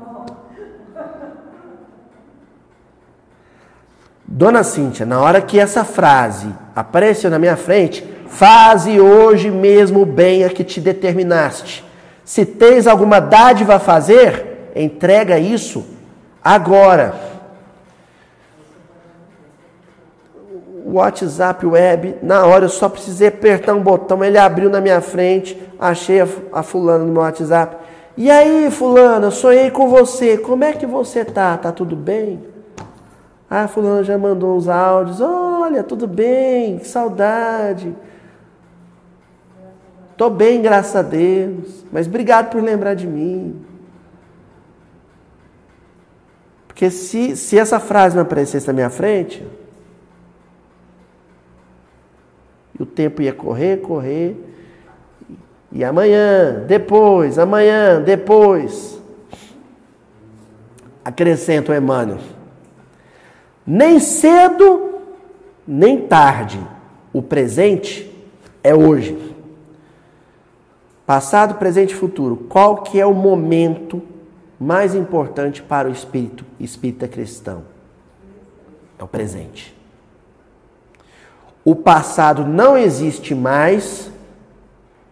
Dona 4.33 4.63
Cíntia, 4.63 5.05
na 5.05 5.21
hora 5.21 5.41
que 5.41 5.59
essa 5.59 5.83
frase 5.85 6.55
apareceu 6.75 7.29
na 7.29 7.39
minha 7.39 7.57
frente, 7.57 8.09
faze 8.29 9.01
hoje 9.01 9.51
mesmo 9.51 10.03
o 10.03 10.07
bem 10.07 10.45
a 10.45 10.49
que 10.49 10.63
te 10.63 10.81
determinaste. 10.81 11.85
Se 12.25 12.47
tens 12.47 12.87
alguma 12.87 13.19
dádiva 13.19 13.75
a 13.75 13.81
fazer, 13.81 14.71
entrega 14.77 15.37
isso 15.37 15.85
agora. 16.45 17.13
O 20.87 20.93
WhatsApp 20.93 21.67
web, 21.67 22.15
na 22.23 22.47
hora 22.47 22.67
eu 22.67 22.69
só 22.69 22.89
precisei 22.89 23.27
apertar 23.27 23.75
um 23.75 23.83
botão, 23.83 24.23
ele 24.23 24.39
abriu 24.39 24.71
na 24.71 24.81
minha 24.81 25.01
frente, 25.01 25.61
achei 25.77 26.21
a, 26.53 26.63
fulana 26.63 27.05
no 27.05 27.13
meu 27.13 27.23
WhatsApp. 27.23 27.79
E 28.17 28.31
aí, 28.31 28.71
fulana, 28.71 29.33
sonhei 29.33 29.73
com 29.73 29.89
você, 29.89 30.39
como 30.39 30.63
é 30.63 30.73
que 30.73 30.87
você 30.87 31.25
tá? 31.25 31.57
Tá 31.57 31.73
tudo 31.73 31.97
bem? 31.97 32.60
Ah, 33.53 33.67
fulano 33.67 34.05
já 34.05 34.17
mandou 34.17 34.57
uns 34.57 34.69
áudios. 34.69 35.21
Olha, 35.21 35.83
tudo 35.83 36.07
bem, 36.07 36.79
que 36.79 36.87
saudade. 36.87 37.93
Tô 40.17 40.31
bem, 40.31 40.63
graças 40.63 40.95
a 40.95 41.03
Deus. 41.03 41.85
Mas 41.91 42.07
obrigado 42.07 42.51
por 42.51 42.63
lembrar 42.63 42.95
de 42.95 43.09
mim. 43.09 43.61
Porque 46.69 46.91
se, 46.91 47.37
se 47.37 47.59
essa 47.59 47.81
frase 47.81 48.15
não 48.15 48.23
aparecesse 48.23 48.69
na 48.69 48.73
minha 48.73 48.89
frente, 48.89 49.45
o 52.79 52.87
tempo 52.87 53.21
ia 53.21 53.33
correr, 53.33 53.79
correr. 53.79 54.37
E 55.73 55.83
amanhã, 55.83 56.65
depois, 56.69 57.37
amanhã, 57.37 58.01
depois. 58.01 59.03
Acrescenta 61.05 61.73
o 61.73 61.75
Emmanuel. 61.75 62.40
Nem 63.67 64.01
cedo, 64.01 65.01
nem 65.67 66.07
tarde. 66.07 66.61
O 67.13 67.23
presente 67.23 68.11
é 68.63 68.75
hoje. 68.75 69.35
Passado, 71.07 71.55
presente 71.55 71.93
e 71.93 71.97
futuro. 71.97 72.37
Qual 72.49 72.83
que 72.83 73.01
é 73.01 73.05
o 73.05 73.13
momento 73.13 74.01
mais 74.59 74.95
importante 74.95 75.63
para 75.63 75.89
o 75.89 75.93
espírito 75.93 76.45
espírita 76.59 77.09
cristão? 77.09 77.65
É 78.99 79.03
o 79.03 79.09
presente. 79.09 79.77
O 81.65 81.75
passado 81.75 82.47
não 82.47 82.77
existe 82.77 83.35
mais. 83.35 84.11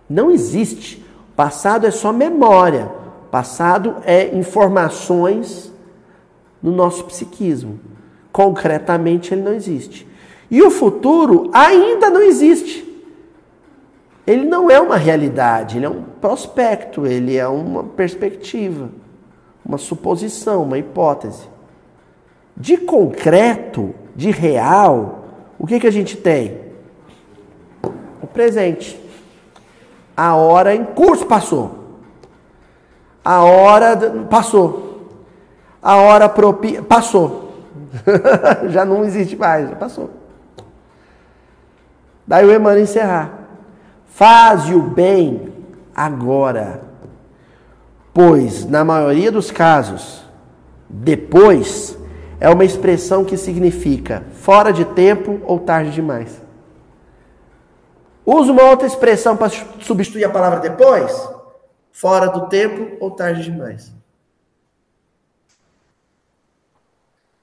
Não 0.08 0.30
existe. 0.30 1.04
O 1.32 1.34
passado 1.34 1.86
é 1.86 1.90
só 1.90 2.12
memória. 2.12 2.90
O 3.26 3.30
passado 3.30 3.96
é 4.04 4.34
informações 4.36 5.72
no 6.62 6.70
nosso 6.70 7.04
psiquismo. 7.04 7.80
Concretamente, 8.38 9.34
ele 9.34 9.42
não 9.42 9.52
existe. 9.52 10.06
E 10.48 10.62
o 10.62 10.70
futuro 10.70 11.50
ainda 11.52 12.08
não 12.08 12.22
existe. 12.22 12.86
Ele 14.24 14.44
não 14.44 14.70
é 14.70 14.78
uma 14.78 14.96
realidade, 14.96 15.76
ele 15.76 15.86
é 15.86 15.88
um 15.88 16.04
prospecto, 16.20 17.04
ele 17.04 17.36
é 17.36 17.48
uma 17.48 17.82
perspectiva, 17.82 18.90
uma 19.66 19.76
suposição, 19.76 20.62
uma 20.62 20.78
hipótese. 20.78 21.48
De 22.56 22.76
concreto, 22.76 23.92
de 24.14 24.30
real, 24.30 25.24
o 25.58 25.66
que, 25.66 25.80
que 25.80 25.88
a 25.88 25.92
gente 25.92 26.16
tem? 26.16 26.60
O 28.22 28.26
presente. 28.28 29.00
A 30.16 30.36
hora 30.36 30.76
em 30.76 30.84
curso 30.84 31.26
passou. 31.26 31.74
A 33.24 33.42
hora 33.42 33.96
passou. 34.30 35.08
A 35.82 35.96
hora 35.96 36.28
propícia 36.28 36.84
passou. 36.84 37.47
já 38.68 38.84
não 38.84 39.04
existe 39.04 39.36
mais, 39.36 39.68
já 39.68 39.76
passou. 39.76 40.10
Daí 42.26 42.44
o 42.44 42.54
Emmanuel 42.54 42.82
encerrar. 42.82 43.32
Faze 44.06 44.74
o 44.74 44.82
bem 44.82 45.52
agora, 45.94 46.82
pois, 48.12 48.64
na 48.64 48.84
maioria 48.84 49.30
dos 49.30 49.50
casos, 49.50 50.24
depois 50.88 51.96
é 52.40 52.48
uma 52.48 52.64
expressão 52.64 53.24
que 53.24 53.36
significa 53.36 54.24
fora 54.32 54.72
de 54.72 54.84
tempo 54.84 55.40
ou 55.44 55.58
tarde 55.58 55.90
demais. 55.90 56.40
Usa 58.24 58.52
uma 58.52 58.64
outra 58.64 58.86
expressão 58.86 59.36
para 59.36 59.50
substituir 59.80 60.24
a 60.24 60.28
palavra 60.28 60.60
depois? 60.60 61.28
Fora 61.90 62.26
do 62.26 62.48
tempo 62.48 62.96
ou 63.00 63.10
tarde 63.10 63.42
demais. 63.42 63.97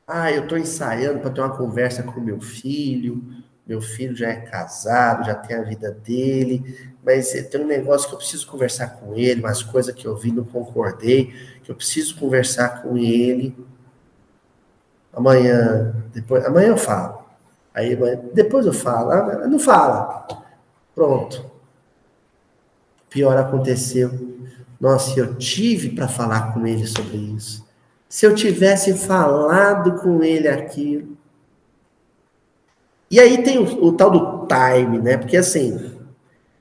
Ah, 0.07 0.31
eu 0.31 0.43
estou 0.43 0.57
ensaiando 0.57 1.19
para 1.19 1.31
ter 1.31 1.41
uma 1.41 1.57
conversa 1.57 2.03
com 2.03 2.19
meu 2.21 2.39
filho. 2.39 3.23
Meu 3.65 3.81
filho 3.81 4.15
já 4.15 4.29
é 4.29 4.35
casado, 4.35 5.25
já 5.25 5.33
tem 5.33 5.57
a 5.57 5.63
vida 5.63 5.91
dele, 5.91 6.93
mas 7.03 7.31
tem 7.31 7.61
um 7.61 7.65
negócio 7.65 8.07
que 8.07 8.13
eu 8.13 8.19
preciso 8.19 8.45
conversar 8.45 8.89
com 8.97 9.15
ele, 9.15 9.41
umas 9.41 9.63
coisas 9.63 9.93
que 9.95 10.05
eu 10.05 10.15
vi, 10.15 10.31
não 10.31 10.43
concordei, 10.43 11.33
que 11.63 11.71
eu 11.71 11.75
preciso 11.75 12.15
conversar 12.19 12.83
com 12.83 12.95
ele. 12.95 13.57
Amanhã, 15.11 15.95
depois, 16.13 16.45
amanhã 16.45 16.67
eu 16.67 16.77
falo. 16.77 17.25
Aí 17.73 17.95
depois 18.33 18.65
eu 18.67 18.73
falo. 18.73 19.11
Ah, 19.11 19.47
não 19.47 19.59
fala. 19.59 20.27
Pronto. 20.93 21.51
Pior 23.09 23.35
aconteceu. 23.37 24.11
Nossa, 24.79 25.19
eu 25.19 25.35
tive 25.35 25.89
para 25.95 26.07
falar 26.07 26.53
com 26.53 26.67
ele 26.67 26.85
sobre 26.85 27.17
isso 27.17 27.64
se 28.15 28.25
eu 28.25 28.33
tivesse 28.33 28.93
falado 28.93 30.01
com 30.01 30.23
ele 30.23 30.47
aquilo. 30.47 31.17
E 33.11 33.19
aí 33.19 33.43
tem 33.43 33.57
o, 33.57 33.83
o, 33.83 33.91
tal 33.91 34.09
do 34.09 34.47
time, 34.47 34.99
né? 34.99 35.17
Porque 35.17 35.35
assim, 35.35 35.99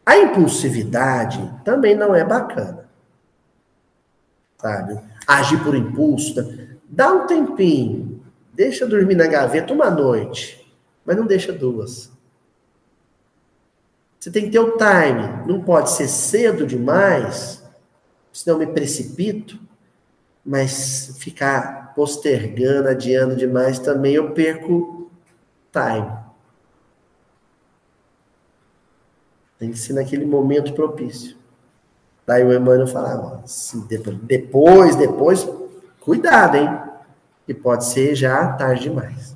a 0.05 0.19
impulsividade 0.19 1.49
também 1.65 1.95
não 1.95 2.13
é 2.13 2.25
bacana. 2.25 2.89
sabe? 4.61 5.01
Agir 5.29 5.63
por 5.63 5.77
impulso. 5.77 6.35
Dá 6.89 7.13
um 7.13 7.25
tempinho, 7.25 8.21
deixa 8.53 8.85
dormir 8.85 9.15
na 9.15 9.29
gaveta 9.29 9.73
uma 9.73 9.89
noite, 9.89 10.69
mas 11.05 11.17
não 11.17 11.25
deixa 11.25 11.53
duas. 11.53 12.11
Você 14.19 14.29
tem 14.29 14.47
que 14.47 14.51
ter 14.51 14.59
o 14.59 14.77
time, 14.77 15.47
não 15.47 15.63
pode 15.63 15.93
ser 15.93 16.09
cedo 16.09 16.67
demais, 16.67 17.63
senão 18.33 18.61
eu 18.61 18.67
me 18.67 18.75
precipito, 18.75 19.57
mas 20.45 21.17
ficar 21.19 21.95
postergando, 21.95 22.89
adiando 22.89 23.37
demais 23.37 23.79
também 23.79 24.15
eu 24.15 24.33
perco 24.33 25.11
time. 25.73 26.13
Tem 29.59 29.71
que 29.71 29.79
ser 29.79 29.95
naquele 29.95 30.27
momento 30.27 30.75
propício. 30.75 31.37
Daí 32.27 32.43
o 32.43 32.53
Emmanuel 32.53 32.87
falava, 32.87 33.43
assim, 33.45 33.87
depois, 34.23 34.97
depois, 34.97 35.49
cuidado, 36.01 36.57
hein? 36.57 36.69
E 37.47 37.55
pode 37.55 37.85
ser 37.85 38.15
já 38.15 38.53
tarde 38.53 38.83
demais. 38.85 39.35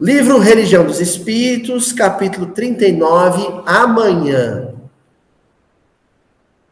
Livro 0.00 0.38
Religião 0.38 0.84
dos 0.84 1.00
Espíritos, 1.00 1.92
capítulo 1.92 2.46
39, 2.46 3.62
amanhã. 3.66 4.67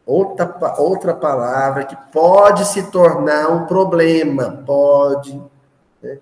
Outra, 0.07 0.75
outra 0.77 1.13
palavra 1.13 1.83
que 1.83 1.97
pode 2.13 2.63
se 2.63 2.89
tornar 2.91 3.49
um 3.49 3.65
problema, 3.65 4.63
pode. 4.65 5.37
Né? 6.01 6.19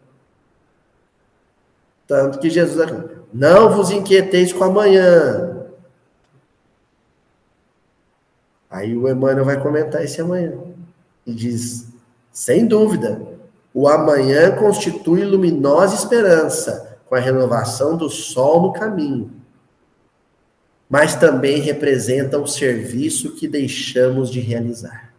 Tanto 2.08 2.40
que 2.40 2.50
Jesus 2.50 2.92
não 3.32 3.70
vos 3.70 3.92
inquieteis 3.92 4.52
com 4.52 4.64
amanhã. 4.64 5.68
Aí 8.72 8.98
o 8.98 9.08
Emmanuel 9.08 9.46
vai 9.46 9.62
comentar 9.62 10.04
esse 10.04 10.20
amanhã. 10.20 10.58
E 11.24 11.32
diz: 11.32 11.88
sem 12.32 12.66
dúvida, 12.66 13.22
o 13.72 13.88
amanhã 13.88 14.56
constitui 14.56 15.24
luminosa 15.24 15.94
esperança, 15.94 16.98
com 17.06 17.14
a 17.14 17.20
renovação 17.20 17.96
do 17.96 18.10
sol 18.10 18.64
no 18.64 18.74
caminho. 18.74 19.45
Mas 20.90 21.16
também 21.16 21.60
representa 21.60 22.38
o 22.38 22.48
serviço 22.48 23.36
que 23.36 23.48
deixamos 23.48 24.30
de 24.30 24.40
realizar. 24.40 25.14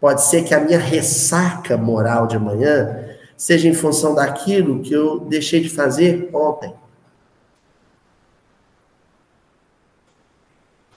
Pode 0.00 0.22
ser 0.24 0.44
que 0.44 0.54
a 0.54 0.60
minha 0.60 0.78
ressaca 0.78 1.76
moral 1.76 2.26
de 2.26 2.36
amanhã 2.36 3.04
seja 3.36 3.68
em 3.68 3.74
função 3.74 4.14
daquilo 4.14 4.80
que 4.80 4.92
eu 4.92 5.20
deixei 5.20 5.60
de 5.60 5.68
fazer 5.68 6.28
ontem. 6.32 6.74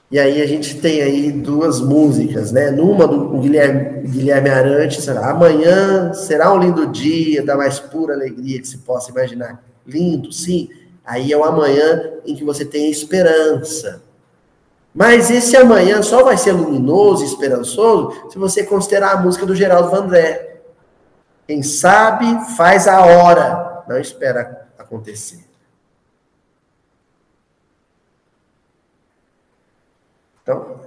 E 0.09 0.17
aí 0.17 0.41
a 0.41 0.45
gente 0.45 0.79
tem 0.79 1.01
aí 1.01 1.31
duas 1.33 1.81
músicas, 1.81 2.51
né? 2.53 2.71
Numa 2.71 3.05
do 3.05 3.39
Guilherme, 3.39 4.07
Guilherme 4.07 4.49
amanhã 4.49 6.13
será 6.13 6.53
um 6.53 6.59
lindo 6.59 6.87
dia, 6.87 7.45
da 7.45 7.57
mais 7.57 7.77
pura 7.77 8.13
alegria 8.13 8.61
que 8.61 8.67
se 8.67 8.77
possa 8.79 9.11
imaginar. 9.11 9.61
Lindo, 9.85 10.31
sim. 10.31 10.69
Aí 11.07 11.31
é 11.31 11.37
o 11.37 11.45
amanhã 11.45 12.19
em 12.25 12.35
que 12.35 12.43
você 12.43 12.65
tem 12.65 12.91
esperança. 12.91 14.03
Mas 14.93 15.31
esse 15.31 15.55
amanhã 15.55 16.03
só 16.03 16.21
vai 16.21 16.35
ser 16.35 16.51
luminoso 16.51 17.23
e 17.23 17.27
esperançoso 17.27 18.29
se 18.29 18.37
você 18.37 18.61
considerar 18.65 19.13
a 19.13 19.21
música 19.21 19.45
do 19.45 19.55
Geraldo 19.55 19.89
Vandré. 19.89 20.59
Quem 21.47 21.63
sabe 21.63 22.25
faz 22.57 22.89
a 22.89 23.05
hora, 23.05 23.85
não 23.87 23.97
espera 23.97 24.67
acontecer. 24.77 25.45
Então, 30.43 30.81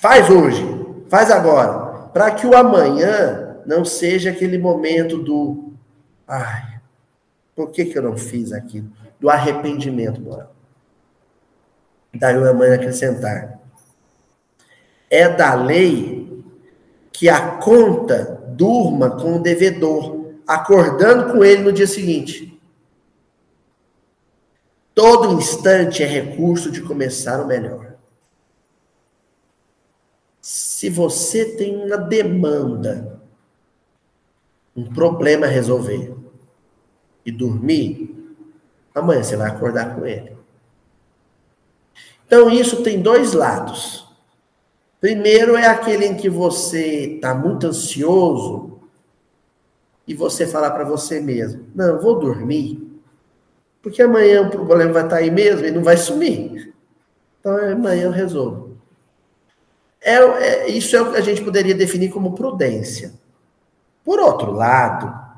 faz 0.00 0.30
hoje, 0.30 0.64
faz 1.08 1.32
agora, 1.32 2.08
para 2.12 2.30
que 2.30 2.46
o 2.46 2.56
amanhã 2.56 3.56
não 3.66 3.84
seja 3.84 4.30
aquele 4.30 4.58
momento 4.58 5.18
do 5.18 5.72
ai, 6.28 6.69
por 7.60 7.72
que, 7.72 7.84
que 7.84 7.98
eu 7.98 8.02
não 8.02 8.16
fiz 8.16 8.52
aquilo? 8.52 8.90
Do 9.20 9.28
arrependimento 9.28 10.18
moral. 10.18 10.54
Daí 12.14 12.38
o 12.38 12.48
amanhã 12.48 12.74
acrescentar. 12.74 13.60
É 15.10 15.28
da 15.28 15.54
lei 15.54 16.42
que 17.12 17.28
a 17.28 17.58
conta 17.58 18.42
durma 18.48 19.10
com 19.10 19.36
o 19.36 19.42
devedor, 19.42 20.32
acordando 20.46 21.34
com 21.34 21.44
ele 21.44 21.62
no 21.62 21.70
dia 21.70 21.86
seguinte. 21.86 22.58
Todo 24.94 25.34
instante 25.34 26.02
é 26.02 26.06
recurso 26.06 26.70
de 26.70 26.80
começar 26.80 27.42
o 27.42 27.46
melhor. 27.46 27.94
Se 30.40 30.88
você 30.88 31.56
tem 31.56 31.76
uma 31.76 31.98
demanda, 31.98 33.20
um 34.74 34.90
problema 34.94 35.44
a 35.44 35.50
resolver 35.50 36.19
e 37.30 37.32
dormir, 37.32 38.14
amanhã 38.94 39.22
você 39.22 39.36
vai 39.36 39.48
acordar 39.48 39.94
com 39.94 40.06
ele. 40.06 40.36
Então, 42.26 42.50
isso 42.50 42.82
tem 42.82 43.00
dois 43.00 43.32
lados. 43.32 44.06
Primeiro 45.00 45.56
é 45.56 45.66
aquele 45.66 46.04
em 46.04 46.16
que 46.16 46.28
você 46.28 47.14
está 47.14 47.34
muito 47.34 47.66
ansioso 47.66 48.78
e 50.06 50.14
você 50.14 50.46
falar 50.46 50.72
para 50.72 50.84
você 50.84 51.20
mesmo: 51.20 51.66
Não, 51.74 51.98
vou 51.98 52.18
dormir, 52.18 53.00
porque 53.80 54.02
amanhã 54.02 54.42
o 54.42 54.50
problema 54.50 54.92
vai 54.92 55.04
estar 55.04 55.16
tá 55.16 55.22
aí 55.22 55.30
mesmo 55.30 55.64
e 55.64 55.70
não 55.70 55.82
vai 55.82 55.96
sumir. 55.96 56.74
Então 57.40 57.56
amanhã 57.56 58.04
eu 58.04 58.10
resolvo. 58.10 58.76
É, 60.02 60.16
é, 60.16 60.68
isso 60.68 60.96
é 60.96 61.00
o 61.00 61.10
que 61.10 61.16
a 61.16 61.22
gente 61.22 61.42
poderia 61.42 61.74
definir 61.74 62.10
como 62.10 62.34
prudência. 62.34 63.12
Por 64.04 64.18
outro 64.18 64.52
lado, 64.52 65.29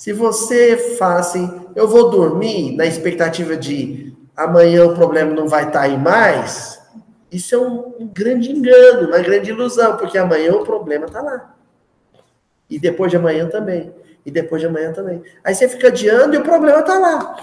se 0.00 0.14
você 0.14 0.96
fala 0.96 1.20
assim, 1.20 1.66
eu 1.76 1.86
vou 1.86 2.08
dormir 2.08 2.74
na 2.74 2.86
expectativa 2.86 3.54
de 3.54 4.16
amanhã 4.34 4.86
o 4.86 4.94
problema 4.94 5.34
não 5.34 5.46
vai 5.46 5.66
estar 5.66 5.80
tá 5.80 5.84
aí 5.84 5.98
mais, 5.98 6.80
isso 7.30 7.54
é 7.54 7.58
um, 7.58 7.96
um 8.00 8.06
grande 8.06 8.50
engano, 8.50 9.08
uma 9.08 9.18
grande 9.18 9.50
ilusão, 9.50 9.98
porque 9.98 10.16
amanhã 10.16 10.52
o 10.52 10.64
problema 10.64 11.04
está 11.04 11.20
lá. 11.20 11.54
E 12.70 12.78
depois 12.78 13.10
de 13.10 13.18
amanhã 13.18 13.46
também. 13.50 13.92
E 14.24 14.30
depois 14.30 14.62
de 14.62 14.68
amanhã 14.68 14.90
também. 14.90 15.22
Aí 15.44 15.54
você 15.54 15.68
fica 15.68 15.88
adiando 15.88 16.34
e 16.34 16.38
o 16.38 16.44
problema 16.44 16.80
está 16.80 16.98
lá. 16.98 17.36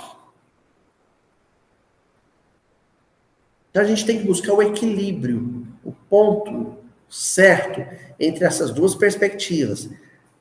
Então 3.70 3.84
a 3.84 3.86
gente 3.86 4.04
tem 4.04 4.18
que 4.18 4.26
buscar 4.26 4.54
o 4.54 4.64
equilíbrio, 4.64 5.64
o 5.86 5.92
ponto 6.10 6.76
certo 7.08 7.86
entre 8.20 8.46
essas 8.46 8.72
duas 8.72 8.96
perspectivas. 8.96 9.88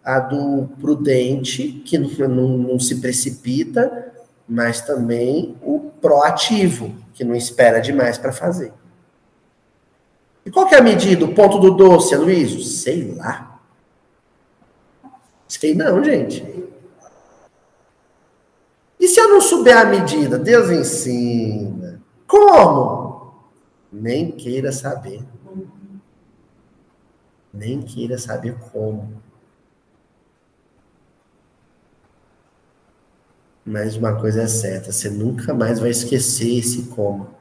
A 0.07 0.21
do 0.21 0.69
prudente, 0.81 1.83
que 1.85 1.99
não, 1.99 2.29
não, 2.29 2.49
não 2.59 2.79
se 2.79 3.01
precipita, 3.01 4.15
mas 4.49 4.81
também 4.81 5.57
o 5.61 5.91
proativo, 6.01 6.95
que 7.13 7.25
não 7.25 7.35
espera 7.35 7.81
demais 7.81 8.17
para 8.17 8.33
fazer. 8.33 8.73
E 10.45 10.51
qual 10.51 10.69
que 10.69 10.77
é 10.77 10.79
a 10.79 10.83
medida, 10.83 11.25
o 11.25 11.35
ponto 11.35 11.59
do 11.59 11.73
doce, 11.73 12.15
Aloysio? 12.15 12.63
Sei 12.63 13.13
lá. 13.15 13.61
Sei 15.49 15.75
não, 15.75 16.03
gente. 16.05 16.65
E 18.99 19.09
se 19.09 19.21
eu 19.21 19.29
não 19.29 19.41
souber 19.41 19.77
a 19.77 19.85
medida? 19.85 20.39
Deus 20.39 20.71
ensina. 20.71 22.01
Como? 22.27 23.35
Nem 23.93 24.31
queira 24.31 24.71
saber. 24.71 25.21
Nem 27.53 27.83
queira 27.83 28.19
saber 28.19 28.57
como. 28.73 29.21
Mas 33.67 33.97
uma 33.97 34.15
coisa 34.21 34.43
é 34.43 34.47
certa, 34.47 34.93
você 34.93 35.11
nunca 35.11 35.53
mais 35.53 35.81
vai 35.81 35.91
esquecer 35.91 36.59
esse 36.59 36.85
como. 36.85 37.35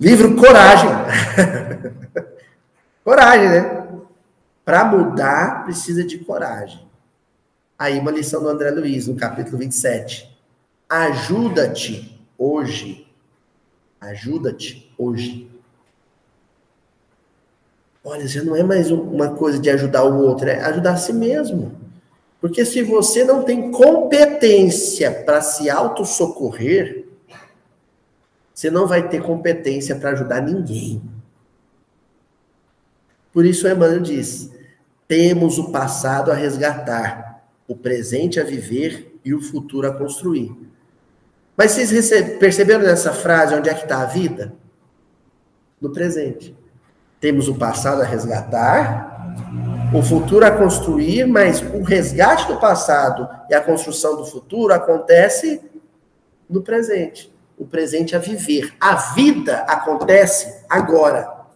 Livro 0.00 0.34
Coragem. 0.36 0.88
coragem, 3.04 3.48
né? 3.50 3.88
Para 4.64 4.86
mudar, 4.86 5.64
precisa 5.64 6.02
de 6.02 6.18
coragem. 6.18 6.86
Aí, 7.78 7.98
uma 7.98 8.10
lição 8.10 8.42
do 8.42 8.48
André 8.48 8.70
Luiz, 8.70 9.06
no 9.06 9.14
capítulo 9.14 9.58
27. 9.58 10.34
Ajuda-te 10.88 12.18
hoje. 12.38 13.06
Ajuda-te 14.00 14.92
hoje. 14.96 15.50
Olha, 18.08 18.24
já 18.28 18.40
não 18.44 18.54
é 18.54 18.62
mais 18.62 18.88
uma 18.88 19.30
coisa 19.30 19.58
de 19.58 19.68
ajudar 19.68 20.04
o 20.04 20.22
outro, 20.22 20.48
é 20.48 20.60
ajudar 20.60 20.92
a 20.92 20.96
si 20.96 21.12
mesmo. 21.12 21.76
Porque 22.40 22.64
se 22.64 22.80
você 22.80 23.24
não 23.24 23.42
tem 23.42 23.72
competência 23.72 25.10
para 25.10 25.40
se 25.40 25.68
autossocorrer, 25.68 27.04
você 28.54 28.70
não 28.70 28.86
vai 28.86 29.08
ter 29.08 29.20
competência 29.20 29.96
para 29.96 30.10
ajudar 30.10 30.40
ninguém. 30.40 31.02
Por 33.32 33.44
isso, 33.44 33.66
Emmanuel 33.66 33.98
diz: 33.98 34.52
temos 35.08 35.58
o 35.58 35.72
passado 35.72 36.30
a 36.30 36.34
resgatar, 36.34 37.44
o 37.66 37.74
presente 37.74 38.38
a 38.38 38.44
viver 38.44 39.18
e 39.24 39.34
o 39.34 39.42
futuro 39.42 39.88
a 39.88 39.92
construir. 39.92 40.56
Mas 41.56 41.72
vocês 41.72 42.08
perceberam 42.38 42.84
nessa 42.84 43.12
frase 43.12 43.56
onde 43.56 43.68
é 43.68 43.74
que 43.74 43.82
está 43.82 44.02
a 44.02 44.06
vida? 44.06 44.54
No 45.80 45.90
presente. 45.90 46.54
Temos 47.20 47.48
o 47.48 47.54
passado 47.54 48.02
a 48.02 48.04
resgatar, 48.04 49.16
o 49.94 50.02
futuro 50.02 50.44
a 50.44 50.50
construir, 50.50 51.26
mas 51.26 51.62
o 51.62 51.82
resgate 51.82 52.46
do 52.48 52.58
passado 52.58 53.28
e 53.48 53.54
a 53.54 53.60
construção 53.60 54.16
do 54.16 54.26
futuro 54.26 54.74
acontece 54.74 55.62
no 56.48 56.62
presente. 56.62 57.32
O 57.56 57.66
presente 57.66 58.14
a 58.14 58.18
viver. 58.18 58.74
A 58.80 58.94
vida 58.94 59.60
acontece 59.60 60.64
agora. 60.68 61.46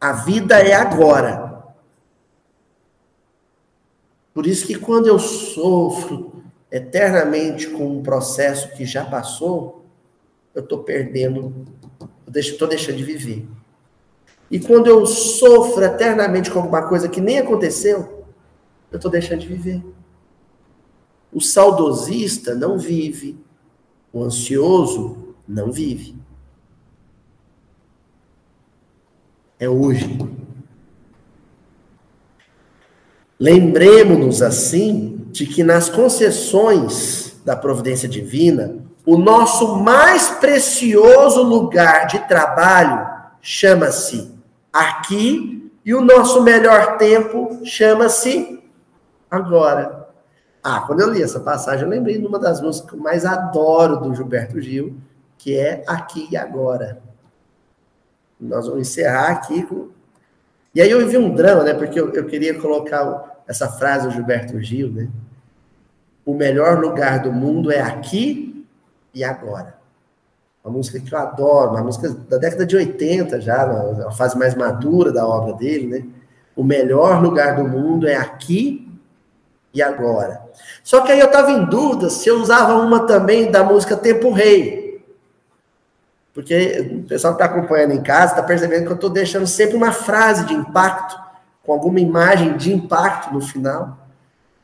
A 0.00 0.12
vida 0.12 0.58
é 0.60 0.72
agora. 0.72 1.50
Por 4.32 4.46
isso 4.46 4.66
que 4.66 4.76
quando 4.76 5.08
eu 5.08 5.18
sofro 5.18 6.42
eternamente 6.70 7.66
com 7.68 7.98
um 7.98 8.02
processo 8.02 8.70
que 8.76 8.86
já 8.86 9.04
passou, 9.04 9.84
eu 10.54 10.62
estou 10.62 10.84
perdendo, 10.84 11.66
estou 12.34 12.68
deixando 12.68 12.96
de 12.96 13.04
viver. 13.04 13.46
E 14.50 14.58
quando 14.58 14.88
eu 14.88 15.06
sofro 15.06 15.84
eternamente 15.84 16.50
com 16.50 16.58
alguma 16.58 16.82
coisa 16.88 17.08
que 17.08 17.20
nem 17.20 17.38
aconteceu, 17.38 18.24
eu 18.90 18.96
estou 18.96 19.10
deixando 19.10 19.40
de 19.40 19.46
viver. 19.46 19.82
O 21.32 21.40
saudosista 21.40 22.54
não 22.54 22.76
vive, 22.76 23.38
o 24.12 24.24
ansioso 24.24 25.34
não 25.46 25.70
vive. 25.70 26.16
É 29.58 29.68
hoje. 29.68 30.18
Lembremos-nos, 33.38 34.42
assim, 34.42 35.24
de 35.30 35.46
que 35.46 35.62
nas 35.62 35.88
concessões 35.88 37.40
da 37.44 37.54
providência 37.54 38.08
divina, 38.08 38.78
o 39.06 39.16
nosso 39.16 39.76
mais 39.76 40.28
precioso 40.28 41.42
lugar 41.42 42.06
de 42.06 42.18
trabalho 42.26 43.08
chama-se 43.40 44.39
aqui 44.72 45.70
e 45.84 45.94
o 45.94 46.00
nosso 46.00 46.42
melhor 46.42 46.98
tempo 46.98 47.60
chama-se 47.64 48.62
agora. 49.30 50.08
Ah, 50.62 50.82
quando 50.86 51.00
eu 51.00 51.10
li 51.10 51.22
essa 51.22 51.40
passagem, 51.40 51.84
eu 51.84 51.90
lembrei 51.90 52.18
de 52.18 52.26
uma 52.26 52.38
das 52.38 52.60
músicas 52.60 52.90
que 52.90 52.96
eu 52.96 53.00
mais 53.00 53.24
adoro 53.24 53.96
do 53.96 54.14
Gilberto 54.14 54.60
Gil, 54.60 54.96
que 55.38 55.56
é 55.56 55.82
Aqui 55.86 56.28
e 56.30 56.36
Agora. 56.36 57.00
Nós 58.38 58.66
vamos 58.66 58.88
encerrar 58.88 59.28
aqui 59.30 59.62
com. 59.62 59.88
E 60.74 60.80
aí 60.80 60.90
eu 60.90 61.06
vi 61.06 61.16
um 61.16 61.34
drama, 61.34 61.64
né? 61.64 61.74
Porque 61.74 61.98
eu, 61.98 62.12
eu 62.12 62.26
queria 62.26 62.58
colocar 62.60 63.42
essa 63.48 63.68
frase 63.68 64.06
do 64.06 64.12
Gilberto 64.12 64.60
Gil, 64.60 64.90
né? 64.90 65.08
O 66.24 66.34
melhor 66.34 66.78
lugar 66.78 67.20
do 67.20 67.32
mundo 67.32 67.72
é 67.72 67.80
aqui 67.80 68.66
e 69.14 69.24
agora. 69.24 69.79
Uma 70.64 70.74
música 70.74 71.00
que 71.00 71.12
eu 71.12 71.18
adoro, 71.18 71.70
uma 71.70 71.82
música 71.82 72.10
da 72.28 72.36
década 72.36 72.66
de 72.66 72.76
80 72.76 73.40
já, 73.40 73.66
na 73.66 74.10
fase 74.10 74.38
mais 74.38 74.54
madura 74.54 75.10
da 75.10 75.26
obra 75.26 75.54
dele, 75.54 75.86
né? 75.86 76.04
O 76.54 76.62
melhor 76.62 77.22
lugar 77.22 77.56
do 77.56 77.64
mundo 77.64 78.06
é 78.06 78.16
aqui 78.16 78.86
e 79.72 79.82
agora. 79.82 80.42
Só 80.84 81.00
que 81.00 81.12
aí 81.12 81.20
eu 81.20 81.26
estava 81.26 81.50
em 81.50 81.64
dúvida 81.64 82.10
se 82.10 82.28
eu 82.28 82.40
usava 82.40 82.74
uma 82.74 83.06
também 83.06 83.50
da 83.50 83.64
música 83.64 83.96
Tempo 83.96 84.30
Rei. 84.30 85.02
Porque 86.34 87.00
o 87.00 87.02
pessoal 87.04 87.34
que 87.34 87.42
está 87.42 87.54
acompanhando 87.54 87.92
em 87.92 88.02
casa 88.02 88.32
está 88.32 88.42
percebendo 88.42 88.84
que 88.84 88.90
eu 88.90 88.94
estou 88.94 89.10
deixando 89.10 89.46
sempre 89.46 89.76
uma 89.76 89.92
frase 89.92 90.44
de 90.44 90.54
impacto, 90.54 91.18
com 91.64 91.72
alguma 91.72 92.00
imagem 92.00 92.56
de 92.56 92.72
impacto 92.72 93.32
no 93.32 93.40
final. 93.40 93.98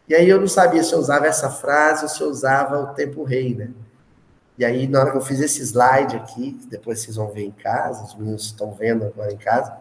E 0.09 0.15
aí 0.15 0.29
eu 0.29 0.41
não 0.41 0.47
sabia 0.47 0.83
se 0.83 0.93
eu 0.93 0.99
usava 0.99 1.27
essa 1.27 1.51
frase 1.51 2.05
ou 2.05 2.09
se 2.09 2.21
eu 2.21 2.29
usava 2.29 2.81
o 2.81 2.87
Tempo 2.95 3.25
Rei, 3.25 3.55
né? 3.55 3.71
E 4.59 4.65
aí, 4.65 4.89
na 4.89 5.01
hora 5.01 5.11
que 5.11 5.17
eu 5.19 5.23
fiz 5.23 5.41
esse 5.41 5.63
slide 5.63 6.17
aqui, 6.17 6.53
que 6.53 6.67
depois 6.67 7.01
vocês 7.01 7.17
vão 7.17 7.29
ver 7.29 7.45
em 7.45 7.51
casa, 7.51 8.05
os 8.05 8.15
meninos 8.15 8.47
estão 8.47 8.73
vendo 8.73 9.05
agora 9.05 9.33
em 9.33 9.37
casa, 9.37 9.77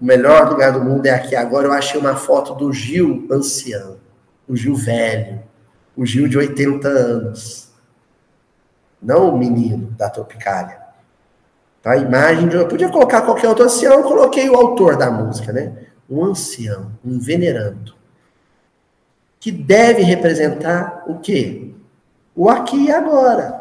o 0.00 0.04
melhor 0.04 0.48
lugar 0.48 0.72
do 0.72 0.82
mundo 0.82 1.04
é 1.06 1.10
aqui 1.10 1.34
agora. 1.34 1.66
Eu 1.66 1.72
achei 1.72 2.00
uma 2.00 2.16
foto 2.16 2.54
do 2.54 2.72
Gil 2.72 3.26
ancião, 3.30 3.98
o 4.48 4.56
Gil 4.56 4.74
velho, 4.74 5.42
o 5.96 6.06
Gil 6.06 6.28
de 6.28 6.38
80 6.38 6.88
anos. 6.88 7.70
Não 9.02 9.30
o 9.30 9.38
menino 9.38 9.90
da 9.92 10.08
Tropicália. 10.08 10.78
Tá? 11.82 11.92
A 11.92 11.96
imagem 11.96 12.48
de. 12.48 12.56
Eu 12.56 12.68
podia 12.68 12.88
colocar 12.88 13.22
qualquer 13.22 13.48
outro 13.48 13.64
ancião, 13.64 13.94
eu 13.94 14.02
coloquei 14.02 14.48
o 14.48 14.56
autor 14.56 14.96
da 14.96 15.10
música, 15.10 15.52
né? 15.52 15.86
Um 16.08 16.24
ancião, 16.24 16.92
um 17.04 17.18
venerando. 17.18 17.94
Que 19.38 19.50
deve 19.50 20.02
representar 20.02 21.04
o 21.06 21.18
quê? 21.18 21.74
O 22.34 22.48
aqui 22.48 22.86
e 22.86 22.90
agora. 22.90 23.59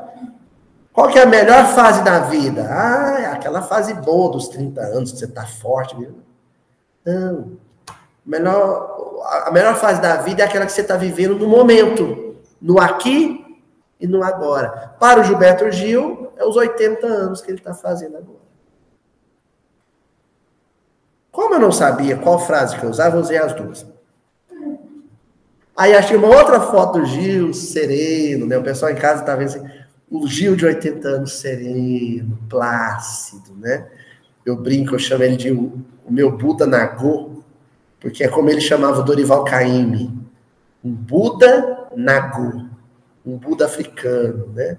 Qual 0.99 1.07
que 1.07 1.17
é 1.17 1.21
a 1.21 1.25
melhor 1.25 1.65
fase 1.67 2.03
da 2.03 2.19
vida? 2.19 2.67
Ah, 2.69 3.21
é 3.21 3.25
aquela 3.27 3.61
fase 3.61 3.93
boa 3.93 4.33
dos 4.33 4.49
30 4.49 4.81
anos, 4.81 5.13
que 5.13 5.19
você 5.19 5.23
está 5.23 5.45
forte. 5.45 5.97
Mesmo. 5.97 6.21
Não. 7.05 7.53
Melhor, 8.25 9.21
a 9.45 9.49
melhor 9.49 9.77
fase 9.77 10.01
da 10.01 10.17
vida 10.17 10.43
é 10.43 10.45
aquela 10.45 10.65
que 10.65 10.73
você 10.73 10.81
está 10.81 10.97
vivendo 10.97 11.39
no 11.39 11.47
momento, 11.47 12.35
no 12.61 12.81
aqui 12.81 13.61
e 13.97 14.05
no 14.05 14.21
agora. 14.21 14.93
Para 14.99 15.21
o 15.21 15.23
Gilberto 15.23 15.71
Gil, 15.71 16.33
é 16.35 16.43
os 16.43 16.57
80 16.57 17.07
anos 17.07 17.41
que 17.41 17.49
ele 17.49 17.59
está 17.59 17.73
fazendo 17.73 18.17
agora. 18.17 18.39
Como 21.31 21.55
eu 21.55 21.59
não 21.61 21.71
sabia 21.71 22.17
qual 22.17 22.39
frase 22.39 22.77
que 22.77 22.83
eu 22.83 22.89
usava, 22.89 23.15
eu 23.15 23.21
usei 23.21 23.37
as 23.37 23.53
duas. 23.53 23.87
Aí 25.77 25.95
achei 25.95 26.17
uma 26.17 26.27
outra 26.27 26.59
foto 26.59 26.99
do 26.99 27.05
Gil, 27.05 27.53
sereno, 27.53 28.45
né? 28.45 28.57
O 28.57 28.63
pessoal 28.63 28.91
em 28.91 28.97
casa 28.97 29.23
tá 29.23 29.33
vendo 29.33 29.47
assim 29.47 29.78
o 30.09 30.27
Gil 30.27 30.55
de 30.55 30.65
80 30.65 31.07
anos 31.07 31.33
sereno, 31.39 32.37
plácido, 32.49 33.53
né? 33.55 33.87
Eu 34.45 34.55
brinco, 34.55 34.95
eu 34.95 34.99
chamo 34.99 35.23
ele 35.23 35.35
de 35.35 35.51
o, 35.51 35.83
meu 36.09 36.35
Buda 36.35 36.65
Nagô, 36.65 37.43
porque 37.99 38.23
é 38.23 38.27
como 38.27 38.49
ele 38.49 38.61
chamava 38.61 39.03
Dorival 39.03 39.43
Caymmi, 39.43 40.11
um 40.83 40.91
Buda 40.91 41.87
Nagô, 41.95 42.65
um 43.23 43.37
Buda 43.37 43.65
africano, 43.65 44.47
né? 44.53 44.77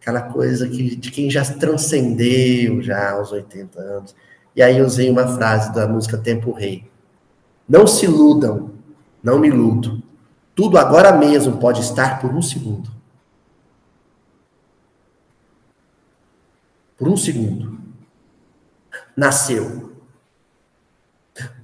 Aquela 0.00 0.22
coisa 0.22 0.68
que, 0.68 0.94
de 0.94 1.10
quem 1.10 1.28
já 1.28 1.44
transcendeu 1.44 2.80
já 2.80 3.12
aos 3.12 3.32
80 3.32 3.80
anos. 3.80 4.14
E 4.54 4.62
aí 4.62 4.78
eu 4.78 4.86
usei 4.86 5.10
uma 5.10 5.26
frase 5.26 5.74
da 5.74 5.88
música 5.88 6.16
Tempo 6.16 6.52
Rei. 6.52 6.88
Não 7.68 7.86
se 7.86 8.04
iludam, 8.04 8.70
não 9.22 9.38
me 9.38 9.48
iludo. 9.48 10.02
Tudo 10.54 10.78
agora 10.78 11.12
mesmo 11.12 11.58
pode 11.58 11.80
estar 11.80 12.20
por 12.20 12.32
um 12.32 12.40
segundo. 12.40 12.97
Por 16.98 17.08
um 17.08 17.16
segundo. 17.16 17.78
Nasceu. 19.16 19.96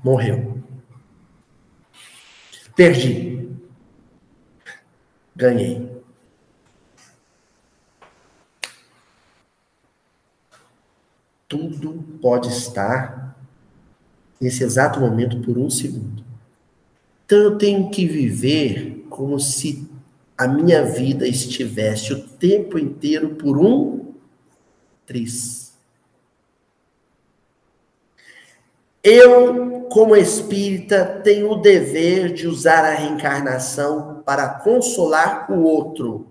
Morreu. 0.03 0.63
Perdi. 2.77 3.51
Ganhei. 5.35 5.93
Tudo 11.49 12.05
pode 12.23 12.49
estar 12.49 13.37
nesse 14.41 14.63
exato 14.63 15.01
momento 15.01 15.41
por 15.41 15.59
um 15.59 15.69
segundo. 15.69 16.25
Então 17.25 17.39
eu 17.39 17.59
tenho 17.59 17.91
que 17.91 18.07
viver 18.07 19.07
como 19.09 19.41
se 19.41 19.89
a 20.37 20.47
minha 20.47 20.85
vida 20.85 21.27
estivesse 21.27 22.13
o 22.13 22.23
tempo 22.29 22.79
inteiro 22.79 23.37
por 23.37 23.59
um 23.59 24.04
Tris. 25.07 25.75
Eu, 29.03 29.83
como 29.91 30.17
espírita, 30.17 31.21
tenho 31.23 31.51
o 31.51 31.61
dever 31.61 32.33
de 32.33 32.47
usar 32.47 32.87
a 32.87 32.95
reencarnação 32.95 34.23
para 34.25 34.49
consolar 34.61 35.53
o 35.53 35.63
outro, 35.63 36.27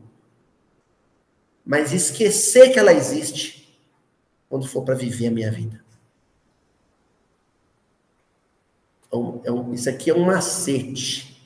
mas 1.63 1.93
esquecer 1.93 2.73
que 2.73 2.79
ela 2.79 2.91
existe 2.91 3.79
quando 4.49 4.67
for 4.67 4.83
para 4.83 4.95
viver 4.95 5.27
a 5.27 5.31
minha 5.31 5.51
vida. 5.51 5.83
Então, 9.07 9.39
é 9.45 9.51
um, 9.51 9.71
isso 9.71 9.87
aqui 9.87 10.09
é 10.09 10.15
um 10.15 10.25
macete, 10.25 11.39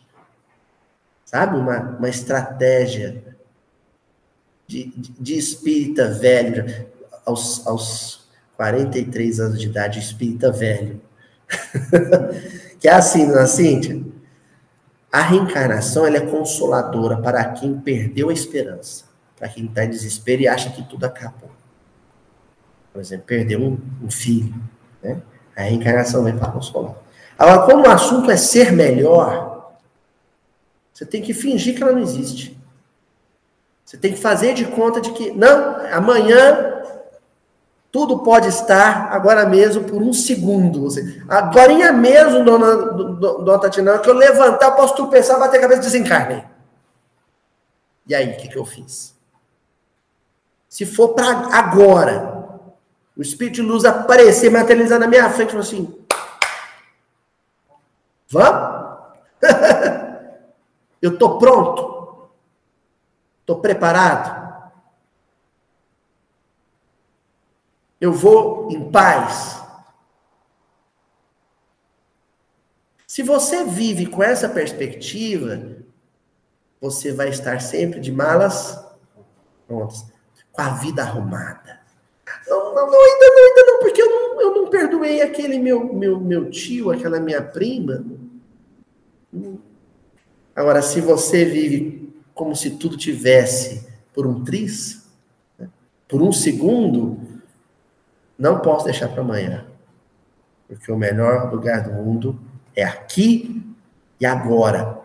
sabe? 1.26 1.58
Uma, 1.58 1.98
uma 1.98 2.08
estratégia 2.08 3.36
de, 4.66 4.86
de, 4.86 5.12
de 5.12 5.38
espírita 5.38 6.10
velho 6.10 6.97
aos, 7.28 7.68
aos 7.68 8.28
43 8.56 9.40
anos 9.40 9.60
de 9.60 9.68
idade, 9.68 10.00
espírita 10.00 10.52
velho. 10.52 11.02
que 12.80 12.88
é 12.88 12.94
assim, 12.94 13.28
não 13.28 13.40
é, 13.40 13.46
Cíntia? 13.46 14.02
A 15.12 15.22
reencarnação 15.22 16.06
ela 16.06 16.18
é 16.18 16.26
consoladora 16.26 17.18
para 17.18 17.44
quem 17.52 17.80
perdeu 17.80 18.30
a 18.30 18.34
esperança, 18.34 19.06
para 19.38 19.50
quem 19.50 19.66
está 19.66 19.84
em 19.84 19.90
desespero 19.90 20.42
e 20.42 20.48
acha 20.48 20.70
que 20.70 20.84
tudo 20.84 21.06
acabou. 21.06 21.52
Por 22.92 23.02
exemplo, 23.02 23.26
perdeu 23.26 23.62
um, 23.62 23.78
um 24.04 24.10
filho. 24.10 24.54
Né? 25.04 25.22
A 25.56 25.64
reencarnação 25.64 26.24
vem 26.24 26.38
para 26.38 26.52
consolar. 26.52 26.96
Agora, 27.38 27.66
quando 27.66 27.86
o 27.86 27.90
assunto 27.90 28.32
é 28.32 28.38
ser 28.38 28.72
melhor, 28.72 29.76
você 30.94 31.06
tem 31.06 31.22
que 31.22 31.34
fingir 31.34 31.76
que 31.76 31.84
ela 31.84 31.92
não 31.92 32.02
existe. 32.02 32.58
Você 33.86 33.96
tem 33.96 34.12
que 34.12 34.20
fazer 34.20 34.54
de 34.54 34.66
conta 34.66 35.00
de 35.00 35.12
que, 35.12 35.32
não, 35.32 35.78
amanhã 35.94 36.67
tudo 37.98 38.20
pode 38.20 38.48
estar 38.48 39.12
agora 39.12 39.44
mesmo 39.48 39.84
por 39.86 40.04
um 40.04 40.14
segundo. 40.14 40.88
Agora 41.28 41.92
mesmo, 41.92 42.46
dona, 42.46 42.76
dona 42.76 43.60
Tatiana, 43.60 43.98
que 43.98 44.08
eu 44.08 44.14
levantar, 44.14 44.74
posso 44.74 44.96
tropeçar, 44.96 45.40
bater 45.40 45.58
a 45.58 45.62
cabeça 45.62 45.82
e 45.82 45.86
desencarne. 45.86 46.46
E 48.06 48.14
aí, 48.14 48.34
o 48.34 48.38
que, 48.38 48.50
que 48.50 48.56
eu 48.56 48.66
fiz? 48.66 49.16
Se 50.70 50.86
for 50.86 51.16
para 51.16 51.48
agora, 51.58 52.60
o 53.18 53.22
Espírito 53.24 53.56
de 53.56 53.62
Luz 53.64 53.84
aparecer, 53.84 54.52
materializar 54.52 55.00
na 55.00 55.08
minha 55.08 55.28
frente, 55.32 55.58
assim: 55.58 56.00
Vamos? 58.30 58.96
eu 61.02 61.14
estou 61.14 61.40
pronto? 61.40 62.30
Estou 63.42 63.60
preparado? 63.60 64.47
Eu 68.00 68.14
vou 68.14 68.72
em 68.72 68.92
paz? 68.92 69.62
Se 73.08 73.24
você 73.24 73.64
vive 73.64 74.06
com 74.06 74.22
essa 74.22 74.48
perspectiva, 74.48 75.78
você 76.80 77.12
vai 77.12 77.30
estar 77.30 77.60
sempre 77.62 78.00
de 78.00 78.12
malas 78.12 78.80
prontas, 79.66 80.06
com 80.52 80.62
a 80.62 80.70
vida 80.76 81.02
arrumada. 81.02 81.80
Não, 82.48 82.76
não, 82.76 82.92
não, 82.92 83.04
ainda 83.04 83.28
não, 83.30 83.48
ainda 83.48 83.72
não, 83.72 83.80
porque 83.80 84.02
eu 84.02 84.10
não, 84.10 84.42
eu 84.42 84.56
não 84.56 84.70
perdoei 84.70 85.22
aquele 85.22 85.58
meu, 85.58 85.94
meu, 85.94 86.20
meu 86.20 86.50
tio, 86.50 86.92
aquela 86.92 87.20
minha 87.20 87.42
prima. 87.42 88.06
Agora, 90.56 90.82
se 90.82 91.02
você 91.02 91.46
vive 91.46 92.14
como 92.34 92.56
se 92.56 92.72
tudo 92.72 92.98
tivesse 92.98 93.88
por 94.14 94.28
um 94.28 94.44
tris, 94.44 95.10
né, 95.58 95.70
por 96.08 96.22
um 96.22 96.32
segundo, 96.32 97.20
não 98.38 98.60
posso 98.60 98.86
deixar 98.86 99.10
para 99.10 99.22
amanhã. 99.22 99.66
Porque 100.68 100.92
o 100.92 100.98
melhor 100.98 101.52
lugar 101.52 101.82
do 101.84 101.92
mundo 101.94 102.40
é 102.76 102.84
aqui 102.84 103.64
e 104.20 104.26
agora. 104.26 105.00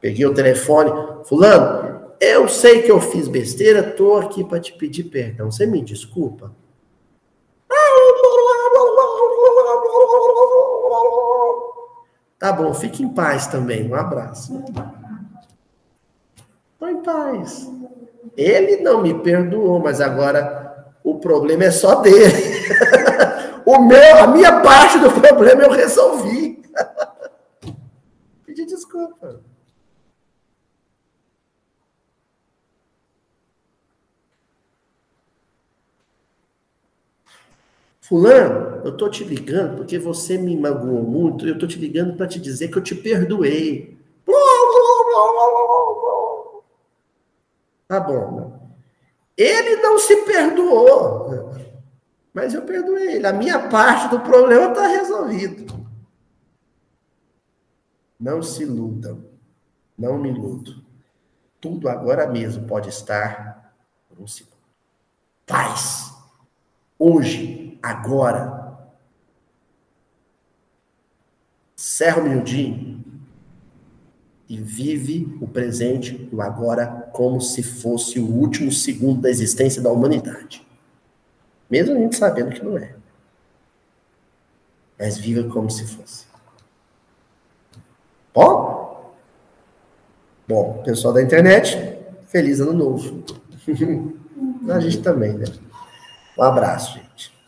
Peguei 0.00 0.24
o 0.24 0.34
telefone, 0.34 0.90
fulano, 1.24 2.14
eu 2.20 2.48
sei 2.48 2.82
que 2.82 2.90
eu 2.90 3.00
fiz 3.00 3.28
besteira, 3.28 3.82
tô 3.82 4.16
aqui 4.16 4.44
para 4.44 4.60
te 4.60 4.72
pedir 4.72 5.04
perdão. 5.04 5.50
Você 5.50 5.66
me 5.66 5.82
desculpa? 5.82 6.52
Tá 12.38 12.52
bom, 12.52 12.72
fique 12.72 13.02
em 13.02 13.08
paz 13.10 13.46
também. 13.48 13.86
Um 13.86 13.94
abraço. 13.94 14.64
Tô 16.78 16.88
em 16.88 17.02
paz. 17.02 17.70
Ele 18.34 18.78
não 18.78 19.02
me 19.02 19.12
perdoou, 19.12 19.78
mas 19.78 20.00
agora 20.00 20.69
o 21.02 21.18
problema 21.18 21.64
é 21.64 21.70
só 21.70 21.96
dele. 21.96 22.60
o 23.64 23.80
meu, 23.80 24.18
a 24.18 24.26
minha 24.26 24.60
parte 24.60 24.98
do 24.98 25.10
problema 25.10 25.62
eu 25.62 25.70
resolvi. 25.70 26.62
Pedi 28.46 28.66
desculpa. 28.66 29.40
Fulano, 38.00 38.82
eu 38.84 38.96
tô 38.96 39.08
te 39.08 39.22
ligando 39.22 39.76
porque 39.76 39.96
você 39.96 40.36
me 40.36 40.56
magoou 40.56 41.02
muito, 41.04 41.46
eu 41.46 41.56
tô 41.56 41.64
te 41.66 41.78
ligando 41.78 42.16
para 42.16 42.26
te 42.26 42.40
dizer 42.40 42.68
que 42.68 42.76
eu 42.76 42.82
te 42.82 42.92
perdoei. 42.92 43.96
Tá 47.86 48.00
bom. 48.00 48.59
Ele 49.40 49.76
não 49.76 49.98
se 49.98 50.16
perdoou, 50.26 51.54
mas 52.30 52.52
eu 52.52 52.60
perdoei 52.60 53.14
ele. 53.14 53.26
A 53.26 53.32
minha 53.32 53.70
parte 53.70 54.08
do 54.08 54.20
problema 54.20 54.66
está 54.66 54.86
resolvido. 54.86 55.88
Não 58.18 58.42
se 58.42 58.64
iludam. 58.64 59.24
Não 59.96 60.18
me 60.18 60.28
iludo. 60.28 60.84
Tudo 61.58 61.88
agora 61.88 62.26
mesmo 62.26 62.66
pode 62.66 62.90
estar 62.90 63.74
por 64.10 64.20
um 64.20 64.26
segundo. 64.26 64.58
Paz. 65.46 66.12
Hoje 66.98 67.78
agora. 67.82 68.78
Cerra 71.74 72.20
o 72.20 72.28
miudinho 72.28 72.89
e 74.50 74.56
vive 74.56 75.38
o 75.40 75.46
presente 75.46 76.28
o 76.32 76.42
agora 76.42 77.08
como 77.12 77.40
se 77.40 77.62
fosse 77.62 78.18
o 78.18 78.26
último 78.26 78.72
segundo 78.72 79.20
da 79.20 79.30
existência 79.30 79.80
da 79.80 79.92
humanidade. 79.92 80.66
Mesmo 81.70 81.94
a 81.94 81.98
gente 82.00 82.16
sabendo 82.16 82.50
que 82.50 82.64
não 82.64 82.76
é. 82.76 82.96
Mas 84.98 85.16
viva 85.16 85.48
como 85.48 85.70
se 85.70 85.86
fosse. 85.86 86.26
Bom? 88.34 89.14
Bom, 90.48 90.82
pessoal 90.82 91.14
da 91.14 91.22
internet, 91.22 91.78
feliz 92.26 92.58
ano 92.58 92.72
novo. 92.72 93.22
a 94.68 94.80
gente 94.80 95.00
também, 95.00 95.32
né? 95.34 95.46
Um 96.36 96.42
abraço, 96.42 96.98
gente. 96.98 97.39